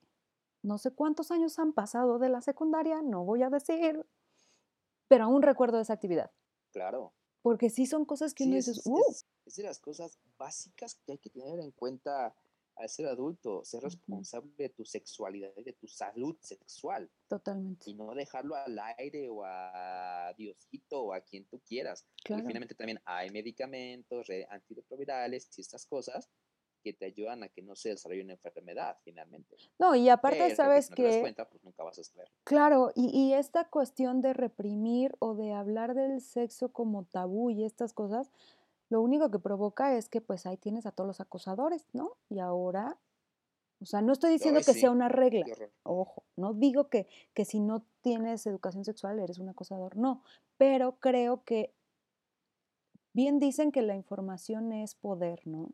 no 0.64 0.78
sé 0.78 0.92
cuántos 0.92 1.32
años 1.32 1.58
han 1.60 1.74
pasado 1.74 2.20
de 2.20 2.30
la 2.30 2.42
secundaria, 2.42 3.02
no 3.02 3.24
voy 3.24 3.44
a 3.44 3.50
decir, 3.50 4.06
pero 5.08 5.26
aún 5.26 5.42
recuerdo 5.42 5.80
esa 5.80 5.94
actividad. 5.94 6.32
Claro. 6.72 7.14
Porque 7.42 7.70
sí 7.70 7.86
son 7.86 8.04
cosas 8.06 8.34
que 8.34 8.44
Sí, 8.44 8.50
uno 8.50 8.58
es, 8.60 8.66
dice, 8.66 8.80
es- 8.80 8.88
uh, 8.88 9.00
es- 9.10 9.26
es 9.46 9.56
de 9.56 9.64
las 9.64 9.80
cosas 9.80 10.20
básicas 10.38 10.96
que 11.06 11.14
hay 11.14 11.18
que 11.18 11.30
tener 11.30 11.60
en 11.62 11.72
cuenta 11.72 12.36
al 12.76 12.90
ser 12.90 13.08
adulto, 13.08 13.64
ser 13.64 13.82
responsable 13.82 14.52
de 14.58 14.70
tu 14.70 14.86
sexualidad 14.86 15.52
y 15.56 15.64
de 15.64 15.74
tu 15.74 15.88
salud 15.88 16.36
sexual 16.42 17.10
totalmente, 17.28 17.90
y 17.90 17.96
no 17.96 18.14
dejarlo 18.14 18.56
al 18.56 18.78
aire 19.00 19.30
o 19.30 19.44
a 19.46 20.32
Diosito 20.38 21.02
o 21.06 21.14
a 21.14 21.22
quien 21.22 21.46
tú 21.46 21.60
quieras. 21.66 22.04
Porque 22.04 22.34
claro. 22.34 22.46
finalmente 22.46 22.76
también 22.76 23.00
hay 23.06 23.30
medicamentos, 23.32 24.28
re- 24.28 24.46
antirretrovirales 24.52 25.50
y 25.58 25.62
estas 25.62 25.88
cosas 25.88 26.30
que 26.88 26.94
te 26.94 27.06
ayudan 27.06 27.44
a 27.44 27.50
que 27.50 27.62
no 27.62 27.76
se 27.76 27.90
desarrolle 27.90 28.24
una 28.24 28.34
enfermedad 28.34 28.98
finalmente. 29.04 29.58
No, 29.78 29.94
y 29.94 30.08
aparte, 30.08 30.40
Pero 30.40 30.56
¿sabes 30.56 30.90
que 30.90 30.96
si 30.96 31.02
no 31.02 31.08
te 31.08 31.14
das 31.14 31.22
cuenta, 31.22 31.50
pues 31.50 31.64
nunca 31.66 31.84
vas 31.84 32.00
a 32.00 32.04
saber. 32.04 32.32
Claro, 32.46 32.92
y, 32.96 33.10
y 33.10 33.34
esta 33.34 33.66
cuestión 33.66 34.22
de 34.22 34.34
reprimir 34.34 35.14
o 35.20 35.36
de 35.36 35.52
hablar 35.52 35.96
del 35.96 36.22
sexo 36.22 36.70
como 36.70 37.04
tabú 37.04 37.50
y 37.50 37.66
estas 37.66 37.92
cosas, 37.92 38.32
lo 38.90 39.02
único 39.02 39.30
que 39.30 39.40
provoca 39.40 39.98
es 39.98 40.08
que 40.08 40.22
pues 40.22 40.46
ahí 40.46 40.56
tienes 40.56 40.86
a 40.86 40.92
todos 40.92 41.08
los 41.08 41.20
acosadores, 41.20 41.86
¿no? 41.92 42.16
Y 42.30 42.40
ahora, 42.40 42.98
o 43.82 43.86
sea, 43.86 44.02
no 44.02 44.14
estoy 44.14 44.32
diciendo 44.32 44.60
Ay, 44.60 44.66
que 44.66 44.80
sea 44.80 44.92
una 44.92 45.10
regla, 45.10 45.46
ojo, 45.84 46.24
no 46.38 46.54
digo 46.54 46.88
que, 46.88 47.08
que 47.34 47.44
si 47.44 47.60
no 47.60 47.84
tienes 48.02 48.48
educación 48.48 48.86
sexual 48.86 49.20
eres 49.20 49.40
un 49.40 49.50
acosador, 49.50 49.98
no, 49.98 50.24
pero 50.58 50.98
creo 51.02 51.44
que 51.44 51.74
bien 53.12 53.40
dicen 53.40 53.74
que 53.74 53.82
la 53.82 53.96
información 53.96 54.72
es 54.72 54.96
poder, 54.96 55.46
¿no? 55.46 55.72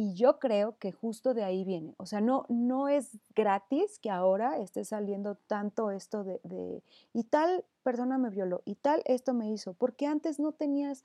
Y 0.00 0.14
yo 0.14 0.38
creo 0.38 0.78
que 0.78 0.92
justo 0.92 1.34
de 1.34 1.42
ahí 1.42 1.64
viene. 1.64 1.96
O 1.98 2.06
sea, 2.06 2.20
no, 2.20 2.46
no 2.48 2.86
es 2.86 3.18
gratis 3.34 3.98
que 3.98 4.10
ahora 4.10 4.58
esté 4.58 4.84
saliendo 4.84 5.34
tanto 5.34 5.90
esto 5.90 6.22
de, 6.22 6.40
de, 6.44 6.84
y 7.12 7.24
tal 7.24 7.64
persona 7.82 8.16
me 8.16 8.30
violó, 8.30 8.62
y 8.64 8.76
tal 8.76 9.02
esto 9.06 9.34
me 9.34 9.50
hizo, 9.50 9.74
porque 9.74 10.06
antes 10.06 10.38
no 10.38 10.52
tenías 10.52 11.04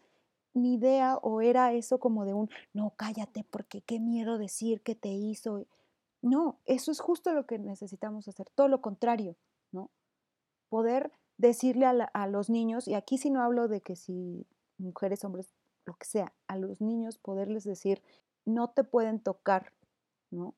ni 0.54 0.76
idea 0.76 1.18
o 1.18 1.42
era 1.42 1.74
eso 1.74 2.00
como 2.00 2.24
de 2.24 2.36
un, 2.36 2.52
no, 2.72 2.94
cállate, 2.96 3.44
porque 3.50 3.82
qué 3.82 4.00
miedo 4.00 4.38
decir 4.38 4.82
que 4.82 4.94
te 4.94 5.10
hizo. 5.10 5.66
No, 6.22 6.60
eso 6.66 6.92
es 6.92 7.00
justo 7.00 7.34
lo 7.34 7.48
que 7.48 7.58
necesitamos 7.58 8.28
hacer, 8.28 8.48
todo 8.54 8.68
lo 8.68 8.80
contrario, 8.80 9.36
¿no? 9.72 9.90
Poder 10.70 11.12
decirle 11.40 11.88
a, 11.88 11.90
a 12.14 12.28
los 12.28 12.52
niños, 12.52 12.88
y 12.88 12.94
aquí 12.94 13.18
sí 13.18 13.32
no 13.32 13.42
hablo 13.42 13.68
de 13.68 13.82
que 13.82 13.96
si 13.96 14.46
mujeres, 14.78 15.24
hombres, 15.26 15.50
lo 15.84 15.96
que 15.96 16.06
sea, 16.06 16.32
a 16.48 16.58
los 16.58 16.80
niños 16.80 17.18
poderles 17.18 17.64
decir, 17.64 18.04
no 18.46 18.70
te 18.72 18.84
pueden 18.84 19.20
tocar, 19.20 19.72
¿no? 20.32 20.56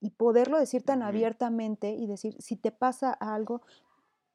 Y 0.00 0.10
poderlo 0.10 0.58
decir 0.58 0.82
tan 0.82 1.02
abiertamente 1.02 1.90
y 1.92 2.06
decir, 2.06 2.36
si 2.40 2.56
te 2.56 2.70
pasa 2.72 3.12
algo, 3.12 3.62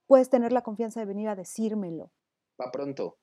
puedes 0.08 0.30
tener 0.30 0.52
la 0.52 0.64
confianza 0.64 1.00
de 1.00 1.06
venir 1.06 1.30
a 1.30 1.36
decírmelo. 1.36 2.12
Va 2.60 2.72
pronto. 2.72 3.18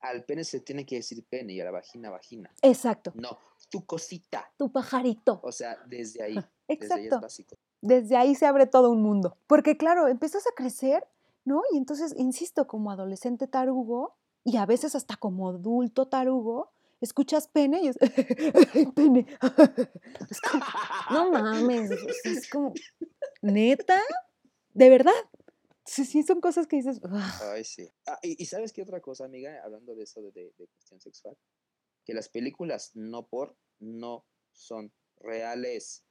Al 0.00 0.24
pene 0.24 0.44
se 0.44 0.60
tiene 0.60 0.84
que 0.84 0.96
decir 0.96 1.24
pene 1.28 1.54
y 1.54 1.60
a 1.60 1.64
la 1.64 1.70
vagina 1.70 2.10
vagina. 2.10 2.50
Exacto, 2.62 3.12
No, 3.16 3.38
tu 3.70 3.84
cosita. 3.86 4.52
tu 4.56 4.70
pajarito. 4.70 5.40
O 5.42 5.50
sea, 5.50 5.78
desde 5.86 6.22
ahí. 6.22 6.34
Desde 6.34 6.44
ahí 6.94 7.00
es 7.00 7.06
Exacto. 7.06 7.20
básico. 7.20 7.56
Desde 7.80 8.16
ahí 8.16 8.34
se 8.34 8.46
abre 8.46 8.66
todo 8.66 8.90
un 8.90 9.02
mundo. 9.02 9.36
Porque 9.46 9.76
claro, 9.76 10.06
empiezas 10.08 10.46
a 10.46 10.54
crecer, 10.54 11.06
¿no? 11.44 11.62
Y 11.72 11.78
entonces, 11.78 12.14
insisto, 12.16 12.66
como 12.66 12.90
adolescente 12.90 13.46
tarugo, 13.48 14.16
y 14.44 14.58
a 14.58 14.66
veces 14.66 14.94
hasta 14.94 15.16
como 15.16 15.48
adulto 15.48 16.06
tarugo, 16.06 16.70
escuchas 17.04 17.48
pene 17.48 17.80
y 17.82 17.88
es, 17.88 17.96
pene. 18.96 19.26
Es 20.30 20.40
como, 20.40 20.64
no 21.10 21.30
mames, 21.32 21.90
es 22.24 22.48
como, 22.50 22.72
neta, 23.42 24.00
de 24.72 24.88
verdad. 24.90 25.12
Sí, 25.86 26.04
sí, 26.06 26.22
son 26.22 26.40
cosas 26.40 26.66
que 26.66 26.76
dices, 26.76 26.98
"Ugh". 27.02 27.12
Ay, 27.52 27.62
sí. 27.64 27.86
Ah, 28.06 28.18
y, 28.22 28.42
y 28.42 28.46
¿sabes 28.46 28.72
qué 28.72 28.82
otra 28.82 29.00
cosa, 29.00 29.26
amiga? 29.26 29.60
Hablando 29.62 29.94
de 29.94 30.04
eso 30.04 30.22
de, 30.22 30.32
de- 30.32 30.52
de 30.56 30.66
cuestión 30.68 31.00
sexual. 31.00 31.36
Que 32.06 32.14
las 32.14 32.28
películas 32.30 32.90
no 32.94 33.26
por 33.28 33.56
no 33.80 34.26
son 34.52 34.92
reales. 35.18 36.04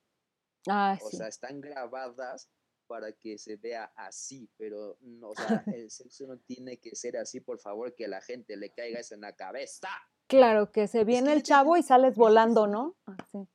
ah, 0.70 0.98
O 1.02 1.10
sí, 1.10 1.18
sea, 1.18 1.28
están 1.28 1.60
grabadas 1.62 2.50
para 2.88 3.14
que 3.14 3.38
se 3.39 3.56
vea 3.56 3.86
así, 3.96 4.48
pero 4.58 4.98
no, 5.02 5.30
o 5.30 5.36
sea, 5.36 5.64
el 5.74 5.89
sexo 5.89 6.28
no 6.28 6.38
tiene 6.39 6.78
que 6.78 6.96
ser 6.96 7.18
así, 7.18 7.39
por 7.39 7.60
favor, 7.60 7.96
que 7.96 8.06
a 8.06 8.10
la 8.10 8.22
gente 8.22 8.56
le 8.58 8.72
caiga 8.74 9.00
eso 9.00 9.16
en 9.16 9.22
la 9.22 9.36
cabeza. 9.36 9.89
Claro, 10.28 10.71
que 10.71 10.88
se 10.88 11.03
viene 11.03 11.28
que 11.32 11.34
el 11.34 11.43
chavo 11.43 11.78
y 11.78 11.84
sales 11.84 12.15
volando. 12.15 12.67
¿no? 12.67 12.95
Ah, 13.05 13.15
sí. 13.32 13.47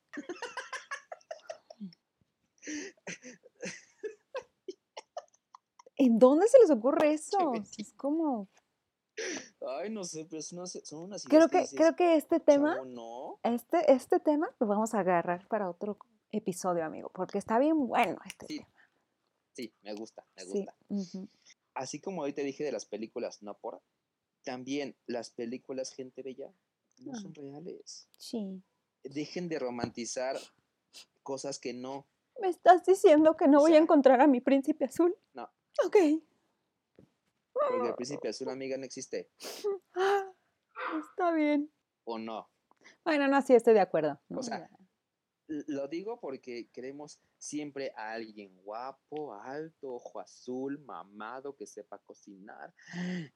¿En 5.97 6.17
dónde 6.19 6.47
se 6.47 6.59
les 6.59 6.69
ocurre 6.71 7.13
eso? 7.13 7.51
Es 7.77 7.93
como, 7.93 8.47
Ay, 9.67 9.89
no 9.89 10.03
sé, 10.05 10.25
pero 10.29 10.41
son, 10.41 10.59
unas- 10.59 10.79
son 10.85 10.99
unas 11.03 11.25
creo 11.25 11.49
que 11.49 11.65
creo 11.75 11.95
que 11.95 12.15
este 12.15 12.39
tema, 12.39 12.75
"Chavo, 12.75 12.85
no. 12.85 13.39
este, 13.43 13.91
este 13.91 14.19
tema 14.21 14.49
lo 14.59 14.67
vamos 14.67 14.93
a 14.93 14.99
agarrar 15.01 15.45
para 15.49 15.69
otro 15.69 15.97
episodio, 16.31 16.85
amigo, 16.85 17.09
porque 17.13 17.37
está 17.37 17.59
bien 17.59 17.85
bueno 17.87 18.17
este 18.25 18.45
Sí, 18.47 18.57
tema. 18.59 18.69
Sí, 19.53 19.73
me 19.81 19.93
gusta, 19.93 20.25
me 20.37 20.43
Sí. 20.43 20.65
gusta. 20.89 21.27
Así 21.73 21.99
como 21.99 22.21
hoy 22.21 22.31
te 22.33 22.43
dije 22.43 22.63
de 22.63 22.71
las 22.71 22.85
películas 22.85 23.41
no 23.43 23.55
por, 23.55 23.81
también 24.49 24.95
las 25.05 25.29
películas 25.29 25.91
gente 25.93 26.23
bella 26.23 26.51
no 26.97 27.11
Ah. 27.13 27.19
son 27.21 27.35
reales. 27.35 28.09
Sí. 28.17 28.63
Dejen 29.03 29.47
de 29.47 29.59
romantizar 29.59 30.37
cosas 31.21 31.59
que 31.59 31.71
no. 31.71 32.07
¿Me 32.41 32.49
estás 32.49 32.83
diciendo 32.83 33.37
que 33.37 33.47
no 33.47 33.59
O 33.59 33.61
voy 33.61 33.75
a 33.75 33.77
encontrar 33.77 34.19
a 34.21 34.25
mi 34.27 34.41
príncipe 34.41 34.85
azul? 34.85 35.15
No. 35.33 35.43
Ok. 35.85 35.97
Porque 37.53 37.89
el 37.89 37.93
príncipe 37.93 38.29
azul, 38.29 38.49
amiga, 38.49 38.75
no 38.77 38.85
existe. 38.85 39.29
Ah, 39.93 40.31
está 40.99 41.31
bien. 41.31 41.71
O 42.05 42.17
no. 42.17 42.49
Bueno, 43.03 43.27
no, 43.27 43.39
sí 43.43 43.53
estoy 43.53 43.75
de 43.75 43.81
acuerdo. 43.81 44.19
O 44.29 44.41
sea, 44.41 44.67
Lo 45.67 45.87
digo 45.87 46.19
porque 46.19 46.69
queremos 46.71 47.19
siempre 47.37 47.91
a 47.95 48.11
alguien 48.11 48.55
guapo, 48.63 49.33
alto, 49.33 49.95
ojo 49.95 50.19
azul, 50.19 50.79
mamado, 50.79 51.55
que 51.55 51.65
sepa 51.65 51.97
cocinar. 51.99 52.73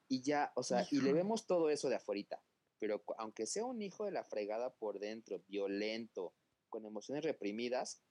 Y 0.08 0.22
ya, 0.22 0.52
o 0.56 0.64
sea, 0.64 0.86
y 0.92 1.02
le 1.02 1.12
vemos 1.12 1.48
todo 1.48 1.70
eso 1.70 1.90
de 1.90 1.96
afuerita. 1.96 2.44
Pero 2.80 3.04
aunque 3.18 3.46
sea 3.46 3.66
un 3.66 3.82
hijo 3.82 4.06
de 4.06 4.12
la 4.12 4.24
fregada 4.24 4.74
por 4.76 5.00
dentro, 5.00 5.42
violento, 5.48 6.36
con 6.70 6.86
emociones 6.86 7.24
reprimidas, 7.24 8.04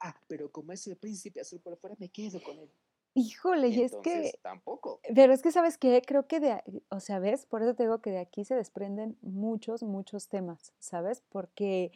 ah, 0.00 0.20
pero 0.28 0.50
como 0.50 0.72
es 0.72 0.86
el 0.86 0.96
príncipe 0.96 1.40
azul 1.40 1.60
por 1.60 1.76
fuera, 1.76 1.96
me 1.98 2.08
quedo 2.08 2.42
con 2.42 2.58
él. 2.58 2.70
Híjole, 3.18 3.68
y 3.68 3.80
es 3.80 3.94
Entonces, 3.94 4.32
que, 4.32 4.38
tampoco. 4.42 5.00
pero 5.14 5.32
es 5.32 5.40
que, 5.40 5.50
¿sabes 5.50 5.78
qué? 5.78 6.02
Creo 6.06 6.26
que 6.26 6.38
de, 6.38 6.62
o 6.90 7.00
sea, 7.00 7.18
¿ves? 7.18 7.46
Por 7.46 7.62
eso 7.62 7.74
te 7.74 7.84
digo 7.84 8.02
que 8.02 8.10
de 8.10 8.18
aquí 8.18 8.44
se 8.44 8.54
desprenden 8.54 9.16
muchos, 9.22 9.82
muchos 9.82 10.28
temas, 10.28 10.74
¿sabes? 10.78 11.22
Porque 11.30 11.92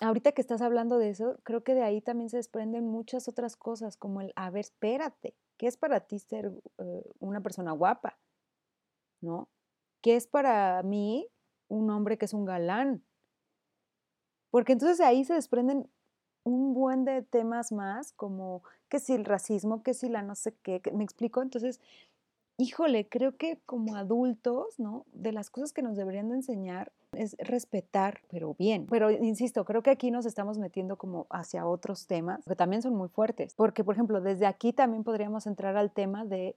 ahorita 0.00 0.32
que 0.32 0.40
estás 0.40 0.62
hablando 0.62 0.98
de 0.98 1.10
eso, 1.10 1.38
creo 1.42 1.62
que 1.62 1.74
de 1.74 1.82
ahí 1.82 2.00
también 2.00 2.30
se 2.30 2.38
desprenden 2.38 2.86
muchas 2.86 3.28
otras 3.28 3.56
cosas, 3.56 3.96
como 3.96 4.20
el, 4.20 4.32
a 4.36 4.50
ver, 4.50 4.60
espérate, 4.60 5.34
¿qué 5.56 5.66
es 5.66 5.76
para 5.76 6.00
ti 6.00 6.18
ser 6.18 6.52
eh, 6.78 7.04
una 7.18 7.40
persona 7.40 7.72
guapa? 7.72 8.18
¿No? 9.20 9.48
¿Qué 10.00 10.16
es 10.16 10.26
para 10.26 10.82
mí 10.82 11.28
un 11.68 11.90
hombre 11.90 12.18
que 12.18 12.24
es 12.24 12.34
un 12.34 12.44
galán? 12.44 13.04
Porque 14.50 14.72
entonces 14.72 14.98
de 14.98 15.04
ahí 15.04 15.24
se 15.24 15.34
desprenden 15.34 15.88
un 16.44 16.74
buen 16.74 17.04
de 17.04 17.22
temas 17.22 17.72
más, 17.72 18.12
como 18.12 18.62
que 18.88 18.98
si 18.98 19.14
el 19.14 19.24
racismo, 19.24 19.82
que 19.82 19.94
si 19.94 20.08
la 20.08 20.22
no 20.22 20.34
sé 20.34 20.54
qué, 20.62 20.82
¿me 20.92 21.04
explico? 21.04 21.40
Entonces, 21.40 21.80
híjole, 22.56 23.08
creo 23.08 23.36
que 23.36 23.58
como 23.66 23.96
adultos, 23.96 24.78
¿no? 24.78 25.04
De 25.12 25.32
las 25.32 25.50
cosas 25.50 25.72
que 25.72 25.82
nos 25.82 25.96
deberían 25.96 26.28
de 26.28 26.36
enseñar 26.36 26.92
es 27.12 27.36
respetar, 27.38 28.20
pero 28.30 28.54
bien. 28.58 28.86
Pero 28.88 29.10
insisto, 29.10 29.64
creo 29.64 29.82
que 29.82 29.90
aquí 29.90 30.10
nos 30.10 30.26
estamos 30.26 30.58
metiendo 30.58 30.96
como 30.96 31.26
hacia 31.30 31.66
otros 31.66 32.06
temas 32.06 32.44
que 32.46 32.56
también 32.56 32.82
son 32.82 32.94
muy 32.94 33.08
fuertes. 33.08 33.54
Porque, 33.54 33.84
por 33.84 33.94
ejemplo, 33.94 34.20
desde 34.20 34.46
aquí 34.46 34.72
también 34.72 35.04
podríamos 35.04 35.46
entrar 35.46 35.76
al 35.76 35.90
tema 35.90 36.24
de 36.24 36.56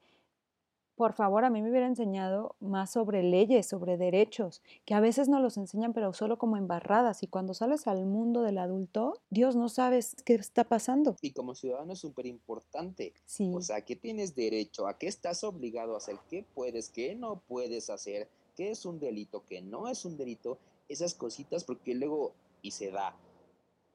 por 0.95 1.13
favor, 1.13 1.43
a 1.43 1.49
mí 1.49 1.61
me 1.61 1.69
hubiera 1.69 1.87
enseñado 1.87 2.55
más 2.59 2.91
sobre 2.91 3.21
leyes, 3.21 3.67
sobre 3.67 3.97
derechos, 3.97 4.61
que 4.85 4.93
a 4.93 4.99
veces 4.99 5.27
no 5.27 5.39
los 5.39 5.57
enseñan, 5.57 5.93
pero 5.93 6.13
solo 6.13 6.37
como 6.37 6.57
embarradas. 6.57 7.21
Y 7.23 7.27
cuando 7.27 7.53
sales 7.53 7.87
al 7.87 8.05
mundo 8.05 8.41
del 8.41 8.57
adulto, 8.57 9.21
Dios 9.29 9.55
no 9.55 9.67
sabes 9.67 10.15
qué 10.23 10.35
está 10.35 10.63
pasando. 10.63 11.17
Y 11.21 11.31
como 11.31 11.53
ciudadano 11.53 11.93
es 11.93 11.99
súper 11.99 12.25
importante. 12.25 13.13
Sí, 13.25 13.51
O 13.53 13.61
sea, 13.61 13.81
¿qué 13.81 13.95
tienes 13.95 14.35
derecho? 14.35 14.87
¿A 14.87 14.97
qué 14.97 15.07
estás 15.07 15.43
obligado 15.43 15.95
a 15.95 15.97
hacer? 15.97 16.17
¿Qué 16.29 16.45
puedes? 16.53 16.89
¿Qué 16.89 17.15
no 17.15 17.41
puedes 17.47 17.89
hacer? 17.89 18.29
¿Qué 18.55 18.71
es 18.71 18.85
un 18.85 18.99
delito? 18.99 19.43
¿Qué 19.45 19.61
no 19.61 19.89
es 19.89 20.05
un 20.05 20.15
delito? 20.15 20.57
Esas 20.87 21.13
cositas, 21.13 21.65
porque 21.65 21.93
luego, 21.93 22.33
y 22.61 22.71
se 22.71 22.91
da, 22.91 23.15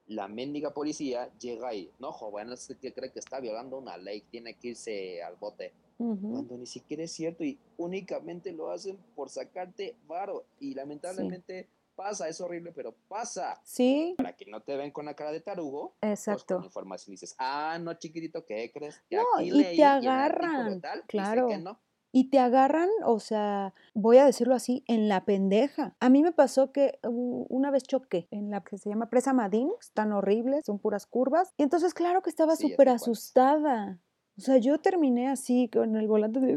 la 0.06 0.26
mendiga 0.26 0.74
policía 0.74 1.32
llega 1.38 1.72
y, 1.72 1.90
no, 2.00 2.12
joven, 2.12 2.50
es 2.50 2.74
que 2.80 2.92
cree 2.92 3.12
que 3.12 3.20
está 3.20 3.38
violando 3.38 3.78
una 3.78 3.96
ley, 3.96 4.22
tiene 4.22 4.54
que 4.54 4.68
irse 4.68 5.22
al 5.22 5.36
bote. 5.36 5.72
Cuando 6.00 6.56
ni 6.56 6.66
siquiera 6.66 7.02
es 7.02 7.12
cierto 7.12 7.44
y 7.44 7.58
únicamente 7.76 8.52
lo 8.52 8.70
hacen 8.70 8.96
por 9.14 9.28
sacarte 9.28 9.96
varo. 10.06 10.46
Y 10.58 10.72
lamentablemente 10.72 11.68
pasa, 11.94 12.26
es 12.28 12.40
horrible, 12.40 12.72
pero 12.72 12.94
pasa. 13.08 13.60
sí, 13.62 14.14
Para 14.16 14.34
que 14.34 14.46
no 14.46 14.62
te 14.62 14.76
ven 14.76 14.90
con 14.90 15.04
la 15.04 15.14
cara 15.14 15.30
de 15.30 15.40
tarugo, 15.40 15.94
pues 16.00 16.12
exacto. 16.12 16.56
con 16.56 16.64
información 16.64 17.12
dices, 17.12 17.34
ah, 17.38 17.78
no, 17.78 17.92
chiquitito, 17.92 18.46
¿qué 18.46 18.70
crees? 18.72 19.02
Que 19.10 19.16
No, 19.16 19.24
aquí 19.36 19.48
y 19.48 19.50
leí 19.50 19.76
te 19.76 19.84
agarran, 19.84 20.80
tal, 20.80 21.00
dice 21.00 21.08
claro. 21.08 21.48
que 21.48 21.58
no. 21.58 21.78
Y 22.12 22.30
te 22.30 22.38
agarran, 22.38 22.88
o 23.04 23.20
sea, 23.20 23.74
voy 23.94 24.16
a 24.16 24.24
decirlo 24.24 24.54
así, 24.54 24.82
en 24.88 25.08
la 25.08 25.24
pendeja. 25.26 25.94
A 26.00 26.08
mí 26.08 26.22
me 26.22 26.32
pasó 26.32 26.72
que 26.72 26.98
una 27.04 27.70
vez 27.70 27.84
choqué 27.84 28.26
en 28.30 28.50
la 28.50 28.62
que 28.64 28.78
se 28.78 28.88
llama 28.88 29.10
Presa 29.10 29.32
Madín, 29.32 29.70
están 29.78 30.12
horribles, 30.12 30.64
son 30.64 30.78
puras 30.80 31.06
curvas. 31.06 31.52
Y 31.56 31.62
entonces, 31.62 31.94
claro 31.94 32.22
que 32.22 32.30
estaba 32.30 32.56
súper 32.56 32.88
asustada. 32.88 34.00
O 34.40 34.42
sea, 34.42 34.56
yo 34.56 34.78
terminé 34.78 35.28
así 35.28 35.68
con 35.68 35.96
el 35.96 36.08
volante 36.08 36.40
de 36.40 36.56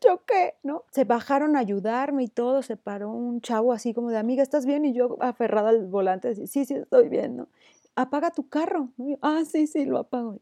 choqué, 0.00 0.54
¿no? 0.62 0.84
Se 0.90 1.04
bajaron 1.04 1.54
a 1.54 1.58
ayudarme 1.58 2.22
y 2.24 2.28
todo, 2.28 2.62
se 2.62 2.78
paró 2.78 3.10
un 3.10 3.42
chavo 3.42 3.74
así 3.74 3.92
como 3.92 4.08
de 4.08 4.16
amiga, 4.16 4.42
¿estás 4.42 4.64
bien? 4.64 4.86
Y 4.86 4.94
yo 4.94 5.18
aferrada 5.20 5.68
al 5.68 5.86
volante, 5.86 6.28
así, 6.28 6.46
sí, 6.46 6.64
sí, 6.64 6.76
estoy 6.76 7.10
bien, 7.10 7.36
¿no? 7.36 7.48
Apaga 7.94 8.30
tu 8.30 8.48
carro. 8.48 8.88
ah, 9.20 9.42
sí, 9.44 9.66
sí, 9.66 9.84
lo 9.84 9.98
apago. 9.98 10.38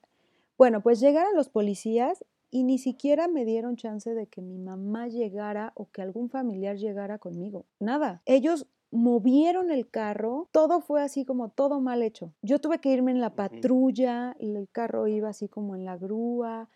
Bueno, 0.57 0.83
pues 0.83 1.01
llegaron 1.01 1.35
los 1.35 1.49
policías 1.49 2.25
y 2.53 2.63
ni 2.63 2.79
siquiera 2.79 3.27
me 3.27 3.45
dieron 3.45 3.75
chance 3.75 4.15
de 4.15 4.29
que 4.29 4.41
mi 4.41 4.57
mamá 4.57 5.09
llegara 5.09 5.73
o 5.75 5.91
que 5.91 6.01
algún 6.01 6.31
familiar 6.31 6.77
llegara 6.77 7.19
conmigo. 7.19 7.65
Nada. 7.81 8.23
Ellos 8.25 8.69
movieron 8.97 9.71
el 9.71 9.89
carro, 9.89 10.49
todo 10.53 10.81
fue 10.81 11.03
así 11.03 11.25
como 11.25 11.51
todo 11.51 11.81
mal 11.81 12.03
hecho. 12.03 12.33
Yo 12.43 12.61
tuve 12.61 12.81
que 12.81 12.91
irme 12.91 13.13
en 13.13 13.21
la 13.21 13.35
patrulla, 13.35 14.37
el 14.41 14.69
carro 14.73 15.07
iba 15.07 15.29
así 15.29 15.49
como 15.49 15.77
en 15.77 15.85
la 15.85 15.97
grúa 15.97 16.69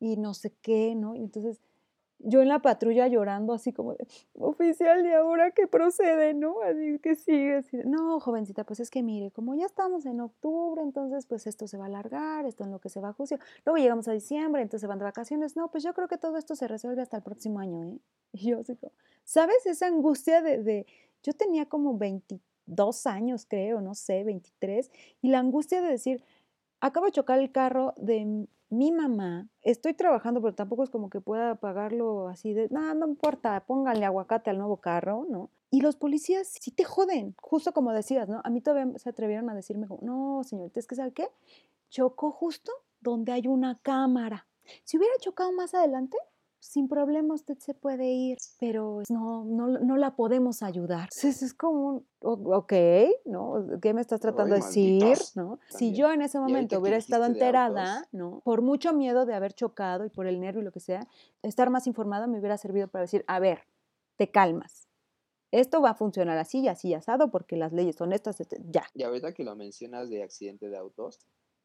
y 0.00 0.16
no 0.16 0.34
sé 0.34 0.52
qué, 0.62 0.94
¿no? 0.94 1.14
Y 1.14 1.20
entonces 1.24 1.60
yo 2.20 2.42
en 2.42 2.48
la 2.48 2.60
patrulla 2.60 3.06
llorando 3.06 3.52
así 3.52 3.72
como 3.72 3.94
de, 3.94 4.06
oficial, 4.34 5.06
¿y 5.06 5.12
ahora 5.12 5.52
qué 5.52 5.66
procede, 5.68 6.34
no? 6.34 6.60
Así 6.62 6.98
que 6.98 7.14
sigue, 7.14 7.56
así 7.56 7.76
no, 7.84 8.18
jovencita, 8.18 8.64
pues 8.64 8.80
es 8.80 8.90
que 8.90 9.02
mire, 9.02 9.30
como 9.30 9.54
ya 9.54 9.66
estamos 9.66 10.04
en 10.04 10.20
octubre, 10.20 10.82
entonces 10.82 11.26
pues 11.26 11.46
esto 11.46 11.68
se 11.68 11.76
va 11.76 11.84
a 11.84 11.86
alargar, 11.88 12.44
esto 12.44 12.64
en 12.64 12.72
lo 12.72 12.80
que 12.80 12.88
se 12.88 13.00
va 13.00 13.10
a 13.10 13.12
juicio, 13.12 13.38
luego 13.64 13.78
llegamos 13.78 14.08
a 14.08 14.12
diciembre, 14.12 14.62
entonces 14.62 14.80
se 14.80 14.86
van 14.88 14.98
de 14.98 15.04
vacaciones, 15.04 15.56
no, 15.56 15.70
pues 15.70 15.84
yo 15.84 15.94
creo 15.94 16.08
que 16.08 16.18
todo 16.18 16.36
esto 16.38 16.56
se 16.56 16.66
resuelve 16.66 17.02
hasta 17.02 17.18
el 17.18 17.22
próximo 17.22 17.60
año, 17.60 17.84
¿eh? 17.84 17.98
Y 18.32 18.50
yo 18.50 18.60
así 18.60 18.76
como, 18.76 18.92
¿sabes? 19.24 19.64
Esa 19.64 19.86
angustia 19.86 20.42
de, 20.42 20.62
de, 20.62 20.86
yo 21.22 21.32
tenía 21.32 21.66
como 21.66 21.96
22 21.98 23.06
años, 23.06 23.46
creo, 23.48 23.80
no 23.80 23.94
sé, 23.94 24.24
23, 24.24 24.90
y 25.22 25.28
la 25.28 25.38
angustia 25.38 25.80
de 25.80 25.88
decir, 25.88 26.24
acabo 26.80 27.06
de 27.06 27.12
chocar 27.12 27.38
el 27.38 27.52
carro 27.52 27.94
de 27.96 28.46
mi 28.70 28.92
mamá, 28.92 29.48
estoy 29.62 29.94
trabajando, 29.94 30.42
pero 30.42 30.54
tampoco 30.54 30.84
es 30.84 30.90
como 30.90 31.08
que 31.08 31.20
pueda 31.20 31.54
pagarlo 31.54 32.28
así 32.28 32.52
de, 32.52 32.68
no, 32.70 32.94
no 32.94 33.06
importa, 33.08 33.64
pónganle 33.66 34.04
aguacate 34.04 34.50
al 34.50 34.58
nuevo 34.58 34.78
carro, 34.78 35.26
¿no? 35.28 35.50
Y 35.70 35.80
los 35.80 35.96
policías 35.96 36.48
sí 36.48 36.70
te 36.70 36.84
joden, 36.84 37.34
justo 37.40 37.72
como 37.72 37.92
decías, 37.92 38.28
¿no? 38.28 38.40
A 38.44 38.50
mí 38.50 38.60
todavía 38.60 38.98
se 38.98 39.08
atrevieron 39.08 39.48
a 39.50 39.54
decirme, 39.54 39.86
no, 40.02 40.42
señorita, 40.44 40.80
es 40.80 40.86
que 40.86 40.94
¿sabe 40.94 41.12
qué? 41.12 41.28
Chocó 41.90 42.30
justo 42.30 42.72
donde 43.00 43.32
hay 43.32 43.46
una 43.46 43.78
cámara. 43.80 44.46
Si 44.84 44.98
hubiera 44.98 45.14
chocado 45.18 45.52
más 45.52 45.74
adelante, 45.74 46.16
sin 46.60 46.88
problema 46.88 47.34
usted 47.34 47.58
se 47.58 47.74
puede 47.74 48.06
ir, 48.10 48.36
pero 48.58 49.02
no, 49.08 49.44
no, 49.44 49.68
no 49.68 49.96
la 49.96 50.16
podemos 50.16 50.62
ayudar. 50.62 51.08
Entonces 51.14 51.42
es 51.42 51.54
como 51.54 51.86
un, 51.88 52.06
"O- 52.20 52.56
ok, 52.56 52.72
¿no? 53.26 53.54
¿Qué 53.80 53.94
me 53.94 54.00
estás 54.00 54.20
tratando 54.20 54.54
de 54.54 54.60
decir? 54.60 55.16
¿no? 55.36 55.58
Si 55.68 55.92
yo 55.94 56.12
en 56.12 56.22
ese 56.22 56.38
momento 56.38 56.76
hubiera 56.80 56.96
estado 56.96 57.24
enterada. 57.26 58.08
¿no? 58.12 58.40
Por 58.44 58.62
mucho 58.62 58.92
miedo 58.92 59.24
de 59.26 59.34
haber 59.34 59.52
chocado 59.54 60.04
y 60.04 60.10
por 60.10 60.26
el 60.26 60.40
nervio 60.40 60.62
y 60.62 60.64
lo 60.64 60.72
que 60.72 60.80
sea, 60.80 61.06
estar 61.42 61.70
más 61.70 61.86
informada 61.86 62.26
me 62.26 62.38
hubiera 62.38 62.58
servido 62.58 62.88
para 62.88 63.02
decir, 63.02 63.24
a 63.28 63.38
ver, 63.40 63.60
te 64.16 64.30
calmas. 64.30 64.88
Esto 65.50 65.80
va 65.80 65.90
a 65.90 65.94
funcionar 65.94 66.36
así 66.36 66.60
y 66.60 66.68
así 66.68 66.92
asado 66.92 67.30
porque 67.30 67.56
las 67.56 67.72
leyes 67.72 67.96
son 67.96 68.12
estas, 68.12 68.40
este, 68.40 68.60
ya. 68.68 68.84
Y 68.94 69.02
ahorita 69.04 69.32
que 69.32 69.44
lo 69.44 69.56
mencionas 69.56 70.10
de 70.10 70.22
accidente 70.22 70.68
de 70.68 70.76
autos, 70.76 71.20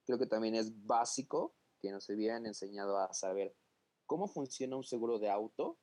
creo 0.06 0.18
que 0.18 0.26
también 0.26 0.56
es 0.56 0.86
básico 0.86 1.54
que 1.82 1.92
nos 1.92 2.08
hubieran 2.10 2.46
enseñado 2.46 2.98
a 2.98 3.12
saber 3.14 3.54
cómo 4.14 4.28
funciona 4.28 4.76
un 4.78 4.84
seguro 4.84 5.18
de 5.18 5.28
auto 5.28 5.80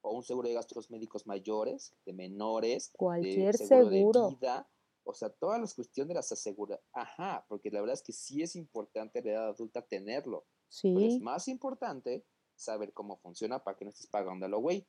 o 0.00 0.14
un 0.14 0.22
seguro 0.22 0.46
de 0.46 0.54
gastos 0.54 0.88
médicos 0.88 1.26
mayores, 1.26 1.96
de 2.06 2.12
menores, 2.12 2.92
de 2.92 2.96
Cualquier 2.96 3.56
seguro, 3.56 3.90
seguro. 3.90 4.28
de 4.28 4.36
vida, 4.36 4.70
o 5.02 5.12
sea, 5.12 5.30
todas 5.30 5.60
las 5.60 5.74
cuestiones 5.74 6.10
de 6.10 6.14
las 6.14 6.30
asegura. 6.30 6.80
Ajá, 6.92 7.44
porque 7.48 7.72
la 7.72 7.80
verdad 7.80 7.94
es 7.94 8.04
que 8.04 8.12
sí 8.12 8.40
es 8.40 8.54
importante 8.54 9.20
la 9.20 9.32
edad 9.32 9.48
adulta 9.48 9.82
tenerlo, 9.82 10.46
pero 10.92 11.08
es 11.08 11.18
Sí, 11.18 11.18
más 11.18 11.48
importante 11.48 12.24
saber 12.54 12.92
cómo 12.92 13.16
funciona 13.16 13.64
para 13.64 13.76
que 13.76 13.84
no 13.84 13.90
estés 13.90 14.06
pagando 14.06 14.46
a 14.46 14.48
lo 14.48 14.60
güey 14.60 14.86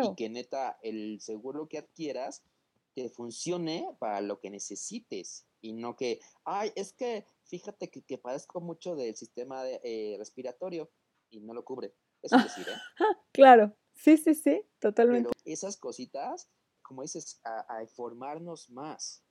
y 0.00 0.08
claro. 0.08 0.16
que 0.16 0.28
neta 0.28 0.80
el 0.82 1.20
seguro 1.20 1.68
que 1.68 1.78
adquieras 1.78 2.42
te 2.94 3.08
funcione 3.08 3.86
para 4.00 4.20
lo 4.20 4.40
que 4.40 4.50
necesites 4.50 5.46
y 5.60 5.74
no 5.74 5.94
que, 5.94 6.18
ay, 6.44 6.72
es 6.74 6.92
que 6.92 7.24
fíjate 7.44 7.88
que, 7.88 8.02
que 8.02 8.18
padezco 8.18 8.60
mucho 8.60 8.96
del 8.96 9.14
sistema 9.14 9.62
de, 9.62 9.80
eh, 9.84 10.16
respiratorio 10.18 10.90
y 11.30 11.40
no 11.40 11.54
lo 11.54 11.64
cubre. 11.64 11.94
Es 12.22 12.32
un 12.32 12.42
decir, 12.42 12.68
¿eh? 12.68 12.72
Claro. 13.32 13.76
Sí, 13.94 14.16
sí, 14.16 14.34
sí, 14.34 14.62
totalmente. 14.78 15.30
Pero 15.44 15.52
esas 15.52 15.76
cositas, 15.76 16.50
como 16.82 17.02
dices, 17.02 17.40
a, 17.44 17.76
a 17.76 17.82
informarnos 17.82 18.70
más 18.70 19.24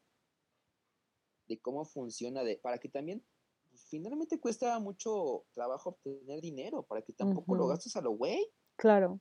de 1.47 1.59
cómo 1.59 1.85
funciona, 1.85 2.43
de, 2.43 2.57
para 2.57 2.77
que 2.77 2.89
también 2.89 3.25
pues, 3.69 3.85
finalmente 3.89 4.39
cuesta 4.39 4.77
mucho 4.79 5.45
trabajo 5.53 5.89
obtener 5.91 6.41
dinero, 6.41 6.83
para 6.83 7.01
que 7.01 7.13
tampoco 7.13 7.55
lo 7.55 7.63
Ujú. 7.63 7.71
gastes 7.71 7.95
a 7.95 8.01
lo 8.01 8.11
güey. 8.11 8.51
Claro. 8.75 9.19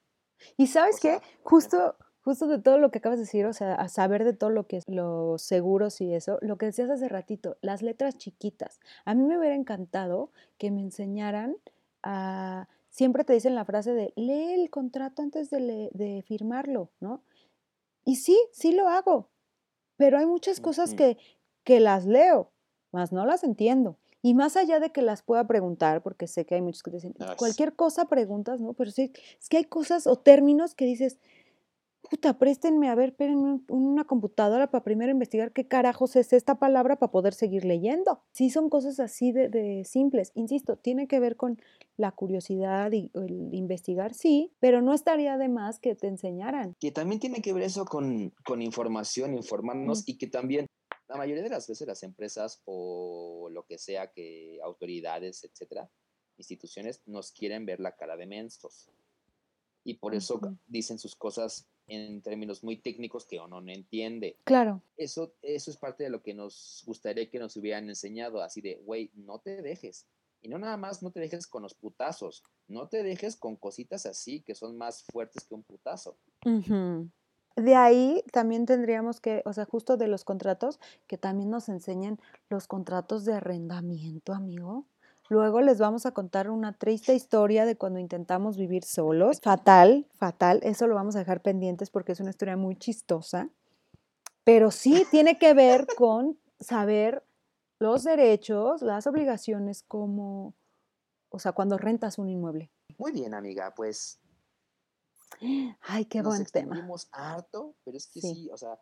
Y 0.57 0.67
sabes 0.69 0.97
O 0.97 0.99
qué, 1.01 1.09
sea, 1.19 1.23
justo, 1.43 1.97
justo 2.21 2.47
de 2.47 2.59
todo 2.61 2.79
lo 2.79 2.91
que 2.91 2.99
acabas 2.99 3.19
de 3.19 3.25
decir, 3.25 3.47
o 3.47 3.53
sea, 3.53 3.75
a 3.75 3.89
saber 3.89 4.25
de 4.25 4.35
todo 4.35 4.51
lo 4.51 4.67
que 4.67 4.77
es 4.77 4.85
los 4.89 5.43
seguros 5.43 6.01
y 6.01 6.15
eso, 6.15 6.39
lo 6.43 6.59
que 6.59 6.67
decías 6.67 6.91
hace 6.91 7.09
ratito, 7.09 7.57
las 7.63 7.83
letras 7.83 8.19
chiquitas. 8.19 8.79
A 9.05 9.15
mí 9.15 9.25
me 9.25 9.39
hubiera 9.39 9.55
encantado 9.57 10.31
que 10.59 10.71
me 10.71 10.81
enseñaran 10.83 11.57
a, 12.03 12.69
siempre 12.89 13.25
te 13.25 13.33
dicen 13.33 13.55
la 13.55 13.65
frase 13.65 13.93
de, 13.93 14.13
lee 14.17 14.53
el 14.55 14.71
contrato 14.71 15.23
antes 15.23 15.51
de, 15.51 15.61
le- 15.61 15.91
de 15.93 16.23
firmarlo, 16.23 16.91
¿no? 17.01 17.23
Y 18.05 18.17
sí, 18.17 18.39
sí 18.53 18.73
lo 18.73 18.89
hago, 18.89 19.29
pero 19.97 20.19
hay 20.19 20.27
muchas 20.27 20.61
cosas 20.61 20.95
que, 20.95 21.19
que 21.65 21.81
las 21.81 22.07
leo, 22.07 22.53
más 22.93 23.13
no 23.13 23.27
las 23.27 23.45
entiendo. 23.45 23.99
Y 24.21 24.35
más 24.35 24.57
allá 24.57 24.81
de 24.81 24.91
que 24.91 25.01
las 25.03 25.23
pueda 25.23 25.47
preguntar, 25.47 26.03
porque 26.03 26.27
sé 26.27 26.45
que 26.45 26.57
hay 26.57 26.61
muchos 26.63 26.83
que 26.83 26.91
te 26.91 26.97
dicen, 26.97 27.15
Ah, 27.21 27.35
cualquier 27.39 27.75
cosa 27.77 28.07
preguntas, 28.07 28.61
¿no? 28.61 28.73
Pero 28.73 28.91
sí, 28.91 29.13
es 29.41 29.49
que 29.49 29.59
hay 29.59 29.65
cosas 29.65 30.07
o 30.09 30.17
términos 30.17 30.75
que 30.75 30.87
dices, 30.87 31.19
puta, 32.03 32.39
préstenme 32.39 32.89
a 32.89 32.95
ver, 32.95 33.11
espérenme 33.11 33.61
una 33.69 34.05
computadora 34.05 34.71
para 34.71 34.85
primero 34.85 35.13
investigar 35.13 35.53
qué 35.53 35.67
carajos 35.67 36.17
es 36.17 36.33
esta 36.33 36.59
palabra 36.59 36.97
para 36.99 37.13
poder 37.13 37.35
seguir 37.35 37.65
leyendo. 37.65 38.23
Sí, 38.33 38.51
son 38.51 38.71
cosas 38.71 39.01
así 39.01 39.33
de, 39.33 39.85
simples. 39.85 40.33
Insisto, 40.35 40.77
tiene 40.77 41.07
que 41.07 41.21
ver 41.21 41.37
con 41.37 41.61
la 41.97 42.13
curiosidad 42.13 42.93
y 42.93 43.11
el 43.15 43.55
investigar, 43.55 44.15
sí, 44.15 44.53
pero 44.61 44.83
no 44.83 44.95
estaría 44.95 45.37
de 45.37 45.49
más 45.49 45.81
que 45.81 45.95
te 45.95 46.07
enseñaran. 46.07 46.75
Que 46.81 46.93
también 46.93 47.21
tiene 47.21 47.43
que 47.43 47.53
ver 47.53 47.65
eso 47.65 47.85
con, 47.85 48.33
con 48.45 48.63
información, 48.63 49.35
informarnos 49.35 50.09
y 50.09 50.17
que 50.17 50.29
también 50.29 50.67
la 51.09 51.17
mayoría 51.17 51.43
de 51.43 51.51
las 51.51 51.67
veces 51.67 51.87
las 51.87 52.03
empresas 52.03 52.63
o 52.65 53.49
lo 53.51 53.65
que 53.65 53.79
sea 53.79 54.13
que 54.13 54.59
autoridades, 54.63 55.43
etcétera, 55.45 55.91
instituciones 56.37 57.03
nos 57.07 57.33
quieren 57.33 57.67
ver 57.67 57.81
la 57.81 57.97
cara 57.97 58.17
de 58.17 58.27
mensos. 58.27 58.91
Y 59.85 59.95
por 59.95 60.15
eso 60.15 60.41
dicen 60.67 60.99
sus 60.99 61.17
cosas 61.17 61.67
en 61.89 62.23
términos 62.23 62.63
muy 62.63 62.77
técnicos 62.77 63.27
que 63.27 63.41
uno 63.41 63.61
no 63.61 63.73
entiende. 63.73 64.37
Claro. 64.45 64.83
Eso, 64.97 65.35
eso 65.43 65.71
es 65.71 65.77
parte 65.77 66.05
de 66.05 66.11
lo 66.11 66.23
que 66.23 66.35
nos 66.35 66.83
gustaría 66.87 67.29
que 67.29 67.39
nos 67.39 67.57
hubieran 67.57 67.89
enseñado, 67.89 68.43
así 68.43 68.61
de, 68.61 68.77
güey, 68.85 69.11
no 69.15 69.41
te 69.41 69.63
dejes. 69.63 70.07
Y 70.41 70.49
no 70.49 70.59
nada 70.59 70.77
más 70.77 71.03
no 71.03 71.11
te 71.11 71.19
dejes 71.21 71.47
con 71.47 71.63
los 71.63 71.75
putazos, 71.75 72.45
no 72.69 72.89
te 72.89 73.03
dejes 73.03 73.37
con 73.37 73.57
cositas 73.57 74.07
así 74.07 74.41
que 74.43 74.55
son 74.55 74.77
más 74.77 75.03
fuertes 75.11 75.45
que 75.45 75.55
un 75.55 75.65
putazo. 75.65 76.17
De 77.57 77.75
ahí 77.75 78.23
también 78.33 78.67
tendríamos 78.67 79.21
que, 79.21 79.43
o 79.45 79.53
sea, 79.53 79.65
justo 79.65 79.97
de 79.97 80.07
los 80.07 80.25
contratos, 80.25 80.79
que 81.09 81.19
también 81.19 81.51
nos 81.51 81.69
enseñen 81.69 82.21
los 82.49 82.69
contratos 82.69 83.25
de 83.25 83.35
arrendamiento, 83.35 84.33
amigo. 84.33 84.87
Luego 85.31 85.61
les 85.61 85.79
vamos 85.79 86.07
a 86.07 86.13
contar 86.13 86.49
una 86.49 86.73
triste 86.73 87.15
historia 87.15 87.67
de 87.67 87.77
cuando 87.77 87.99
intentamos 87.99 88.57
vivir 88.57 88.85
solos. 88.85 89.41
Fatal, 89.43 90.07
fatal. 90.17 90.61
Eso 90.63 90.87
lo 90.87 90.95
vamos 90.95 91.17
a 91.17 91.19
dejar 91.19 91.43
pendientes 91.43 91.91
porque 91.91 92.13
es 92.13 92.21
una 92.21 92.31
historia 92.31 92.57
muy 92.57 92.77
chistosa. 92.77 93.51
Pero 94.45 94.71
sí 94.71 95.05
tiene 95.11 95.39
que 95.39 95.53
ver 95.53 95.87
con 95.97 96.39
saber 96.61 97.23
los 97.79 98.05
derechos, 98.05 98.81
las 98.81 99.07
obligaciones 99.07 99.83
como, 99.83 100.55
o 101.29 101.39
sea, 101.39 101.53
cuando 101.53 101.77
rentas 101.77 102.19
un 102.19 102.31
inmueble. 102.31 102.71
Muy 102.97 103.13
bien, 103.13 103.35
amiga, 103.35 103.75
pues. 103.77 104.19
Ay, 105.83 106.07
qué 106.07 106.23
buen 106.23 106.45
tema. 106.47 106.89
harto, 107.13 107.75
pero 107.85 107.99
es 107.99 108.07
que 108.07 108.23
sí 108.23 108.49
o 108.51 108.57
sea, 108.57 108.81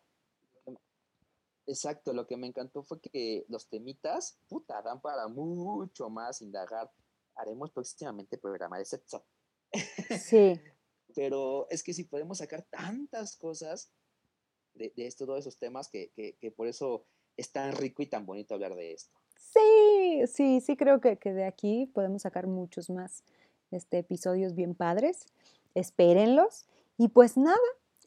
Exacto, 1.66 2.12
lo 2.12 2.26
que 2.26 2.36
me 2.36 2.46
encantó 2.46 2.84
fue 2.84 3.00
que 3.00 3.44
los 3.48 3.68
temitas, 3.68 4.38
puta, 4.48 4.80
dan 4.82 5.00
para 5.00 5.26
mucho 5.26 6.08
más 6.08 6.40
indagar. 6.40 6.90
Haremos 7.34 7.70
próximamente 7.72 8.38
programa 8.38 8.78
de 8.78 8.84
sexo. 8.84 9.24
Sí. 10.20 10.60
Pero 11.14 11.66
es 11.70 11.82
que 11.82 11.92
si 11.92 12.04
podemos 12.04 12.38
sacar 12.38 12.62
tantas 12.62 13.36
cosas 13.36 13.90
de, 14.74 14.92
de 14.96 15.06
esto, 15.06 15.26
todos 15.26 15.40
esos 15.40 15.58
temas, 15.58 15.88
que, 15.88 16.12
que, 16.14 16.50
por 16.52 16.68
eso 16.68 17.04
es 17.36 17.50
tan 17.50 17.72
rico 17.72 18.02
y 18.02 18.06
tan 18.06 18.26
bonito 18.26 18.54
hablar 18.54 18.74
de 18.76 18.92
esto. 18.92 19.18
Sí, 19.36 20.26
sí, 20.26 20.60
sí 20.60 20.76
creo 20.76 21.00
que, 21.00 21.16
que 21.16 21.32
de 21.32 21.44
aquí 21.44 21.90
podemos 21.94 22.22
sacar 22.22 22.46
muchos 22.46 22.90
más 22.90 23.24
este, 23.70 23.98
episodios 23.98 24.54
bien 24.54 24.74
padres. 24.74 25.26
Espérenlos. 25.74 26.66
Y 26.96 27.08
pues 27.08 27.36
nada, 27.36 27.58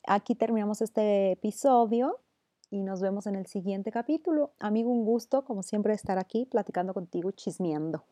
aquí 0.08 0.36
terminamos 0.36 0.82
este 0.82 1.32
episodio 1.32 2.20
y 2.70 2.82
nos 2.82 3.02
vemos 3.02 3.28
en 3.28 3.36
el 3.36 3.48
siguiente 3.48 3.92
capítulo. 3.92 4.54
Amigo, 4.60 4.92
un 4.92 5.06
gusto, 5.06 5.44
como 5.44 5.64
siempre, 5.64 5.94
estar 5.94 6.18
aquí 6.20 6.46
platicando 6.46 6.94
contigo, 6.94 7.32
chismeando. 7.32 8.04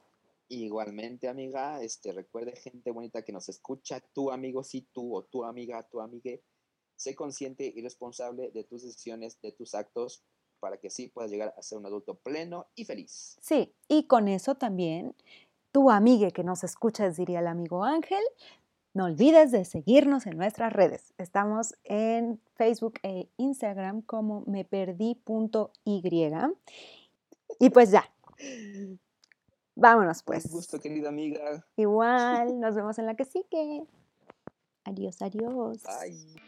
Igualmente, 0.49 1.27
amiga, 1.27 1.81
este, 1.81 2.13
recuerde, 2.13 2.55
gente 2.55 2.91
bonita 2.91 3.23
que 3.23 3.33
nos 3.33 3.49
escucha, 3.49 3.99
tu 4.13 4.31
amigo, 4.31 4.63
sí, 4.63 4.87
tú 4.93 5.15
o 5.15 5.23
tu 5.23 5.43
amiga, 5.43 5.83
tu 5.83 5.99
amigue, 5.99 6.41
sé 6.95 7.15
consciente 7.15 7.71
y 7.75 7.81
responsable 7.81 8.51
de 8.51 8.63
tus 8.63 8.83
decisiones, 8.83 9.39
de 9.41 9.51
tus 9.51 9.75
actos, 9.75 10.23
para 10.59 10.77
que 10.77 10.89
sí 10.89 11.09
puedas 11.09 11.29
llegar 11.29 11.53
a 11.57 11.61
ser 11.61 11.77
un 11.77 11.85
adulto 11.85 12.15
pleno 12.15 12.67
y 12.75 12.85
feliz. 12.85 13.37
Sí, 13.41 13.73
y 13.87 14.03
con 14.03 14.27
eso 14.27 14.55
también, 14.55 15.15
tu 15.71 15.91
amigue 15.91 16.31
que 16.31 16.43
nos 16.43 16.63
escucha, 16.63 17.09
diría 17.09 17.39
el 17.39 17.47
amigo 17.47 17.83
Ángel, 17.83 18.23
no 18.97 19.05
olvides 19.05 19.51
de 19.51 19.63
seguirnos 19.63 20.25
en 20.25 20.37
nuestras 20.37 20.73
redes. 20.73 21.13
Estamos 21.19 21.75
en 21.83 22.41
Facebook 22.55 22.95
e 23.03 23.29
Instagram 23.37 24.01
como 24.01 24.43
meperdí.y. 24.47 26.03
Y 27.59 27.69
pues 27.69 27.91
ya. 27.91 28.11
Vámonos 29.75 30.23
pues. 30.23 30.45
Un 30.45 30.51
gusto, 30.51 30.79
querida 30.79 31.09
amiga. 31.09 31.63
Igual, 31.75 32.59
nos 32.59 32.73
vemos 32.73 32.97
en 32.97 33.05
la 33.05 33.15
que 33.15 33.25
sigue. 33.25 33.85
Adiós, 34.83 35.21
adiós. 35.21 35.83
Bye. 35.83 36.41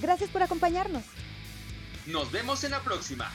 Gracias 0.00 0.30
por 0.30 0.44
acompañarnos. 0.44 1.02
Nos 2.06 2.30
vemos 2.30 2.62
en 2.62 2.70
la 2.70 2.84
próxima. 2.84 3.32